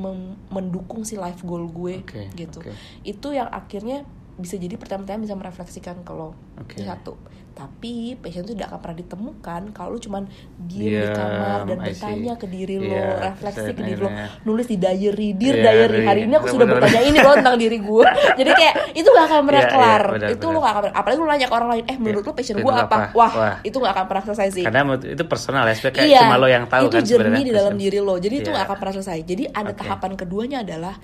mendukung 0.49 1.05
si 1.05 1.13
life 1.13 1.45
goal 1.45 1.69
gue 1.69 2.01
Oke, 2.01 2.25
gitu. 2.33 2.57
oke. 2.57 2.73
Itu 3.05 3.37
yang 3.37 3.45
akhirnya 3.53 4.01
bisa 4.39 4.55
jadi 4.55 4.79
pertama-tama 4.79 5.19
bisa 5.21 5.35
merefleksikan 5.35 6.01
ke 6.01 6.11
lo. 6.11 6.31
Itu 6.63 6.81
satu. 6.81 7.13
Tapi 7.49 8.15
passion 8.15 8.47
itu 8.47 8.55
tidak 8.55 8.71
akan 8.71 8.79
pernah 8.79 8.97
ditemukan 8.97 9.61
kalau 9.75 9.89
lu 9.91 9.99
cuman 9.99 10.23
diem 10.57 10.95
di 10.95 11.03
Diam, 11.03 11.11
kamar 11.11 11.59
dan 11.67 11.77
bertanya 11.83 12.33
ke 12.39 12.47
diri 12.47 12.79
lo, 12.79 12.87
Iya, 12.87 13.19
refleksi 13.25 13.71
ke 13.75 13.83
diri 13.83 13.99
lo, 13.99 14.09
nulis 14.47 14.63
di 14.63 14.77
diary, 14.79 15.35
dear 15.35 15.55
Iya, 15.59 15.63
diary 15.67 15.91
diary. 15.91 16.05
hari 16.07 16.19
ini 16.23 16.33
aku 16.33 16.47
Bener, 16.47 16.55
sudah 16.55 16.65
bener. 16.65 16.75
bertanya 16.79 17.01
ini 17.03 17.17
loh 17.19 17.33
tentang 17.35 17.57
diri 17.59 17.77
gue. 17.83 18.07
Jadi 18.39 18.51
kayak 18.55 18.73
itu 18.95 19.07
gak 19.11 19.25
akan 19.27 19.39
pernah 19.43 19.59
Iya, 19.59 19.67
iya, 19.67 19.75
kelar. 19.75 20.03
benar, 20.07 20.29
itu 20.31 20.39
benar. 20.39 20.55
lu 20.55 20.59
gak 20.63 20.71
akan 20.71 20.83
apalagi 20.95 21.17
lu 21.19 21.27
nanya 21.27 21.47
ke 21.51 21.55
orang 21.59 21.69
lain, 21.75 21.83
eh 21.83 21.97
menurut 21.99 22.23
Iya, 22.23 22.31
lu 22.31 22.37
passion 22.39 22.55
gue 22.63 22.71
apa? 22.71 22.83
apa? 22.87 22.97
Wah, 23.11 23.31
Wah. 23.35 23.55
itu 23.59 23.75
gak 23.75 23.91
akan 23.91 24.05
pernah 24.07 24.23
selesai 24.23 24.47
sih. 24.55 24.63
Karena 24.63 24.79
itu 24.95 25.23
personal 25.27 25.63
ya, 25.67 25.75
kayak 25.75 25.99
Iya, 26.07 26.19
cuma 26.23 26.35
lo 26.39 26.47
yang 26.47 26.63
tahu 26.71 26.85
itu 26.87 26.95
kan 26.95 27.03
jernih 27.03 27.43
di 27.43 27.51
dalam 27.51 27.75
diri 27.75 27.99
lo. 27.99 28.15
Jadi 28.15 28.35
itu 28.39 28.49
Iya. 28.55 28.55
gak 28.55 28.65
akan 28.71 28.77
pernah 28.79 28.93
selesai. 28.95 29.17
Jadi 29.27 29.43
ada 29.51 29.71
Oke. 29.75 29.79
tahapan 29.83 30.11
keduanya 30.15 30.57
adalah 30.63 30.95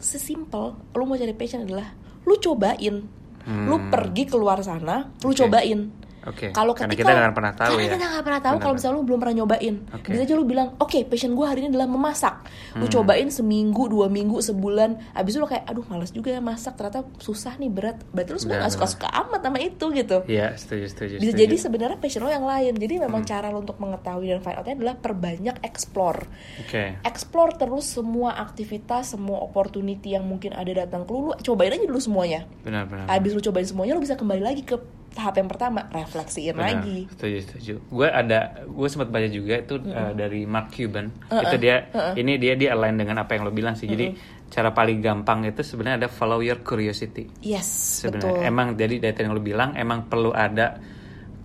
sesimpel 0.00 0.74
lu 0.90 1.04
mau 1.04 1.14
cari 1.14 1.32
passion 1.32 1.62
adalah 1.62 1.92
lu 2.24 2.36
cobain. 2.36 2.96
Lu 3.40 3.76
Hmm. 3.76 3.88
pergi 3.88 4.28
keluar 4.28 4.60
sana, 4.60 5.08
lu 5.20 5.32
Oke. 5.32 5.40
cobain. 5.40 5.88
Oke. 6.20 6.52
Kalau 6.52 6.76
Karena 6.76 6.92
ketika 6.92 7.02
kita 7.06 7.12
nggak 7.16 7.32
pernah 7.32 7.54
tahu 7.54 7.72
karena 7.72 7.80
ya. 7.80 7.88
kita 7.88 8.06
nggak 8.06 8.24
pernah 8.24 8.40
tahu 8.40 8.56
kalau 8.58 8.74
misalnya 8.76 8.94
lu 8.94 9.04
belum 9.04 9.18
pernah 9.18 9.36
nyobain. 9.36 9.74
Oke. 9.90 10.08
Bisa 10.10 10.22
aja 10.22 10.34
lu 10.34 10.44
bilang, 10.44 10.68
oke 10.76 10.98
passion 11.04 11.32
gue 11.32 11.46
hari 11.46 11.58
ini 11.60 11.68
adalah 11.70 11.88
memasak. 11.88 12.34
Lu 12.74 12.84
Hmm. 12.84 12.92
cobain 12.92 13.28
seminggu, 13.28 13.82
dua 13.86 14.06
minggu, 14.06 14.36
sebulan. 14.38 14.90
Abis 15.12 15.32
itu 15.32 15.40
lu 15.40 15.48
kayak, 15.48 15.64
aduh 15.64 15.86
males 15.86 16.10
juga 16.10 16.28
ya 16.30 16.40
masak. 16.40 16.76
Ternyata 16.76 17.08
susah 17.16 17.56
nih 17.56 17.68
berat. 17.68 17.96
Berarti 18.10 18.30
lu 18.30 18.38
sebenarnya 18.38 18.68
Benar, 18.68 18.76
nggak 18.76 18.90
suka-suka 18.92 19.08
amat 19.16 19.40
sama 19.40 19.58
itu 19.58 19.84
gitu. 19.90 20.16
Iya, 20.26 20.46
setuju, 20.54 20.84
setuju. 20.86 21.14
Bisa 21.16 21.24
setuju. 21.26 21.40
jadi 21.40 21.56
sebenarnya 21.56 21.98
passion 21.98 22.20
lo 22.20 22.30
yang 22.30 22.44
lain. 22.44 22.72
Jadi 22.74 22.94
Hmm. 22.94 23.04
memang 23.06 23.22
cara 23.22 23.48
lo 23.48 23.58
untuk 23.58 23.76
mengetahui 23.76 24.26
dan 24.28 24.40
find 24.40 24.56
outnya 24.56 24.76
adalah 24.76 24.96
perbanyak 24.96 25.56
explore. 25.62 26.28
Oke. 26.58 27.00
Explore 27.00 27.56
terus 27.56 27.88
semua 27.88 28.36
aktivitas, 28.36 29.12
semua 29.12 29.40
opportunity 29.40 30.12
yang 30.12 30.22
mungkin 30.22 30.52
ada 30.52 30.68
datang 30.76 31.02
ke 31.02 31.10
lu, 31.10 31.20
lu 31.20 31.34
cobain 31.34 31.70
aja 31.70 31.80
dulu 31.82 31.96
semuanya. 31.96 32.44
Benar, 32.60 32.84
benar. 32.84 33.08
Habis 33.08 33.32
lu 33.32 33.40
cobain 33.40 33.64
semuanya, 33.64 33.92
lu 33.92 34.02
bisa 34.02 34.14
kembali 34.14 34.42
lagi 34.42 34.62
ke 34.62 34.76
tahap 35.10 35.34
yang 35.36 35.48
pertama, 35.50 35.86
refleksiin 35.90 36.54
Benar, 36.54 36.66
lagi. 36.80 36.98
Setuju, 37.10 37.36
setuju. 37.46 37.74
Gue 37.90 38.08
ada, 38.08 38.62
gue 38.62 38.88
sempat 38.88 39.08
baca 39.10 39.28
juga 39.28 39.54
itu 39.58 39.74
uh, 39.90 40.12
dari 40.14 40.46
Mark 40.46 40.70
Cuban. 40.72 41.10
Itu 41.28 41.56
dia, 41.58 41.90
ini 42.14 42.38
dia 42.38 42.54
dia 42.54 42.72
align 42.78 42.96
dengan 42.96 43.22
apa 43.22 43.34
yang 43.34 43.46
lo 43.46 43.52
bilang 43.52 43.74
sih. 43.74 43.90
Jadi 43.90 44.14
cara 44.50 44.74
paling 44.74 44.98
gampang 44.98 45.46
itu 45.46 45.62
sebenarnya 45.62 46.06
ada 46.06 46.08
follow 46.10 46.42
your 46.42 46.60
curiosity. 46.66 47.30
Yes, 47.40 48.02
Sebenarnya 48.02 48.42
betul. 48.42 48.50
emang 48.50 48.68
jadi 48.74 48.94
dari 48.98 49.18
yang 49.22 49.32
lo 49.32 49.42
bilang 49.42 49.78
emang 49.78 50.10
perlu 50.10 50.34
ada 50.34 50.74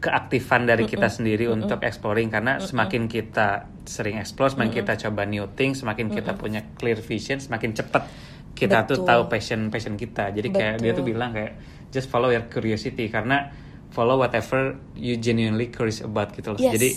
keaktifan 0.02 0.70
dari 0.70 0.86
kita 0.86 1.10
sendiri 1.10 1.50
untuk 1.50 1.82
exploring 1.82 2.30
karena 2.30 2.62
semakin 2.62 3.10
kita 3.10 3.70
sering 3.86 4.22
explore, 4.22 4.54
semakin 4.54 4.74
kita 4.74 4.94
coba 5.08 5.26
new 5.26 5.46
things, 5.54 5.82
semakin 5.82 6.14
kita 6.14 6.38
punya 6.38 6.62
clear 6.78 6.98
vision, 6.98 7.42
semakin 7.42 7.74
cepat 7.74 8.04
kita 8.56 8.88
tuh 8.88 9.04
Betul. 9.04 9.10
tahu 9.10 9.22
passion 9.28 9.62
passion 9.68 9.96
kita. 9.98 10.32
Jadi 10.32 10.48
kayak 10.50 10.76
dia 10.82 10.92
tuh 10.96 11.04
Betul. 11.04 11.12
bilang 11.14 11.32
kayak 11.36 11.54
just 11.90 12.08
follow 12.08 12.30
your 12.30 12.46
curiosity 12.48 13.10
karena 13.10 13.52
follow 13.92 14.20
whatever 14.20 14.76
you 14.94 15.16
genuinely 15.16 15.72
curious 15.72 16.02
about 16.02 16.36
gitu 16.36 16.52
loh. 16.52 16.60
Yes. 16.60 16.74
Jadi 16.76 16.90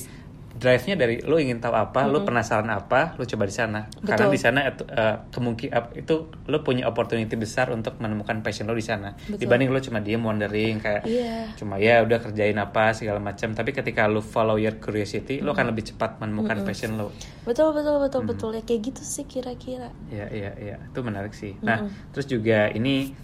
drive-nya 0.59 0.99
dari 0.99 1.23
lo 1.23 1.39
ingin 1.39 1.63
tahu 1.63 1.71
apa, 1.71 2.11
lo 2.11 2.27
penasaran 2.27 2.67
apa, 2.67 3.15
lo 3.15 3.23
coba 3.23 3.47
di 3.47 3.55
sana. 3.55 3.87
Karena 4.03 4.27
Betul. 4.27 4.35
di 4.35 4.41
sana 4.43 4.61
itu 4.67 4.83
kemungkinan 5.31 5.95
itu 5.95 6.15
lo 6.51 6.59
punya 6.67 6.91
opportunity 6.91 7.39
besar 7.39 7.71
untuk 7.71 8.03
menemukan 8.03 8.43
passion 8.43 8.67
lo 8.67 8.75
di 8.75 8.83
sana. 8.83 9.15
Betul. 9.15 9.47
Dibanding 9.47 9.71
lo 9.71 9.79
cuma 9.79 10.03
diem 10.03 10.19
wondering 10.19 10.83
kayak 10.83 11.07
Iya. 11.07 11.55
cuma 11.55 11.79
ya 11.79 12.03
udah 12.03 12.19
kerjain 12.19 12.59
apa 12.59 12.91
segala 12.91 13.23
macam. 13.23 13.55
Tapi 13.55 13.71
ketika 13.71 14.11
lo 14.11 14.19
follow 14.19 14.59
your 14.59 14.83
curiosity, 14.83 15.39
lo 15.39 15.55
akan 15.55 15.71
lebih 15.71 15.95
cepat 15.95 16.19
menemukan 16.19 16.67
passion 16.67 16.99
lo. 16.99 17.15
Betul, 17.47 17.71
betul, 17.71 18.03
betul, 18.03 18.27
Hmm. 18.27 18.31
betul. 18.35 18.51
Ya 18.59 18.63
kayak 18.67 18.83
gitu 18.83 19.03
sih 19.07 19.31
kira-kira. 19.31 19.95
Iya 20.11 20.27
iya 20.35 20.51
iya 20.59 20.77
itu 20.83 20.99
menarik 21.07 21.39
sih. 21.39 21.55
Nah 21.63 21.87
terus 22.11 22.27
juga 22.27 22.67
ini 22.75 23.15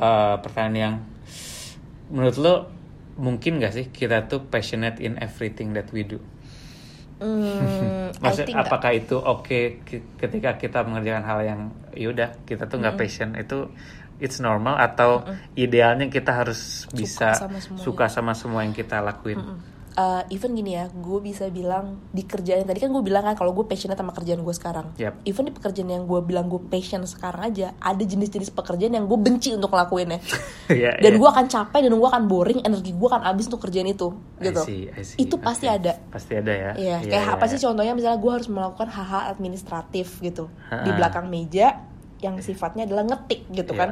eh, 0.00 0.34
pertanyaan 0.40 0.76
yang 0.76 0.94
menurut 2.12 2.36
lo 2.40 2.54
mungkin 3.20 3.60
gak 3.60 3.72
sih 3.76 3.86
kita 3.92 4.24
tuh 4.28 4.48
passionate 4.48 5.00
in 5.04 5.20
everything 5.20 5.76
that 5.76 5.88
we 5.92 6.04
do? 6.04 6.20
Hmm, 7.22 8.10
I 8.18 8.18
Maksud 8.18 8.50
apakah 8.50 8.90
itu 8.98 9.14
oke 9.14 9.84
ki- 9.86 10.06
ketika 10.18 10.58
kita 10.58 10.82
mengerjakan 10.82 11.22
hal 11.22 11.40
yang 11.46 11.60
yaudah 11.94 12.34
kita 12.48 12.66
tuh 12.66 12.82
nggak 12.82 12.98
passion 12.98 13.38
itu 13.38 13.70
it's 14.18 14.42
normal 14.42 14.74
atau 14.74 15.22
idealnya 15.54 16.10
kita 16.10 16.34
harus 16.34 16.90
bisa 16.90 17.38
sama 17.38 17.58
suka 17.78 18.10
sama 18.10 18.32
semua 18.34 18.66
yang 18.66 18.74
kita 18.74 18.98
lakuin? 18.98 19.38
Uh, 19.94 20.22
even 20.28 20.52
gini 20.52 20.74
ya 20.74 20.88
gue 20.88 21.18
bisa 21.20 21.48
bilang 21.48 22.00
di 22.08 22.22
kerjaan 22.22 22.62
tadi 22.62 22.78
kan 22.78 22.88
gue 22.88 23.00
bilang 23.00 23.22
kan 23.22 23.34
kalau 23.34 23.52
gue 23.52 23.62
passionate 23.62 23.94
sama 23.94 24.10
kerjaan 24.10 24.40
gue 24.40 24.52
sekarang 24.52 24.86
Yap. 24.96 25.20
even 25.24 25.44
di 25.44 25.52
pekerjaan 25.52 25.88
yang 25.88 26.04
gue 26.04 26.20
bilang 26.20 26.46
gue 26.46 26.60
passion 26.62 27.02
sekarang 27.02 27.48
aja 27.48 27.76
ada 27.76 28.00
jenis-jenis 28.00 28.50
pekerjaan 28.50 28.92
yang 28.92 29.04
gue 29.04 29.16
benci 29.16 29.52
untuk 29.52 29.70
ngelakuinnya 29.70 30.20
Iya, 30.68 30.96
dan 30.96 31.12
iya. 31.12 31.20
gue 31.20 31.28
akan 31.28 31.46
capek 31.46 31.80
dan 31.82 31.92
gue 31.92 32.08
akan 32.08 32.24
boring 32.24 32.60
energi 32.62 32.90
gue 32.90 33.08
akan 33.08 33.22
habis 33.22 33.44
untuk 33.46 33.62
kerjaan 33.62 33.86
itu 33.86 34.08
I 34.38 34.48
gitu 34.48 34.62
see, 34.64 34.82
I 34.88 35.02
see. 35.02 35.18
itu 35.20 35.34
pasti 35.36 35.68
Oke. 35.68 35.76
ada 35.78 35.92
Pasti 36.08 36.32
ada 36.34 36.52
ya. 36.52 36.70
Iya, 36.74 36.96
Iya, 37.02 37.08
kayak 37.08 37.24
iya, 37.24 37.34
apa 37.34 37.44
sih 37.46 37.58
iya. 37.58 37.64
contohnya 37.64 37.92
misalnya 37.92 38.18
gue 38.18 38.32
harus 38.32 38.48
melakukan 38.48 38.88
hal-hal 38.88 39.22
administratif 39.28 40.20
gitu 40.20 40.48
di 40.70 40.88
Ha-ha. 40.88 40.96
belakang 40.96 41.26
meja 41.28 41.84
yang 42.22 42.38
sifatnya 42.38 42.86
adalah 42.86 43.02
ngetik 43.04 43.50
gitu 43.50 43.74
Iya. 43.74 43.80
kan. 43.82 43.88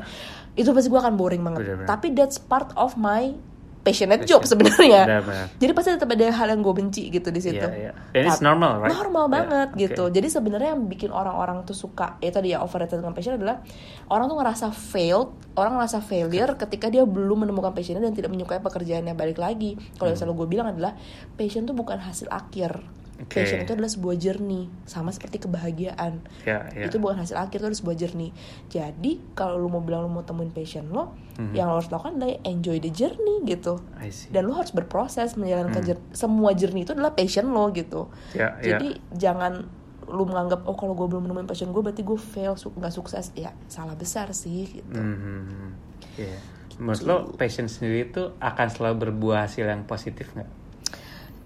Itu 0.55 0.71
pasti 0.71 0.87
gue 0.87 0.97
akan 0.97 1.15
boring 1.15 1.43
banget. 1.43 1.59
Bener-bener. 1.67 1.89
Tapi 1.89 2.15
that's 2.15 2.39
part 2.39 2.71
of 2.79 2.95
my 2.95 3.35
passionate 3.81 4.29
Passion. 4.29 4.37
job 4.37 4.43
sebenarnya. 4.45 5.03
Benar-benar. 5.09 5.47
Jadi 5.57 5.71
pasti 5.73 5.89
tetap 5.97 6.11
ada 6.13 6.27
hal 6.29 6.49
yang 6.53 6.61
gue 6.61 6.75
benci 6.77 7.03
gitu 7.09 7.29
di 7.29 7.41
situ. 7.41 7.65
Iya, 7.65 7.91
iya. 7.91 7.93
And 8.13 8.29
it's 8.29 8.37
Tapi- 8.37 8.47
normal, 8.47 8.73
right? 8.79 8.93
Normal 8.93 9.25
Yeah, 9.25 9.35
banget 9.41 9.69
oke. 9.73 9.79
gitu. 9.81 10.05
Jadi 10.13 10.29
sebenarnya 10.29 10.69
yang 10.77 10.83
bikin 10.85 11.11
orang-orang 11.11 11.65
tuh 11.65 11.73
suka 11.73 12.21
ya 12.21 12.29
tadi 12.29 12.53
ya 12.53 12.61
overrated 12.61 13.01
dengan 13.01 13.17
passion 13.17 13.41
adalah 13.41 13.65
orang 14.07 14.29
tuh 14.29 14.37
ngerasa 14.37 14.67
failed, 14.71 15.33
orang 15.57 15.73
ngerasa 15.81 15.99
failure 16.01 16.53
ketika 16.57 16.87
dia 16.87 17.09
belum 17.09 17.49
menemukan 17.49 17.73
passionnya 17.73 18.05
dan 18.05 18.13
tidak 18.13 18.29
menyukai 18.29 18.61
pekerjaannya. 18.61 19.17
Balik 19.17 19.41
lagi, 19.41 19.81
kalau 19.97 20.13
yang 20.13 20.19
selalu 20.21 20.45
gue 20.45 20.49
bilang 20.61 20.69
adalah 20.69 20.93
passion 21.35 21.65
tuh 21.65 21.73
bukan 21.73 21.97
hasil 21.99 22.29
akhir. 22.29 22.85
Oke. 23.21 23.37
Passion 23.37 23.61
itu 23.61 23.73
adalah 23.73 23.89
sebuah 23.89 24.17
journey, 24.17 24.73
sama 24.83 25.11
seperti 25.11 25.37
kebahagiaan. 25.39 26.25
Ya, 26.43 26.65
ya. 26.71 26.89
Itu 26.89 26.97
bukan 26.97 27.21
hasil 27.21 27.37
akhir, 27.37 27.61
itu 27.61 27.67
adalah 27.67 27.77
sebuah 27.77 27.97
journey. 27.99 28.33
Jadi 28.67 29.13
kalau 29.35 29.57
lu 29.57 29.69
mau 29.69 29.79
bilang 29.79 30.03
lu 30.03 30.11
mau 30.11 30.23
temuin 30.23 30.49
passion 30.49 30.89
lo, 30.89 31.13
Mhm. 31.37 31.53
yang 31.53 31.69
lo 31.69 31.77
harus 31.77 31.89
lakukan 31.89 32.17
adalah 32.17 32.41
enjoy 32.43 32.77
the 32.77 32.89
journey 32.89 33.45
gitu. 33.45 33.77
I 33.95 34.09
see. 34.09 34.29
Dan 34.29 34.45
lo 34.45 34.55
harus 34.55 34.71
berproses 34.71 35.37
menjalankan 35.37 35.85
jour- 35.85 36.07
semua 36.11 36.51
journey 36.53 36.83
itu 36.83 36.93
adalah 36.93 37.13
passion 37.13 37.47
lo 37.47 37.69
gitu. 37.71 38.09
Ya, 38.33 38.57
ya. 38.57 38.75
Jadi 38.75 38.89
jangan 39.13 39.69
lu 40.03 40.25
menganggap 40.25 40.65
oh 40.65 40.75
kalau 40.75 40.93
gue 40.93 41.07
belum 41.07 41.23
menemuin 41.23 41.47
passion 41.47 41.71
gue 41.71 41.79
berarti 41.79 42.03
gue 42.03 42.19
fail 42.19 42.57
su- 42.57 42.73
nggak 42.73 42.91
sukses 42.91 43.31
ya 43.33 43.55
salah 43.67 43.95
besar 43.95 44.33
sih 44.33 44.67
gitu. 44.73 44.97
Hmm, 44.97 45.77
iya. 46.17 46.35
Menurut 46.75 47.03
lo 47.05 47.17
passion 47.31 47.69
sendiri 47.69 48.11
itu 48.11 48.35
akan 48.35 48.67
selalu 48.67 49.07
berbuah 49.07 49.45
hasil 49.45 49.63
yang 49.63 49.85
positif 49.85 50.33
nggak? 50.33 50.51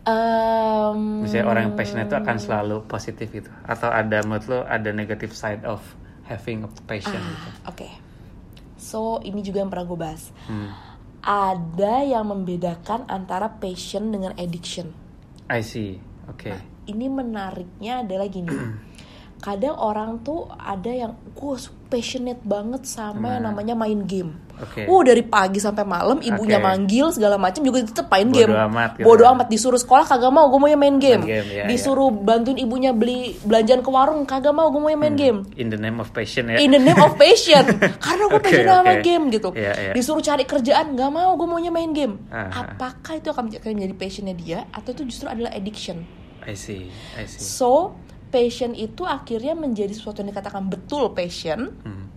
Em, 0.05 1.25
Misalnya 1.25 1.49
orang 1.49 1.63
yang 1.73 1.75
passionate 1.81 2.13
itu 2.13 2.17
akan 2.17 2.37
selalu 2.37 2.77
positif 2.85 3.33
gitu? 3.33 3.49
Atau 3.65 3.89
ada 3.89 4.21
menurut 4.21 4.45
lo 4.53 4.59
ada 4.69 4.93
negative 4.93 5.33
side 5.33 5.65
of 5.65 5.81
having 6.29 6.69
a 6.69 6.71
passion 6.85 7.17
ah, 7.17 7.25
gitu? 7.25 7.49
Oke. 7.73 7.89
So 8.77 9.01
ini 9.25 9.41
juga 9.41 9.65
yang 9.65 9.73
pernah 9.73 9.89
gue 9.89 9.99
bahas. 9.99 10.29
Hmm. 10.45 10.69
Ada 11.25 12.05
yang 12.05 12.29
membedakan 12.29 13.09
antara 13.09 13.49
passion 13.57 14.13
dengan 14.13 14.37
addiction. 14.37 14.93
I 15.49 15.65
see. 15.65 15.97
Oke. 16.29 16.53
Nah, 16.53 16.61
ini 16.85 17.09
menariknya 17.09 18.05
adalah 18.05 18.29
gini. 18.29 18.53
Kadang 19.45 19.77
orang 19.81 20.21
tuh 20.21 20.53
ada 20.53 20.93
yang 20.93 21.17
gue 21.33 21.57
passionate 21.95 22.43
banget 22.43 22.83
sama 22.85 23.15
yang 23.33 23.41
Nah. 23.41 23.55
namanya 23.55 23.75
main 23.75 24.03
game. 24.03 24.35
Oke. 24.57 24.87
Oh 24.87 25.03
dari 25.03 25.21
pagi 25.21 25.59
sampai 25.59 25.83
malam 25.83 26.19
ibunya 26.19 26.57
Oke. 26.57 26.65
manggil 26.65 27.11
segala 27.11 27.35
macam 27.37 27.59
juga 27.61 27.83
tetep 27.83 28.07
main 28.07 28.23
Bodo 28.25 28.39
game. 28.41 28.53
amat 28.55 28.91
gitu 28.93 29.03
Bodo 29.05 29.23
ya. 29.23 29.31
amat 29.33 29.47
disuruh 29.49 29.77
sekolah 29.77 30.05
kagak 30.05 30.31
mau 30.31 30.47
gue 30.47 30.57
maunya 30.57 30.75
main 30.77 30.97
game. 30.97 31.21
Main 31.21 31.31
game, 31.37 31.49
ya, 31.53 31.65
disuruh 31.65 32.11
bantuin 32.11 32.55
ibunya 32.57 32.91
beli 32.91 33.19
belanjaan 33.41 33.81
ke 33.81 33.89
warung 33.89 34.23
kagak 34.25 34.51
mau 34.51 34.67
gue 34.69 34.79
maunya 34.79 34.95
main 34.97 35.15
game. 35.15 35.39
In 35.55 35.69
the 35.69 35.77
name 35.77 35.99
of 35.99 36.11
passion 36.11 36.47
ya? 36.49 36.59
In 36.59 36.71
the 36.71 36.79
name 36.79 36.99
of 36.99 37.19
passion 37.21 37.67
Karena 37.99 38.25
gue 38.25 38.33
Oke, 38.33 38.45
passion 38.45 38.65
sama 38.65 38.93
oke. 38.93 39.03
game 39.03 39.25
gitu 39.29 39.49
Iya, 39.53 39.73
iya. 39.75 39.93
Disuruh 39.93 40.21
cari 40.21 40.45
kerjaan 40.45 40.87
Gak 40.93 41.11
mau 41.11 41.35
gue 41.35 41.47
maunya 41.47 41.71
main 41.71 41.91
game 41.91 42.23
Aha. 42.29 42.75
Apakah 42.75 43.15
itu 43.17 43.29
akan 43.29 43.51
menjadi 43.51 43.95
passionnya 43.95 44.35
dia 44.35 44.59
Atau 44.71 44.91
itu 44.93 45.07
justru 45.07 45.27
adalah 45.27 45.51
addiction 45.51 46.07
I 46.43 46.53
see. 46.53 46.93
I 47.15 47.25
see. 47.25 47.41
So 47.41 47.97
passion 48.35 48.75
itu 48.75 49.07
akhirnya 49.07 49.55
menjadi 49.55 49.95
sesuatu 49.95 50.27
yang 50.27 50.35
dikatakan 50.35 50.67
betul 50.67 51.15
passion 51.15 51.71
Hmm. 51.87 52.11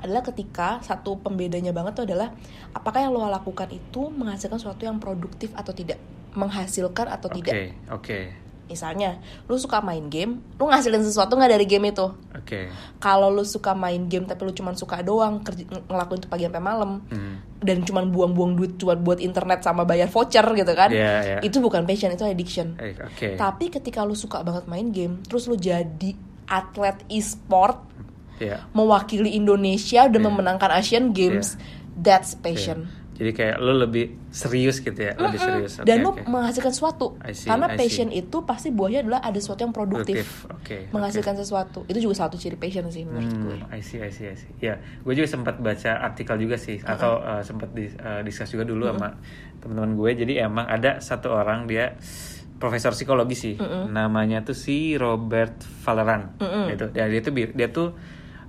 adalah 0.00 0.24
ketika 0.24 0.80
satu 0.80 1.20
pembedanya 1.20 1.76
banget 1.76 1.92
tuh 2.00 2.04
adalah 2.08 2.32
apakah 2.72 3.04
yang 3.04 3.12
lo 3.12 3.28
lakukan 3.28 3.68
itu 3.68 4.08
menghasilkan 4.08 4.56
sesuatu 4.56 4.88
yang 4.88 4.96
produktif 4.96 5.52
atau 5.52 5.76
tidak 5.76 6.00
menghasilkan 6.32 7.12
atau 7.12 7.28
Oke. 7.28 7.36
tidak 7.44 7.54
Oke. 7.92 8.47
Misalnya 8.68 9.16
lu 9.44 9.56
suka 9.56 9.80
main 9.80 10.06
game 10.06 10.38
lu 10.54 10.64
ngasilin 10.64 11.00
sesuatu 11.00 11.34
nggak 11.34 11.50
dari 11.50 11.64
game 11.64 11.88
itu 11.88 12.06
Oke. 12.30 12.68
kalau 12.98 13.28
lu 13.28 13.42
suka 13.42 13.72
main 13.72 14.04
game 14.04 14.22
tapi 14.22 14.44
lu 14.44 14.52
cuma 14.52 14.72
suka 14.72 15.00
doang 15.00 15.40
kerja, 15.40 15.64
ng- 15.64 15.84
ngelakuin 15.86 16.18
itu 16.18 16.28
pagi 16.28 16.44
sampai 16.44 16.60
malam 16.60 16.90
Hmm. 17.04 17.40
dan 17.58 17.82
cuma 17.82 18.00
buang-buang 18.02 18.52
duit 18.54 18.76
cuma 18.76 18.94
buat 18.94 19.18
internet 19.18 19.60
sama 19.60 19.82
bayar 19.82 20.06
voucher 20.06 20.44
gitu 20.44 20.72
kan 20.72 20.88
Iya, 20.88 21.12
iya. 21.18 21.38
itu 21.40 21.58
bukan 21.58 21.82
passion 21.82 22.08
itu 22.10 22.22
addiction 22.22 22.76
Eh, 22.76 22.92
Oke. 22.94 23.34
tapi 23.34 23.68
ketika 23.68 24.02
lu 24.02 24.12
suka 24.12 24.40
banget 24.40 24.64
main 24.64 24.88
game 24.88 25.18
terus 25.22 25.44
lu 25.44 25.54
jadi 25.54 26.12
atlet 26.46 27.00
e-sport 27.08 27.80
Iya. 28.36 28.68
mewakili 28.70 29.32
Indonesia 29.32 30.06
dan 30.06 30.14
Iya. 30.14 30.26
memenangkan 30.26 30.70
Asian 30.70 31.10
Games 31.10 31.58
that's 31.94 32.32
passion 32.34 32.84
Iya. 32.84 32.96
Jadi 33.18 33.30
kayak 33.34 33.56
lo 33.58 33.74
lebih 33.74 34.30
serius 34.30 34.78
gitu 34.78 34.94
ya, 34.94 35.18
lebih 35.18 35.42
serius. 35.42 35.82
Oke, 35.82 35.90
dan 35.90 36.06
lu 36.06 36.14
oke. 36.14 36.22
menghasilkan 36.30 36.70
sesuatu 36.70 37.18
see, 37.34 37.50
karena 37.50 37.66
I 37.66 37.74
see. 37.74 37.78
passion 37.82 38.08
itu 38.14 38.36
pasti 38.46 38.70
buahnya 38.70 39.02
adalah 39.02 39.20
ada 39.26 39.38
sesuatu 39.42 39.66
yang 39.66 39.74
produktif, 39.74 40.46
Produktif, 40.46 40.54
oke, 40.54 40.94
menghasilkan 40.94 41.34
sesuatu 41.34 41.82
itu 41.90 41.98
juga 41.98 42.14
satu 42.14 42.38
ciri 42.38 42.54
passion 42.54 42.86
sih 42.94 43.02
menurut 43.02 43.34
gue 43.34 43.56
Hmm, 43.58 43.74
I 43.74 43.82
see, 43.82 43.98
I 43.98 44.14
see, 44.14 44.30
I 44.30 44.36
see. 44.38 44.52
Ya, 44.62 44.78
gue 44.78 45.12
juga 45.18 45.26
sempat 45.26 45.58
baca 45.58 45.98
artikel 45.98 46.38
juga 46.38 46.54
sih, 46.54 46.78
atau 46.78 47.18
uh, 47.18 47.42
sempat 47.42 47.74
di, 47.74 47.90
uh, 47.98 48.22
discuss 48.22 48.54
juga 48.54 48.62
dulu 48.62 48.86
sama 48.86 49.18
teman-teman 49.58 49.98
gue. 49.98 50.10
Jadi 50.22 50.32
emang 50.38 50.70
ada 50.70 51.02
satu 51.02 51.34
orang 51.34 51.66
dia 51.66 51.98
profesor 52.62 52.94
psikologi 52.94 53.34
sih, 53.34 53.54
namanya 53.90 54.46
tuh 54.46 54.54
si 54.54 54.94
Robert 54.94 55.58
Valeran. 55.82 56.38
Gitu. 56.70 56.86
Dan 56.94 57.10
dia 57.10 57.22
tuh 57.22 57.32
dia 57.34 57.68
tuh 57.70 57.88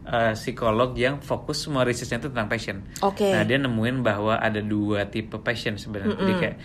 uh, 0.09 0.33
psikolog 0.33 0.97
yang 0.97 1.21
fokus 1.21 1.63
semua 1.63 1.85
risetnya 1.85 2.17
tuh 2.17 2.33
tentang 2.33 2.49
passion. 2.49 2.81
Oke. 3.05 3.29
Nah 3.29 3.45
dia 3.45 3.61
nemuin 3.61 4.01
bahwa 4.01 4.41
ada 4.41 4.59
dua 4.59 5.05
tipe 5.07 5.37
passion 5.39 5.77
sebenarnya. 5.77 6.17
Jadi 6.17 6.33
kayak 6.41 6.57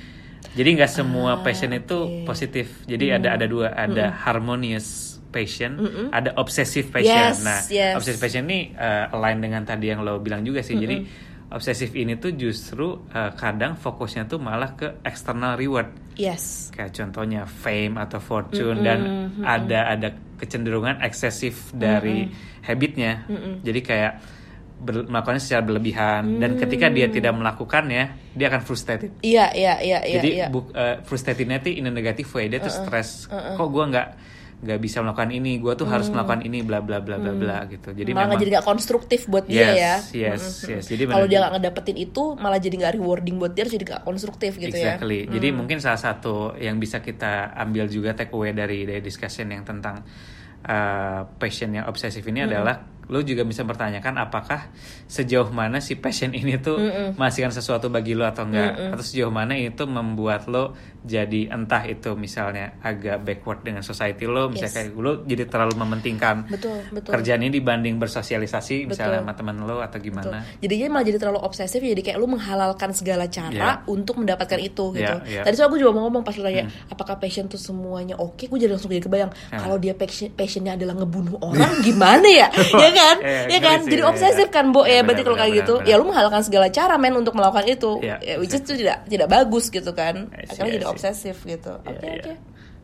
jadi 0.54 0.68
nggak 0.76 0.90
semua 0.92 1.40
passion 1.40 1.72
itu 1.72 1.98
Ah, 2.04 2.24
positif. 2.28 2.85
Jadi 2.85 3.11
ada 3.12 3.37
ada 3.37 3.46
dua, 3.48 3.72
ada 3.72 4.12
harmonious 4.12 5.18
passion, 5.35 5.74
ada 6.14 6.30
obsessive 6.38 6.94
passion. 6.94 7.33
Yes, 7.35 7.42
nah, 7.42 7.59
yes. 7.66 7.98
obsessive 7.98 8.22
passion 8.22 8.46
ini 8.46 8.70
uh, 8.76 9.11
align 9.11 9.42
dengan 9.42 9.66
tadi 9.66 9.90
yang 9.90 10.07
lo 10.07 10.22
bilang 10.22 10.46
juga 10.46 10.62
sih. 10.62 10.78
Jadi 10.78 11.02
obsesif 11.50 11.90
ini 11.98 12.14
tuh 12.18 12.38
justru 12.38 13.02
uh, 13.11 13.33
kadang 13.35 13.74
fokusnya 13.74 14.30
tuh 14.30 14.38
malah 14.38 14.78
ke 14.78 15.02
external 15.02 15.59
reward. 15.59 15.90
Yes. 16.16 16.70
Kayak 16.70 16.92
contohnya 16.94 17.42
fame 17.44 17.96
atau 17.96 18.18
fortune 18.18 18.81
dan 18.81 19.00
ada 19.42 19.92
ada 19.92 20.09
kecenderungan 20.35 20.98
eksesif 21.00 21.70
dari 21.70 22.27
habitnya. 22.62 23.24
Jadi 23.62 23.81
kayak 23.81 24.12
ber- 24.77 25.07
melakukannya 25.07 25.42
secara 25.42 25.62
berlebihan. 25.62 26.38
Dan 26.38 26.59
ketika 26.59 26.90
dia 26.90 27.07
tidak 27.07 27.33
melakukannya, 27.33 28.35
dia 28.35 28.46
akan 28.50 28.62
frustrated. 28.62 29.11
iya 29.22 29.48
iya 29.55 29.79
iya 29.79 29.98
iya 30.03 30.14
Jadi 30.18 30.31
iya. 30.35 30.46
bu- 30.50 30.70
uh, 30.70 31.00
frustratednya 31.07 31.62
tuh 31.62 31.70
in 31.70 31.87
a 31.87 31.92
negative 31.92 32.29
way. 32.35 32.50
Dia 32.50 32.59
tuh 32.59 32.72
stres. 32.72 33.31
Kok 33.31 33.68
gue 33.70 33.85
nggak 33.94 34.09
nggak 34.64 34.81
bisa 34.81 35.05
melakukan 35.05 35.31
ini? 35.31 35.61
Gue 35.61 35.77
tuh 35.77 35.85
harus 35.85 36.09
melakukan 36.09 36.40
ini 36.42 36.64
bla 36.64 36.81
bla 36.81 37.05
bla 37.05 37.20
bla 37.20 37.37
bla 37.37 37.59
gitu. 37.68 37.92
Jadi 37.92 38.11
malah 38.16 38.33
memang 38.33 38.40
jadi 38.40 38.50
gak 38.59 38.66
konstruktif 38.66 39.29
buat 39.29 39.44
yes, 39.44 39.53
dia 39.53 39.68
ya. 39.77 39.94
yes, 40.11 40.42
yes. 40.64 40.85
Jadi 40.88 41.05
kalau 41.05 41.29
dia 41.29 41.44
gak 41.44 41.53
ngedapetin 41.61 41.96
itu 42.00 42.22
malah 42.40 42.57
jadi 42.57 42.74
gak 42.88 42.96
rewarding 42.96 43.37
buat 43.37 43.53
dia 43.53 43.68
jadi 43.68 43.85
gak 43.85 44.03
konstruktif 44.09 44.57
gitu 44.57 44.72
ya. 44.72 44.96
Exactly. 44.96 45.29
Jadi 45.29 45.48
mungkin 45.53 45.79
salah 45.85 46.00
satu 46.00 46.57
yang 46.57 46.81
bisa 46.81 47.05
kita 47.05 47.53
ambil 47.61 47.87
juga 47.92 48.16
take 48.16 48.33
away 48.33 48.57
dari 48.57 48.88
dari 48.88 49.05
discussion 49.05 49.53
yang 49.53 49.62
tentang 49.62 50.00
uh, 50.64 51.29
passion 51.37 51.70
yang 51.77 51.85
obsesif 51.85 52.24
ini 52.24 52.48
adalah 52.48 52.94
lo 53.05 53.20
juga 53.20 53.44
bisa 53.44 53.68
mempertanyakan 53.68 54.16
apakah 54.16 54.72
sejauh 55.05 55.53
mana 55.53 55.77
si 55.85 56.00
passion 56.00 56.33
ini 56.33 56.57
tuh 56.57 56.81
menghasilkan 57.12 57.53
sesuatu 57.53 57.92
bagi 57.92 58.16
lo 58.16 58.24
atau 58.24 58.48
enggak 58.48 58.96
atau 58.96 59.05
sejauh 59.05 59.29
mana 59.29 59.61
itu 59.61 59.85
membuat 59.85 60.48
lo 60.48 60.72
jadi 61.05 61.53
entah 61.53 61.85
itu 61.85 62.17
misalnya 62.17 62.81
agak 62.81 63.21
backward 63.21 63.61
dengan 63.61 63.81
society 63.81 64.25
lo 64.25 64.49
misalnya 64.49 64.62
Yes. 64.64 64.73
kayak 64.75 64.90
lo 64.97 65.12
jadi 65.23 65.45
terlalu 65.45 65.77
mementingkan 65.77 66.49
betul 66.49 66.81
betul 66.88 67.12
kerjaan 67.12 67.45
ini 67.45 67.53
dibanding 67.55 68.01
bersosialisasi 68.01 68.88
misalnya 68.88 69.21
Betul. 69.21 69.29
sama 69.29 69.33
teman 69.37 69.57
lo 69.61 69.77
atau 69.79 70.01
Betul. 70.01 70.09
gimana 70.09 70.38
Jadinya 70.57 70.87
malah 70.90 71.05
jadi 71.05 71.19
terlalu 71.19 71.40
obsesif 71.40 71.77
jadi 71.79 72.01
kayak 72.01 72.17
lu 72.17 72.27
menghalalkan 72.27 72.90
segala 72.90 73.29
cara 73.29 73.53
Yeah. 73.55 73.85
untuk 73.87 74.17
mendapatkan 74.17 74.57
itu 74.57 74.97
gitu. 74.97 75.05
Yeah, 75.05 75.21
yeah. 75.29 75.45
Tadi 75.45 75.55
soal 75.55 75.69
gue 75.69 75.79
juga 75.79 75.93
mau 75.93 76.09
ngomong 76.09 76.25
pas 76.25 76.33
lu 76.33 76.43
tanya 76.43 76.64
apakah 76.88 77.21
passion 77.21 77.45
tuh 77.45 77.61
semuanya 77.61 78.17
oke, 78.17 78.49
gue 78.49 78.59
jadi 78.59 78.73
langsung 78.73 78.88
jadi 78.88 79.05
kebayang 79.05 79.31
Yeah. 79.53 79.61
kalau 79.61 79.77
dia 79.77 79.93
passion 79.93 80.33
passionnya 80.33 80.73
adalah 80.75 80.97
ngebunuh 80.97 81.37
orang 81.38 81.69
gimana 81.87 82.25
ya? 82.25 82.49
ya 82.83 82.90
kan? 82.90 83.17
Yeah, 83.21 83.45
ya 83.53 83.59
kan? 83.61 83.79
ngeri 83.83 83.85
sih, 83.85 83.93
Jadi 83.93 84.03
obsesif 84.03 84.47
yeah. 84.49 84.55
kan, 84.57 84.64
Bo. 84.73 84.81
Yeah, 84.83 84.97
ya 84.97 85.01
berarti 85.03 85.23
kalau 85.23 85.37
kayak 85.37 85.53
gitu, 85.61 85.75
benar. 85.77 85.88
ya 85.90 85.95
lu 86.01 86.05
menghalalkan 86.09 86.43
segala 86.43 86.67
cara 86.73 86.95
men 86.97 87.14
untuk 87.14 87.35
melakukan 87.37 87.64
itu. 87.69 87.90
Yeah, 88.01 88.19
Ya, 88.25 88.35
which 88.40 88.55
is 88.55 88.62
itu 88.62 88.81
tidak 88.81 89.05
tidak 89.05 89.29
bagus 89.29 89.69
gitu 89.69 89.90
kan. 89.93 90.33
Akhirnya 90.33 90.81
jadi. 90.81 90.87
Obsesif 90.94 91.37
gitu. 91.42 91.72
Yeah, 91.78 91.90
Oke, 91.90 92.07
yeah. 92.07 92.16
oke. 92.20 92.33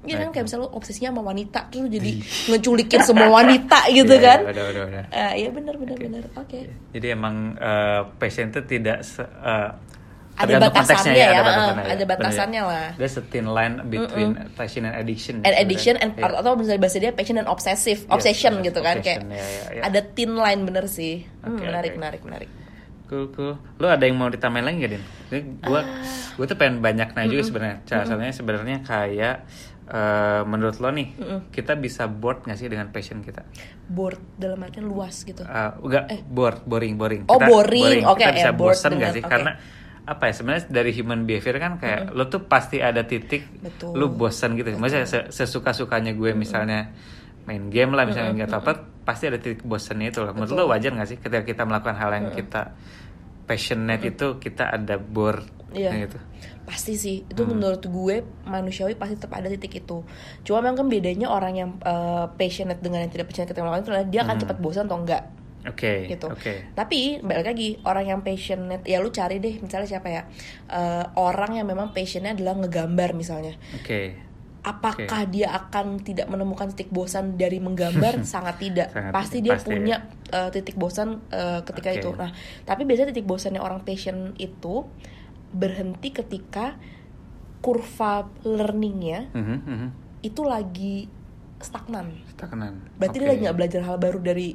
Gitu 0.00 0.16
kan 0.16 0.30
kayak 0.32 0.44
misalnya 0.48 0.64
lu 0.64 0.70
obsesinya 0.72 1.08
sama 1.12 1.22
wanita 1.22 1.60
terus 1.68 1.80
lu 1.84 1.90
jadi 1.92 2.10
ngeculikin 2.50 3.00
semua 3.04 3.28
wanita 3.30 3.78
gitu 3.92 4.14
Iya, 4.14 4.24
kan. 4.24 4.38
iya, 4.40 4.48
benar, 4.48 4.64
benar, 4.72 4.86
benar. 4.88 5.04
Ah, 5.12 5.32
iya 5.36 5.48
benar 5.48 5.74
benar 5.76 5.96
benar. 5.96 6.22
Oke. 6.34 6.58
Jadi 6.90 7.06
emang 7.06 7.36
uh, 7.54 8.08
passion 8.16 8.48
itu 8.48 8.60
tidak 8.64 9.04
se- 9.04 9.20
uh, 9.20 9.76
ada 10.40 10.56
batasannya 10.56 11.12
ya, 11.12 11.26
ada 11.28 11.36
eh, 11.36 11.44
batasannya, 11.44 11.84
ada 11.84 12.00
ya. 12.00 12.06
batasannya 12.08 12.60
Bener 12.64 12.72
ya. 12.72 12.80
lah. 12.80 12.88
There's 12.96 13.16
a 13.20 13.24
thin 13.28 13.44
line 13.44 13.74
between 13.84 14.30
passion 14.56 14.88
and 14.88 14.96
addiction. 14.96 15.44
and 15.44 15.52
addiction 15.52 16.00
and 16.00 16.16
Iya. 16.16 16.32
atau 16.40 16.56
bisa 16.56 16.80
bahasa 16.80 16.96
dia 16.96 17.12
passion 17.12 17.36
dan 17.36 17.44
obsessive 17.44 18.08
obsession 18.08 18.64
gitu 18.64 18.80
kan 18.80 19.04
obsession, 19.04 19.28
kayak 19.28 19.36
ya, 19.36 19.44
ya, 19.44 19.62
ya. 19.68 19.82
ada 19.84 20.00
thin 20.00 20.32
line 20.32 20.64
bener 20.64 20.88
sih 20.88 21.28
Hmm, 21.44 21.60
Oke, 21.60 21.68
menarik 21.68 21.92
oke. 21.92 21.98
menarik 22.00 22.20
menarik 22.24 22.48
Cool, 23.10 23.26
cool. 23.34 23.58
Lu 23.76 23.86
ada 23.86 23.98
yang 24.00 24.14
mau 24.14 24.30
ditambahin 24.30 24.62
lagi 24.62 24.76
gak, 24.78 24.90
Din? 24.92 25.04
Gua, 25.58 25.82
Ah. 25.82 25.84
gua 26.32 26.46
tuh 26.46 26.54
pengen 26.54 26.78
banyak 26.78 27.10
nanya 27.10 27.26
juga 27.28 27.42
sebenarnya. 27.42 27.76
Satunya 27.82 28.30
sebenarnya 28.30 28.76
kayak 28.80 29.36
eh, 29.90 30.42
menurut 30.46 30.78
lo 30.78 30.86
nih, 30.88 31.18
kita 31.50 31.74
bisa 31.74 32.06
bored 32.06 32.46
gak 32.46 32.54
sih 32.54 32.70
dengan 32.70 32.86
passion 32.88 33.18
kita? 33.20 33.42
bored 33.84 34.22
dalam 34.38 34.62
artian 34.62 34.86
luas 34.86 35.26
gitu 35.26 35.42
Eh, 35.42 35.70
enggak, 35.76 36.06
bored, 36.24 36.62
boring, 36.62 36.94
boring. 36.94 37.22
Oh, 37.26 37.34
boring. 37.36 38.06
Oke, 38.06 38.22
kita 38.22 38.30
bisa 38.30 38.46
ya, 38.46 38.54
bored 38.54 38.78
bosan 38.78 38.90
gak 38.92 38.94
dengan- 38.94 39.10
sih? 39.10 39.20
oke. 39.20 39.26
Karena 39.28 39.50
apa 40.00 40.22
ya 40.24 40.32
sebenarnya 40.32 40.62
dari 40.68 40.90
human 40.92 41.26
behavior 41.26 41.58
kan 41.58 41.72
kayak 41.76 42.14
lo 42.14 42.24
tuh 42.24 42.46
pasti 42.46 42.78
ada 42.78 43.02
titik 43.02 43.50
Betul. 43.58 43.90
lu 43.92 44.06
bosan 44.08 44.54
gitu. 44.54 44.70
Maksudnya 44.72 45.04
se- 45.04 45.28
sesuka-sukanya 45.28 46.14
gue 46.14 46.30
misalnya 46.34 46.94
main 47.42 47.66
game 47.66 47.90
lah 47.90 48.06
misalnya 48.06 48.30
nggak 48.36 48.46
tahu 48.48 48.60
apa 48.60 48.72
pasti 49.02 49.26
ada 49.26 49.36
titik 49.36 49.62
bosannya 49.62 50.08
itu 50.08 50.20
lah. 50.20 50.30
Menurut 50.30 50.52
lo 50.52 50.64
wajar 50.66 50.92
gak 50.92 51.06
sih 51.06 51.16
ketika 51.16 51.42
kita 51.42 51.62
melakukan 51.64 51.94
hal 51.94 52.10
yang 52.12 52.26
kita 52.30 52.72
passionate 53.44 54.04
itu 54.04 54.38
kita 54.38 54.70
ada 54.70 54.96
bore 54.96 55.42
Iya. 55.70 55.90
gitu. 56.04 56.18
pasti 56.60 56.94
sih 56.94 57.22
itu 57.24 57.42
Hmm. 57.42 57.58
menurut 57.58 57.82
gue 57.82 58.16
manusiawi 58.44 58.94
pasti 58.94 59.14
tetap 59.14 59.34
ada 59.34 59.46
titik 59.46 59.70
itu 59.76 60.06
cuma 60.40 60.58
memang 60.60 60.76
kan 60.76 60.88
bedanya 60.88 61.26
orang 61.26 61.54
yang 61.56 61.70
eh, 61.80 62.26
passionate 62.28 62.78
dengan 62.78 63.02
yang 63.02 63.10
tidak 63.10 63.26
passionate 63.26 63.50
ketika 63.50 63.62
melakukan 63.64 63.82
itu 63.82 63.90
adalah 63.90 64.06
dia 64.08 64.20
akan 64.20 64.36
cepat 64.36 64.56
bosan 64.58 64.86
atau 64.86 64.98
enggak 64.98 65.22
Oke. 65.60 66.06
gitu. 66.06 66.26
Hmm. 66.26 66.34
Oke. 66.34 66.54
Tapi 66.72 66.98
balik 67.20 67.46
lagi 67.48 67.68
orang 67.82 68.04
yang 68.08 68.20
passionate 68.20 68.82
ya 68.82 68.98
lu 68.98 69.10
cari 69.10 69.36
deh 69.36 69.58
misalnya 69.58 69.88
siapa 69.88 70.08
ya 70.08 70.22
Eh, 70.70 71.04
orang 71.16 71.54
yang 71.54 71.66
memang 71.66 71.90
passionnya 71.90 72.32
adalah 72.32 72.54
ngegambar 72.56 73.10
misalnya. 73.12 73.58
Oke. 73.74 74.14
Apakah 74.60 75.24
dia 75.24 75.48
akan 75.50 76.04
tidak 76.04 76.28
menemukan 76.28 76.68
titik 76.68 76.92
bosan 76.92 77.34
dari 77.34 77.56
menggambar? 77.58 78.20
Sangat 78.28 78.60
tidak. 78.60 78.92
Sangat 78.92 79.12
pasti 79.12 79.40
tidak, 79.40 79.44
dia 79.44 79.52
pasti 79.56 79.68
punya 79.72 79.96
eh, 80.28 80.48
titik 80.52 80.76
bosan 80.76 81.08
eh, 81.28 81.60
ketika 81.64 81.90
Oke. 81.90 81.98
itu. 81.98 82.10
Nah, 82.12 82.30
tapi 82.62 82.84
biasanya 82.84 83.08
titik 83.10 83.24
bosannya 83.24 83.58
orang 83.58 83.80
passion 83.80 84.36
itu 84.36 84.84
berhenti 85.50 86.12
ketika 86.12 86.76
kurva 87.60 88.24
learningnya 88.40 89.28
Mhm, 89.32 89.56
mhm. 89.60 89.88
itu 90.22 90.40
lagi 90.42 91.08
stagnan. 91.58 92.16
Stagnan. 92.32 92.80
Berarti 92.96 93.16
Oke. 93.16 93.22
dia 93.24 93.28
lagi 93.28 93.40
nggak 93.44 93.58
belajar 93.58 93.80
hal 93.84 93.96
baru 93.96 94.20
dari 94.20 94.48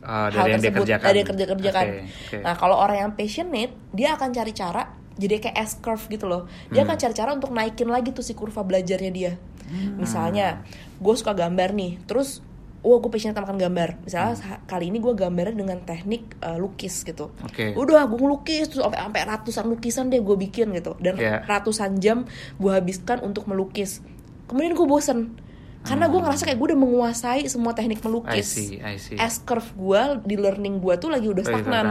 Oh, 0.00 0.08
hal 0.08 0.32
dari 0.32 0.56
yang 0.56 0.60
dia 0.60 0.72
tersebut 0.72 0.80
kerjakan. 0.88 1.06
dari 1.12 1.20
kerja 1.20 1.44
kerjakan. 1.44 1.84
Oke, 1.84 2.00
oke. 2.08 2.36
Nah 2.40 2.54
kalau 2.56 2.76
orang 2.76 2.96
yang 2.98 3.12
passionate 3.12 3.72
dia 3.92 4.16
akan 4.16 4.32
cari 4.32 4.52
cara 4.52 4.82
jadi 5.20 5.36
kayak 5.38 5.56
S 5.60 5.76
curve 5.76 6.00
gitu 6.08 6.24
loh. 6.24 6.48
Dia 6.66 6.80
Hmm. 6.80 6.88
akan 6.88 6.96
cari 6.96 7.12
cara 7.12 7.30
untuk 7.30 7.50
naikin 7.50 7.86
lagi 7.86 8.10
tuh 8.10 8.22
si 8.22 8.32
kurva 8.32 8.62
belajarnya 8.62 9.10
dia. 9.10 9.32
Hmm. 9.62 10.00
Misalnya 10.00 10.64
gue 10.96 11.14
suka 11.14 11.30
gambar 11.30 11.70
nih, 11.70 12.00
terus 12.02 12.40
Wah 12.80 12.96
gue 12.96 13.12
passionate 13.12 13.36
makan 13.36 13.60
gambar 13.60 14.00
Misalnya 14.00 14.32
Hmm. 14.34 14.64
kali 14.64 14.88
ini 14.88 14.98
gue 14.98 15.12
gambarnya 15.12 15.52
dengan 15.52 15.78
teknik 15.78 16.40
eh, 16.40 16.56
lukis 16.56 17.04
gitu 17.04 17.28
Oke. 17.38 17.76
Udah 17.76 18.08
gue 18.08 18.16
ngelukis 18.16 18.66
Terus 18.66 18.80
sampai 18.80 18.96
sampai 18.98 19.20
ratusan 19.22 19.64
lukisan 19.68 20.04
deh 20.08 20.16
gue 20.16 20.32
bikin 20.40 20.72
gitu 20.72 20.96
Dan 20.96 21.14
Iya. 21.14 21.44
ratusan 21.44 22.00
jam 22.00 22.24
gue 22.56 22.72
habiskan 22.72 23.20
untuk 23.20 23.44
melukis 23.44 24.00
Kemudian 24.48 24.72
gue 24.72 24.88
bosen 24.88 25.36
Karena 25.82 26.08
gue 26.08 26.16
Hmm. 26.16 26.24
ngerasa 26.24 26.42
kayak 26.42 26.56
gue 26.56 26.66
udah 26.72 26.80
menguasai 26.80 27.42
semua 27.46 27.76
teknik 27.76 28.00
I 28.00 28.02
melukis 28.02 28.48
see, 28.48 28.80
I 28.80 28.96
see. 28.96 29.20
S 29.20 29.44
curve 29.44 29.68
gue 29.70 30.00
di 30.24 30.36
learning 30.36 30.80
gue 30.80 30.96
tuh 30.96 31.12
lagi 31.12 31.28
udah 31.28 31.40
Oh, 31.42 31.48
stagnan. 31.52 31.86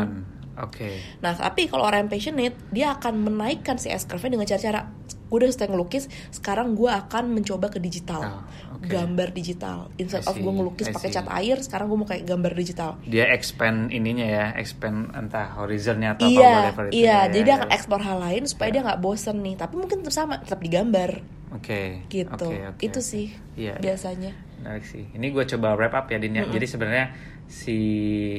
Oke. 0.59 0.99
Nah, 1.23 1.33
tapi 1.35 1.71
kalau 1.71 1.87
orang 1.87 2.05
yang 2.07 2.11
passionate, 2.11 2.55
dia 2.69 2.93
akan 2.95 3.31
menaikkan 3.31 3.79
si 3.79 3.87
S 3.87 4.03
curve-nya 4.05 4.35
dengan 4.35 4.47
cara-cara 4.47 4.81
gue 5.29 5.37
udah 5.37 5.45
selesai 5.53 5.69
ngelukis, 5.69 6.03
sekarang 6.33 6.73
gue 6.73 6.89
akan 6.89 7.29
mencoba 7.29 7.69
ke 7.69 7.77
digital. 7.77 8.21
Oh, 8.25 8.41
oke. 8.81 8.89
Gambar 8.89 9.29
digital. 9.29 9.93
Instead 10.01 10.25
of 10.25 10.33
gue 10.33 10.49
ngelukis 10.49 10.89
pakai 10.89 11.13
cat 11.13 11.29
air, 11.29 11.61
sekarang 11.61 11.85
gue 11.85 11.97
mau 12.01 12.09
kayak 12.09 12.25
gambar 12.25 12.57
digital. 12.57 12.97
Dia 13.05 13.29
expand 13.29 13.93
ininya 13.93 14.25
ya, 14.25 14.45
expand 14.57 15.13
entah 15.13 15.53
horizonnya 15.61 16.17
atau 16.17 16.25
apa 16.25 16.33
iya, 16.33 16.49
whatever 16.57 16.83
itu. 16.89 16.93
iya. 16.97 17.05
ya, 17.05 17.19
Jadi 17.29 17.37
ya, 17.37 17.45
dia 17.45 17.53
ya. 17.53 17.57
akan 17.61 17.69
explore 17.77 18.03
hal 18.09 18.17
lain 18.25 18.43
supaya 18.49 18.69
dia 18.73 18.81
nggak 18.81 18.99
bosen 19.05 19.37
nih. 19.45 19.55
Tapi 19.61 19.73
mungkin 19.77 19.97
tetap 20.01 20.15
sama, 20.17 20.33
tetap 20.41 20.59
digambar 20.65 21.11
Oke. 21.53 22.09
gitu. 22.09 22.49
oke, 22.49 22.57
oke, 22.73 22.81
Itu 22.81 22.99
sih 23.05 23.29
Iya. 23.53 23.77
iya. 23.77 23.81
biasanya. 23.81 24.33
Menarik 24.65 24.85
sih. 24.89 25.05
Ini 25.13 25.27
gue 25.29 25.45
coba 25.45 25.77
wrap 25.77 25.93
up 25.93 26.09
ya 26.09 26.17
Din 26.17 26.41
ya. 26.41 26.49
Jadi 26.49 26.65
sebenarnya 26.65 27.13
si 27.49 27.77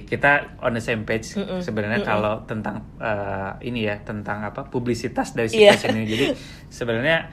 kita 0.06 0.62
on 0.62 0.70
the 0.70 0.78
same 0.78 1.02
page 1.02 1.34
sebenarnya 1.58 2.06
kalau 2.06 2.46
tentang 2.46 2.86
eh, 3.02 3.66
ini 3.66 3.82
ya 3.82 3.98
tentang 4.06 4.46
apa 4.46 4.70
publisitas 4.70 5.34
dari 5.34 5.50
si 5.50 5.58
Iya. 5.58 5.74
passion 5.74 5.98
ini. 5.98 6.06
Jadi 6.06 6.26
sebenarnya 6.78 7.26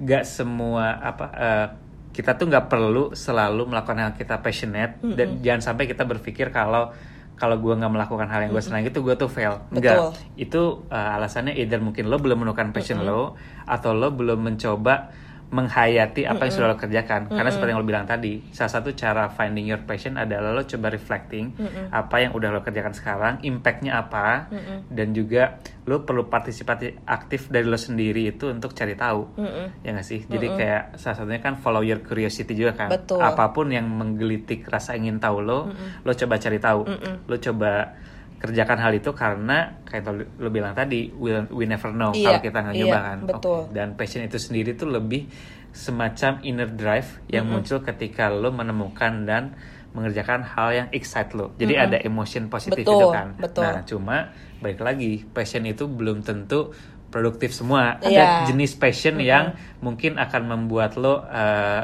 nggak 0.00 0.22
semua 0.22 1.02
apa 1.02 1.26
eh, 1.34 1.66
kita 2.10 2.38
tuh 2.38 2.46
nggak 2.46 2.70
perlu 2.70 3.10
selalu 3.10 3.70
melakukan 3.70 3.98
hal 3.98 4.12
kita 4.14 4.38
passionate 4.38 5.02
dan 5.02 5.42
jangan 5.42 5.74
sampai 5.74 5.90
kita 5.90 6.06
berpikir 6.06 6.54
kalau 6.54 6.94
kalau 7.34 7.56
gue 7.56 7.72
nggak 7.72 7.88
melakukan 7.88 8.28
hal 8.28 8.44
yang 8.44 8.52
gue 8.52 8.60
senang 8.60 8.84
itu 8.84 9.00
gue 9.00 9.14
tuh 9.16 9.26
fail. 9.26 9.64
Enggak 9.72 9.96
Betul. 9.96 10.10
itu 10.36 10.62
uh, 10.92 11.16
alasannya 11.16 11.56
either 11.56 11.80
mungkin 11.80 12.06
lo 12.06 12.20
belum 12.20 12.44
menemukan 12.44 12.70
passion 12.70 13.00
lo 13.02 13.34
atau 13.66 13.96
lo 13.96 14.12
belum 14.12 14.44
mencoba 14.46 15.10
menghayati 15.50 16.30
apa 16.30 16.46
yang 16.46 16.54
sudah 16.54 16.68
lo 16.70 16.78
kerjakan. 16.78 17.26
Karena 17.26 17.50
seperti 17.50 17.70
yang 17.74 17.82
lo 17.82 17.86
bilang 17.86 18.06
tadi 18.06 18.38
salah 18.54 18.70
satu 18.70 18.94
cara 18.94 19.26
finding 19.34 19.66
your 19.66 19.82
passion 19.82 20.14
adalah 20.14 20.54
lo 20.54 20.62
coba 20.62 20.94
reflecting 20.94 21.54
apa 21.90 22.22
yang 22.22 22.32
udah 22.38 22.54
lo 22.54 22.62
kerjakan 22.62 22.94
sekarang 22.94 23.34
impactnya 23.42 23.98
apa 23.98 24.46
dan 24.86 25.10
juga 25.10 25.58
lo 25.90 26.06
perlu 26.06 26.30
partisipasi 26.30 27.02
aktif 27.02 27.50
dari 27.50 27.66
lo 27.66 27.74
sendiri 27.74 28.30
itu 28.30 28.46
untuk 28.46 28.70
cari 28.78 28.94
tahu. 28.94 29.42
Ya 29.82 29.90
nggak 29.90 30.06
sih? 30.06 30.22
Jadi 30.30 30.46
kayak 30.54 31.02
salah 31.02 31.16
satunya 31.18 31.42
kan 31.42 31.58
follow 31.58 31.82
your 31.82 31.98
curiosity 31.98 32.54
juga 32.54 32.78
kan. 32.78 32.88
Betul. 32.90 33.18
apa 33.20 33.50
pun 33.50 33.68
yang 33.74 33.90
menggelitik 33.90 34.66
rasa 34.70 34.94
ingin 34.94 35.18
tahu 35.18 35.42
lo 35.42 35.66
lo 36.06 36.12
coba 36.14 36.38
cari 36.38 36.62
tahu. 36.62 36.80
Lo 37.26 37.36
coba 37.42 37.98
kerjakan 38.40 38.78
hal 38.80 38.92
itu 38.96 39.12
karena 39.12 39.78
kayak 39.84 40.08
lo 40.40 40.48
bilang 40.48 40.72
tadi 40.72 41.12
we, 41.12 41.44
we 41.52 41.68
never 41.68 41.92
know 41.92 42.08
kalau 42.10 42.40
Iya, 42.40 42.40
kita 42.40 42.58
nggak 42.64 42.74
iya, 42.74 42.88
kan 42.96 43.18
betul. 43.28 43.68
Oke. 43.68 43.76
dan 43.76 43.88
passion 43.94 44.24
itu 44.24 44.40
sendiri 44.40 44.72
tuh 44.72 44.88
lebih 44.88 45.28
semacam 45.70 46.40
inner 46.42 46.66
drive 46.66 47.20
yang 47.28 47.46
muncul 47.46 47.78
ketika 47.78 48.32
lo 48.32 48.50
menemukan 48.50 49.22
dan 49.22 49.54
mengerjakan 49.90 50.40
hal 50.42 50.68
yang 50.72 50.88
excite 50.90 51.34
lo 51.34 51.52
jadi 51.54 51.84
ada 51.84 51.98
emotion 52.00 52.48
positif 52.48 52.80
itu 52.80 52.88
Betul, 52.88 53.10
kan 53.12 53.28
betul. 53.36 53.62
nah 53.62 53.82
cuma 53.84 54.16
balik 54.58 54.80
lagi 54.80 55.22
passion 55.26 55.66
itu 55.66 55.84
belum 55.84 56.22
tentu 56.22 56.72
produktif 57.10 57.50
semua. 57.50 57.98
Ada 57.98 58.06
Iya. 58.06 58.28
jenis 58.48 58.74
passion 58.74 59.18
yang 59.18 59.52
mungkin 59.78 60.16
akan 60.16 60.42
membuat 60.46 60.94
lo 60.94 61.20
uh, 61.20 61.20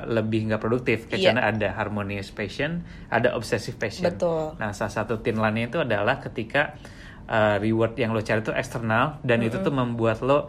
lebih 0.06 0.46
nggak 0.48 0.62
produktif. 0.62 1.06
Kayak 1.06 1.18
Iya. 1.18 1.26
contohnya 1.34 1.46
ada 1.50 1.68
harmonious 1.74 2.30
passion 2.30 2.86
ada 3.10 3.34
obsessive 3.34 3.74
passion. 3.76 4.06
Betul. 4.06 4.54
nah 4.56 4.70
salah 4.70 4.94
satu 4.94 5.18
line 5.18 5.66
itu 5.66 5.82
adalah 5.82 6.18
ketika 6.18 6.78
uh, 7.26 7.58
reward 7.58 7.98
yang 7.98 8.14
lo 8.14 8.22
cari 8.22 8.38
itu 8.40 8.54
eksternal 8.54 9.18
dan 9.20 9.42
itu 9.42 9.58
tuh 9.58 9.74
membuat 9.74 10.22
lo 10.22 10.46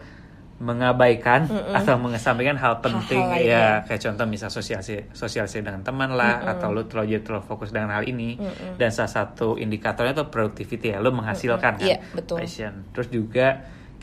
mengabaikan 0.58 1.46
atau 1.70 2.02
mengesampingkan 2.02 2.58
hal 2.58 2.82
penting 2.82 3.22
Hal-hal 3.22 3.46
ya 3.46 3.62
lainnya. 3.78 3.86
kayak 3.86 4.02
contoh 4.10 4.26
misal 4.26 4.50
sosialisasi 4.50 5.14
sosialisasi 5.14 5.62
dengan 5.62 5.86
teman 5.86 6.18
lah 6.18 6.42
atau 6.50 6.74
lo 6.74 6.90
terlalu 6.90 7.22
terlalu 7.22 7.46
fokus 7.46 7.70
dengan 7.70 7.94
hal 7.94 8.10
ini. 8.10 8.42
Dan 8.74 8.90
salah 8.90 9.10
satu 9.12 9.54
indikatornya 9.56 10.18
tuh 10.18 10.34
productivity 10.34 10.90
ya 10.90 10.98
lo 10.98 11.14
menghasilkan 11.14 11.78
kan 11.78 11.86
Iya, 11.86 12.02
betul. 12.10 12.42
passion. 12.42 12.90
Terus 12.90 13.08
juga 13.14 13.48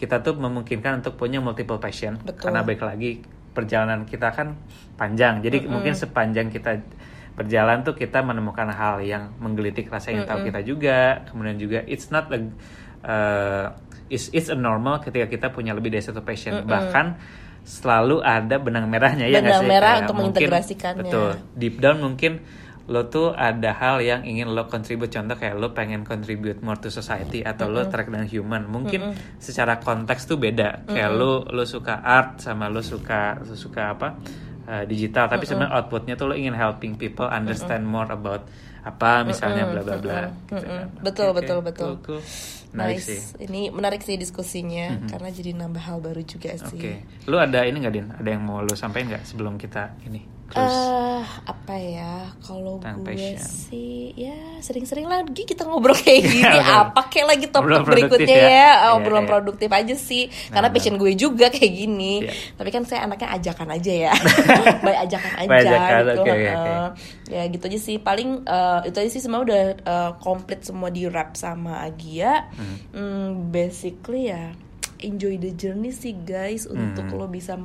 kita 0.05 0.21
tuh 0.21 0.37
memungkinkan 0.37 1.01
untuk 1.01 1.17
punya 1.17 1.41
multiple 1.41 1.81
passion. 1.81 2.21
Betul. 2.21 2.53
karena 2.53 2.61
baik 2.61 2.81
lagi 2.81 3.25
perjalanan 3.51 4.05
kita 4.05 4.29
kan 4.31 4.61
panjang. 4.95 5.41
Jadi 5.41 5.65
mungkin 5.65 5.97
sepanjang 5.97 6.51
kita 6.51 6.77
berjalan 7.35 7.83
tuh 7.83 7.95
kita 7.95 8.21
menemukan 8.21 8.69
hal 8.69 9.01
yang 9.01 9.33
menggelitik 9.41 9.89
rasa 9.89 10.13
ingin 10.13 10.29
tahu 10.29 10.45
kita 10.45 10.61
juga. 10.61 11.25
Kemudian 11.27 11.57
juga 11.57 11.81
it's 11.83 12.11
not 12.11 12.29
a 12.29 12.39
uh, 13.03 13.67
it's 14.07 14.29
it's 14.31 14.47
a 14.49 14.55
normal 14.55 15.01
ketika 15.01 15.27
kita 15.27 15.47
punya 15.49 15.73
lebih 15.73 15.89
dari 15.89 16.03
satu 16.03 16.21
passion. 16.21 16.63
Bahkan 16.63 17.07
selalu 17.65 18.21
ada 18.21 18.61
benang 18.61 18.85
merahnya 18.87 19.25
ya 19.25 19.41
Benang 19.41 19.65
sih? 19.65 19.69
merah 19.69 19.89
Kayak 19.89 20.03
untuk 20.05 20.15
mungkin- 20.15 20.31
mengintegrasikannya. 20.37 21.01
betul. 21.01 21.31
Deep 21.57 21.77
down 21.81 21.99
mungkin 21.99 22.33
lo 22.85 23.09
tuh 23.09 23.33
ada 23.33 23.73
hal 23.81 24.05
yang 24.05 24.29
ingin 24.29 24.53
lo 24.53 24.69
contribute. 24.69 25.09
Contoh 25.09 25.41
kayak 25.41 25.57
lo 25.57 25.73
pengen 25.73 26.05
contribute 26.05 26.61
more 26.61 26.77
to 26.77 26.93
society 26.93 27.41
atau 27.41 27.73
lo 27.73 27.89
terkait 27.89 28.13
dengan 28.13 28.29
human. 28.29 28.69
Mungkin 28.69 29.17
secara 29.41 29.81
konteks 29.81 30.29
tuh 30.29 30.37
beda. 30.37 30.85
Kayak 30.85 31.11
lo 31.17 31.49
lo 31.49 31.65
suka 31.65 32.05
art 32.05 32.45
sama 32.45 32.69
lo 32.69 32.85
suka 32.85 33.41
lo 33.41 33.57
suka 33.57 33.97
apa 33.97 34.09
uh, 34.69 34.85
digital. 34.85 35.33
Tapi 35.33 35.49
sebenarnya 35.49 35.73
outputnya 35.81 36.15
tuh 36.21 36.29
lo 36.29 36.35
ingin 36.37 36.53
helping 36.53 37.01
people 37.01 37.25
understand 37.25 37.89
more 37.89 38.09
about 38.13 38.45
apa 38.85 39.25
misalnya 39.25 39.65
bla 39.65 39.81
bla 39.81 39.97
bla. 39.97 40.21
Gitu 40.45 40.67
kan. 40.69 40.89
Betul, 41.01 41.29
betul, 41.33 41.59
betul. 41.65 41.91
Cool, 42.05 42.21
cool. 42.21 42.23
Menarik 42.77 43.01
nice. 43.01 43.09
sih. 43.09 43.21
Ini 43.49 43.73
menarik 43.73 44.05
sih 44.05 44.21
diskusinya 44.21 45.09
karena 45.09 45.33
jadi 45.33 45.57
nambah 45.57 45.81
hal 45.89 46.05
baru 46.05 46.21
juga 46.21 46.53
oke. 46.53 46.69
Sih. 46.69 47.01
lo 47.33 47.41
ada 47.41 47.65
ini 47.65 47.81
nggak 47.81 47.95
din? 47.97 48.13
Ada 48.13 48.29
yang 48.29 48.45
mau 48.45 48.61
lo 48.61 48.77
sampaikan 48.77 49.17
nggak 49.17 49.25
sebelum 49.25 49.57
kita 49.57 49.97
ini 50.05 50.34
Terus 50.47 50.77
Eh, 50.77 51.23
apa 51.43 51.75
ya 51.75 52.15
kalau 52.39 52.77
gue 52.77 53.01
passion. 53.03 53.41
sih 53.41 54.13
ya 54.15 54.37
sering-sering 54.59 55.05
lagi 55.05 55.43
kita 55.43 55.65
ngobrol 55.65 55.97
kayak 55.97 56.21
gini 56.31 56.59
apa 56.61 57.01
kayak 57.07 57.27
lagi 57.29 57.47
topik 57.47 57.65
Obrolan 57.65 57.85
berikutnya 57.85 58.29
ya. 58.29 58.45
ya, 58.45 58.53
Iya, 58.77 58.93
obrolan 58.93 59.25
iya. 59.25 59.31
produktif 59.31 59.67
aja 59.69 59.95
sih 59.95 60.23
karena 60.47 60.69
Bener. 60.69 60.77
passion 60.77 60.95
gue 60.95 61.13
juga 61.15 61.49
kayak 61.49 61.73
gini 61.75 62.15
Iya. 62.21 62.33
tapi 62.55 62.69
kan 62.69 62.83
saya 62.83 63.03
anaknya 63.03 63.29
ajakan 63.33 63.69
aja 63.73 63.93
ya 64.03 64.13
baik 64.87 64.99
ajakan 65.03 65.33
aja 65.35 65.49
By 65.49 65.59
ajakan, 65.59 66.03
gitu 66.05 66.21
heeh. 66.23 66.55
oke. 66.55 66.75
ya 67.27 67.43
gitu 67.49 67.65
aja 67.65 67.79
sih 67.81 67.97
paling 67.99 68.31
eh, 68.43 68.79
itu 68.85 68.97
aja 68.97 69.11
sih 69.11 69.23
semua 69.23 69.41
udah 69.41 69.63
eh, 69.75 70.11
komplit 70.19 70.61
semua 70.61 70.89
di 70.89 71.05
wrap 71.05 71.35
sama 71.35 71.83
Agia 71.83 72.47
Hmm, 72.93 73.49
basically 73.49 74.29
ya 74.29 74.53
enjoy 74.97 75.37
the 75.37 75.53
journey 75.53 75.91
sih 75.91 76.15
guys 76.15 76.65
untuk 76.65 77.05
Hmm. 77.05 77.17
lo 77.17 77.27
bisa 77.27 77.61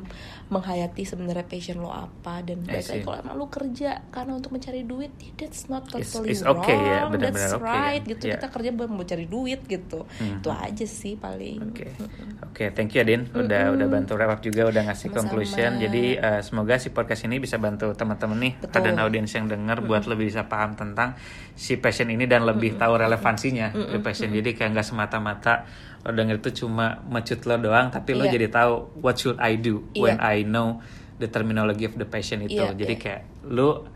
menghayati 0.49 1.03
sebenarnya 1.03 1.45
passion 1.45 1.77
lo 1.77 1.89
apa 1.89 2.41
dan 2.41 2.65
lagi 2.65 2.81
see. 2.81 3.01
kalau 3.01 3.17
emang 3.17 3.35
lo 3.35 3.47
kerja 3.47 4.01
karena 4.09 4.33
untuk 4.33 4.49
mencari 4.49 4.81
duit 4.81 5.13
ya 5.15 5.29
that's 5.37 5.65
not 5.65 5.85
It's- 5.87 6.09
totally 6.09 6.31
it's 6.31 6.41
okay 6.41 6.73
ya, 6.73 7.05
wrong 7.05 7.13
benar-benar 7.13 7.37
that's 7.39 7.53
okay 7.53 7.69
ya. 7.69 7.79
right 7.85 8.03
gitu 8.03 8.23
Yeah. 8.23 8.33
kita 8.35 8.47
kerja 8.49 8.69
buat 8.71 8.89
mau 8.89 9.03
cari 9.03 9.25
duit 9.25 9.61
gitu 9.63 9.99
Hmm. 10.11 10.41
itu 10.41 10.49
aja 10.49 10.85
sih 10.85 11.13
paling 11.15 11.61
Oke, 11.69 11.85
oke, 12.41 12.65
thank 12.73 12.91
you 12.91 12.99
Adin, 12.99 13.29
udah 13.29 13.69
udah 13.69 13.87
bantu 13.87 14.11
wrap 14.13 14.31
up 14.31 14.41
juga, 14.41 14.65
udah 14.65 14.81
ngasih 14.83 15.07
Sama-sama. 15.07 15.21
conclusion. 15.23 15.71
Jadi 15.77 16.03
eh, 16.15 16.41
semoga 16.41 16.75
si 16.75 16.89
podcast 16.89 17.21
ini 17.23 17.37
bisa 17.37 17.55
bantu 17.55 17.93
teman-teman 17.93 18.37
nih, 18.39 18.53
Betul. 18.59 18.89
ada 18.89 19.01
audiens 19.01 19.29
yang 19.29 19.45
dengar 19.45 19.79
buat 19.79 20.03
lebih 20.03 20.27
bisa 20.27 20.43
paham 20.43 20.73
tentang 20.73 21.13
si 21.53 21.77
passion 21.77 22.07
ini 22.07 22.25
dan 22.25 22.43
lebih 22.43 22.75
tahu 22.75 22.97
relevansinya 22.97 23.69
di 23.71 23.99
passion. 23.99 24.29
Jadi 24.29 24.49
kayak 24.51 24.71
nggak 24.71 24.87
semata-mata 24.87 25.63
lo 26.05 26.11
denger 26.15 26.39
itu 26.39 26.63
cuma 26.63 27.03
mecut 27.07 27.43
lo 27.43 27.59
doang, 27.59 27.91
tapi 27.91 28.15
lo 28.15 28.23
Iya. 28.23 28.39
jadi 28.39 28.47
tahu 28.47 29.03
what 29.03 29.19
should 29.19 29.35
I 29.39 29.59
do 29.59 29.83
when 29.99 30.15
Iya. 30.15 30.23
I 30.23 30.37
know 30.47 30.79
the 31.19 31.27
terminology 31.27 31.83
of 31.83 31.99
the 31.99 32.07
passion 32.07 32.39
itu. 32.39 32.55
Iya, 32.55 32.71
Jadi 32.71 32.95
iya. 32.95 33.01
kayak 33.03 33.21
lo 33.51 33.91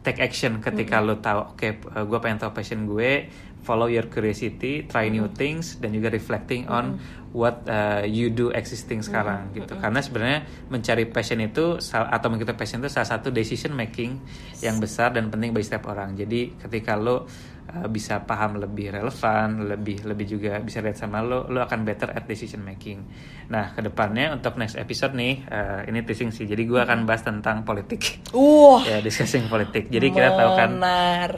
take 0.00 0.22
action 0.24 0.64
ketika 0.64 1.04
lo 1.04 1.20
tahu 1.20 1.52
oke 1.52 1.68
gue 2.08 2.18
pengen 2.24 2.40
tahu 2.40 2.56
passion 2.56 2.88
gue 2.88 3.28
follow 3.60 3.84
your 3.84 4.08
curiosity 4.08 4.88
try 4.88 5.12
new 5.12 5.28
things 5.28 5.76
dan 5.76 5.92
juga 5.92 6.08
reflecting 6.08 6.64
on 6.72 6.96
what 7.36 7.60
uh, 7.68 8.00
you 8.08 8.32
do 8.32 8.48
existing 8.56 9.04
sekarang 9.04 9.52
gitu 9.52 9.76
karena 9.76 10.00
sebenarnya 10.00 10.40
mencari 10.72 11.04
passion 11.04 11.44
itu 11.44 11.76
atau 11.92 12.26
mengikuti 12.32 12.56
passion 12.56 12.80
itu 12.80 12.88
salah 12.88 13.12
satu 13.12 13.28
decision 13.28 13.76
making 13.76 14.16
yang 14.64 14.80
besar 14.80 15.12
dan 15.12 15.28
penting 15.28 15.52
bagi 15.52 15.68
setiap 15.68 15.92
orang 15.92 16.16
jadi 16.16 16.56
ketika 16.56 16.96
lo 16.96 17.28
uh, 17.70 17.86
bisa 17.86 18.26
paham 18.26 18.58
lebih 18.58 18.90
relevan 18.90 19.70
lebih 19.70 20.02
lebih 20.02 20.26
juga 20.26 20.58
bisa 20.58 20.82
lihat 20.82 20.98
sama 20.98 21.22
lo 21.22 21.46
lo 21.46 21.62
akan 21.62 21.86
better 21.86 22.10
at 22.10 22.26
decision 22.26 22.66
making. 22.66 23.06
Nah 23.48 23.72
ke 23.72 23.80
depannya 23.80 24.34
untuk 24.34 24.58
next 24.58 24.74
episode 24.74 25.14
nih 25.14 25.46
uh, 25.46 25.86
ini 25.86 26.02
teasing 26.02 26.34
sih. 26.34 26.44
Jadi 26.50 26.66
gue 26.66 26.80
akan 26.82 27.06
bahas 27.06 27.22
tentang 27.22 27.62
politik. 27.62 28.20
Wah. 28.34 28.82
Ya 28.82 28.98
discussing 28.98 29.46
politik. 29.46 29.88
Jadi 29.88 30.10
kita 30.10 30.34
tahu 30.34 30.50
kan 30.58 30.70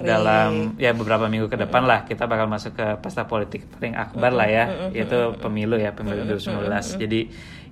dalam 0.01 0.75
ya 0.81 0.97
beberapa 0.97 1.29
minggu 1.29 1.53
ke 1.53 1.61
depan 1.61 1.85
lah 1.85 2.09
kita 2.09 2.25
bakal 2.25 2.49
masuk 2.49 2.73
ke 2.75 2.87
pesta 2.99 3.29
politik 3.29 3.69
paling 3.77 3.95
akbar 3.95 4.33
lah 4.33 4.49
ya, 4.49 4.65
yaitu 4.91 5.37
pemilu 5.39 5.77
ya 5.77 5.93
pemilu 5.93 6.25
2019. 6.25 7.03
Jadi 7.03 7.21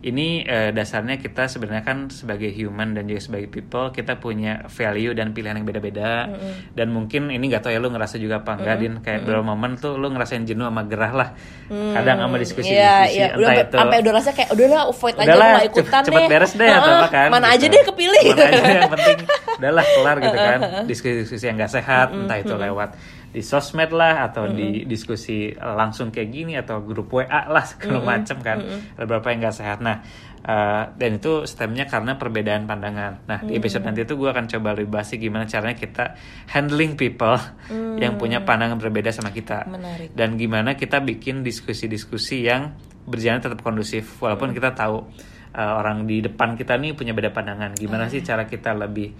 ini 0.00 0.40
eh, 0.42 0.72
dasarnya 0.72 1.20
kita 1.20 1.44
sebenarnya 1.44 1.84
kan 1.84 2.08
sebagai 2.08 2.48
human 2.50 2.96
dan 2.96 3.04
juga 3.04 3.20
sebagai 3.20 3.52
people 3.52 3.92
kita 3.92 4.16
punya 4.16 4.64
value 4.72 5.12
dan 5.12 5.36
pilihan 5.36 5.60
yang 5.60 5.68
beda-beda. 5.68 6.24
Dan 6.72 6.88
mungkin 6.90 7.28
ini 7.28 7.44
nggak 7.52 7.68
tahu 7.68 7.72
ya 7.76 7.80
lu 7.84 7.92
ngerasa 7.92 8.16
juga 8.16 8.40
apa 8.40 8.56
enggak 8.56 8.76
din? 8.80 8.92
Kayak 9.04 9.28
beberapa 9.28 9.44
momen 9.44 9.76
tuh 9.76 10.00
lu 10.00 10.08
ngerasain 10.08 10.48
jenuh 10.48 10.64
sama 10.64 10.88
gerah 10.88 11.12
lah. 11.12 11.28
Kadang 11.68 12.16
sama 12.24 12.36
diskusi-diskusi 12.40 12.80
Iya, 12.80 12.96
iya. 13.12 13.26
Udah, 13.36 13.52
entah 13.52 13.62
itu 13.62 13.76
sampai 13.76 13.98
udah 14.00 14.12
rasa 14.16 14.30
kayak 14.32 14.50
udahlah 14.50 14.82
avoid 14.88 15.14
aja 15.14 15.26
udahlah 15.28 15.46
gue 15.46 15.52
gak 15.52 15.60
cepet, 15.60 15.70
ikutan 15.84 16.02
cepet 16.02 16.20
deh. 16.20 16.28
beres 16.32 16.52
deh 16.56 16.70
atau 16.70 16.80
Heeh, 16.90 16.98
apa 16.98 17.08
kan 17.12 17.28
mana 17.30 17.46
gitu. 17.46 17.54
aja 17.54 17.66
deh 17.68 17.82
kepilih. 17.92 18.24
Mana 18.24 18.44
aja 18.48 18.72
yang 18.72 18.92
penting. 18.96 19.18
Udahlah 19.60 19.84
kelar 19.84 20.16
gitu 20.24 20.38
kan 20.40 20.58
diskusi-diskusi 20.90 21.44
yang 21.44 21.56
gak 21.60 21.72
sehat 21.72 22.06
entah 22.10 22.38
itu 22.40 22.54
lewat 22.56 22.90
di 23.30 23.42
sosmed 23.46 23.94
lah 23.94 24.26
atau 24.26 24.50
di 24.50 24.82
diskusi 24.82 25.54
langsung 25.54 26.10
kayak 26.10 26.30
gini 26.34 26.58
atau 26.58 26.82
grup 26.82 27.14
WA 27.14 27.46
lah 27.46 27.62
segala 27.70 28.02
macam 28.02 28.42
kan. 28.42 28.58
Ada 28.98 29.06
beberapa 29.06 29.30
yang 29.30 29.46
gak 29.46 29.56
sehat. 29.56 29.78
Nah 29.78 30.02
eh, 30.42 30.84
dan 30.98 31.10
itu 31.22 31.46
stemnya 31.46 31.86
karena 31.86 32.18
perbedaan 32.18 32.66
pandangan. 32.66 33.22
Nah 33.30 33.38
di 33.46 33.54
episode 33.54 33.86
nanti 33.86 34.02
itu 34.02 34.18
gue 34.18 34.30
akan 34.34 34.50
coba 34.50 34.74
lebih 34.74 34.90
bahas 34.90 35.14
gimana 35.14 35.46
caranya 35.46 35.78
kita 35.78 36.18
handling 36.50 36.98
people 36.98 37.38
yang 38.02 38.18
punya 38.18 38.42
pandangan 38.42 38.82
berbeda 38.82 39.14
sama 39.14 39.30
kita. 39.30 39.70
Menarik. 39.70 40.10
dan 40.18 40.34
gimana 40.34 40.74
kita 40.74 40.98
bikin 40.98 41.46
diskusi-diskusi 41.46 42.50
yang 42.50 42.74
berjalan 43.06 43.38
tetap 43.38 43.62
kondusif 43.62 44.18
walaupun 44.18 44.50
kita 44.50 44.74
tahu 44.74 45.06
uh, 45.54 45.72
orang 45.78 46.06
di 46.06 46.22
depan 46.22 46.58
kita 46.58 46.74
nih 46.78 46.98
punya 46.98 47.14
beda 47.14 47.30
pandangan. 47.30 47.74
Gimana 47.78 48.10
sih 48.10 48.22
cara 48.26 48.46
kita 48.46 48.74
lebih 48.74 49.14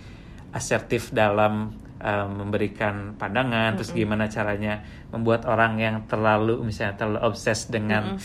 asertif 0.51 1.15
dalam 1.15 1.71
uh, 2.01 2.27
memberikan 2.27 3.15
pandangan 3.15 3.77
terus 3.77 3.93
gimana 3.95 4.27
caranya 4.27 4.83
membuat 5.13 5.47
orang 5.47 5.79
yang 5.79 5.97
terlalu 6.07 6.65
misalnya 6.65 6.97
terlalu 6.97 7.21
obses 7.29 7.69
dengan 7.69 8.17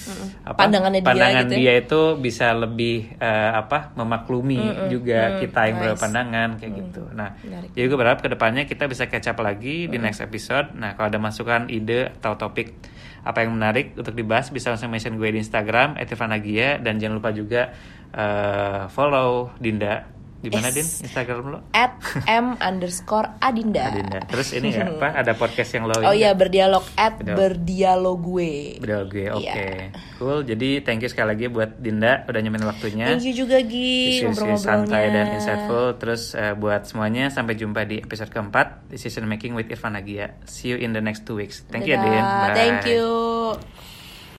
apa 0.48 0.58
Pandangannya 0.58 1.02
dia 1.02 1.10
pandangan 1.12 1.44
gitu 1.46 1.54
ya. 1.54 1.60
dia 1.60 1.74
itu 1.84 2.02
bisa 2.18 2.48
lebih 2.56 3.14
uh, 3.20 3.52
apa 3.62 3.92
memaklumi 4.00 4.90
juga 4.90 5.38
kita 5.42 5.62
yang 5.70 5.78
nice. 5.78 5.86
berpandangan 5.92 6.50
kayak 6.62 6.74
gitu 6.80 7.04
nah 7.14 7.36
Menarik. 7.42 7.70
jadi 7.74 7.86
gue 7.86 7.98
berharap 7.98 8.20
ke 8.24 8.30
depannya 8.32 8.64
kita 8.66 8.88
bisa 8.88 9.06
catch 9.12 9.30
up 9.30 9.40
lagi 9.44 9.86
di 9.92 9.98
next 10.02 10.22
episode. 10.22 10.74
Nah 10.78 10.94
kalau 10.96 11.12
ada 11.12 11.20
masukan, 11.20 11.68
ide 11.68 12.14
atau 12.22 12.38
topik 12.40 12.74
apa 13.26 13.42
yang 13.42 13.58
menarik 13.58 13.98
untuk 13.98 14.14
dibahas 14.14 14.54
bisa 14.54 14.70
langsung 14.70 14.94
mention 14.94 15.18
gue 15.18 15.30
di 15.34 15.42
Instagram 15.42 15.98
@irfanagia 15.98 16.78
dan 16.78 17.02
jangan 17.02 17.18
lupa 17.18 17.34
juga 17.34 17.74
eh, 18.14 18.86
follow 18.94 19.50
Dinda 19.58 20.15
di 20.46 20.52
mana 20.52 20.68
Yes. 20.68 20.76
Din 20.76 20.88
Instagram 21.04 21.44
lo? 21.48 21.60
at 21.72 21.98
m 22.24 22.54
underscore 22.60 23.34
adinda, 23.40 23.90
Dinda. 23.90 24.22
Terus 24.24 24.54
ini 24.54 24.70
nggak 24.70 24.96
apa 24.96 25.10
ada 25.22 25.34
podcast 25.34 25.74
yang 25.74 25.86
lo 25.86 25.98
oh 25.98 26.12
iya 26.12 26.32
berdialog 26.32 26.86
at 26.96 27.18
Berdialog. 27.18 27.36
berdialog 27.36 28.18
gue 28.22 28.54
Betul 28.78 29.04
gue, 29.08 29.26
oke, 29.32 29.42
Iya. 29.42 29.90
cool. 30.16 30.40
Jadi 30.42 30.70
thank 30.80 31.00
you 31.00 31.08
sekali 31.08 31.32
lagi 31.32 31.46
buat 31.48 31.76
Dinda 31.76 32.24
udah 32.24 32.40
nyemin 32.40 32.62
waktunya. 32.64 33.08
thank 33.08 33.24
you 33.24 33.34
juga 33.34 33.58
Gi 33.60 34.22
ngobrol-ngobrolnya 34.22 34.62
santai 34.62 35.04
dan 35.10 35.26
insightful. 35.34 35.98
Terus 35.98 36.32
eh, 36.34 36.54
buat 36.54 36.86
semuanya 36.86 37.28
sampai 37.28 37.54
jumpa 37.54 37.82
di 37.84 37.98
episode 37.98 38.30
keempat 38.30 38.86
Decision 38.88 39.26
Making 39.26 39.54
with 39.54 39.68
Irfan 39.68 39.94
Agia. 39.94 40.38
See 40.44 40.70
you 40.70 40.78
in 40.78 40.92
the 40.92 41.00
next 41.00 41.24
two 41.24 41.34
weeks. 41.34 41.66
Thank 41.66 41.86
you, 41.86 41.96
Dadah. 41.96 42.06
Adin. 42.06 42.22
Bye. 42.22 42.54
thank 42.54 42.80
you 42.86 43.95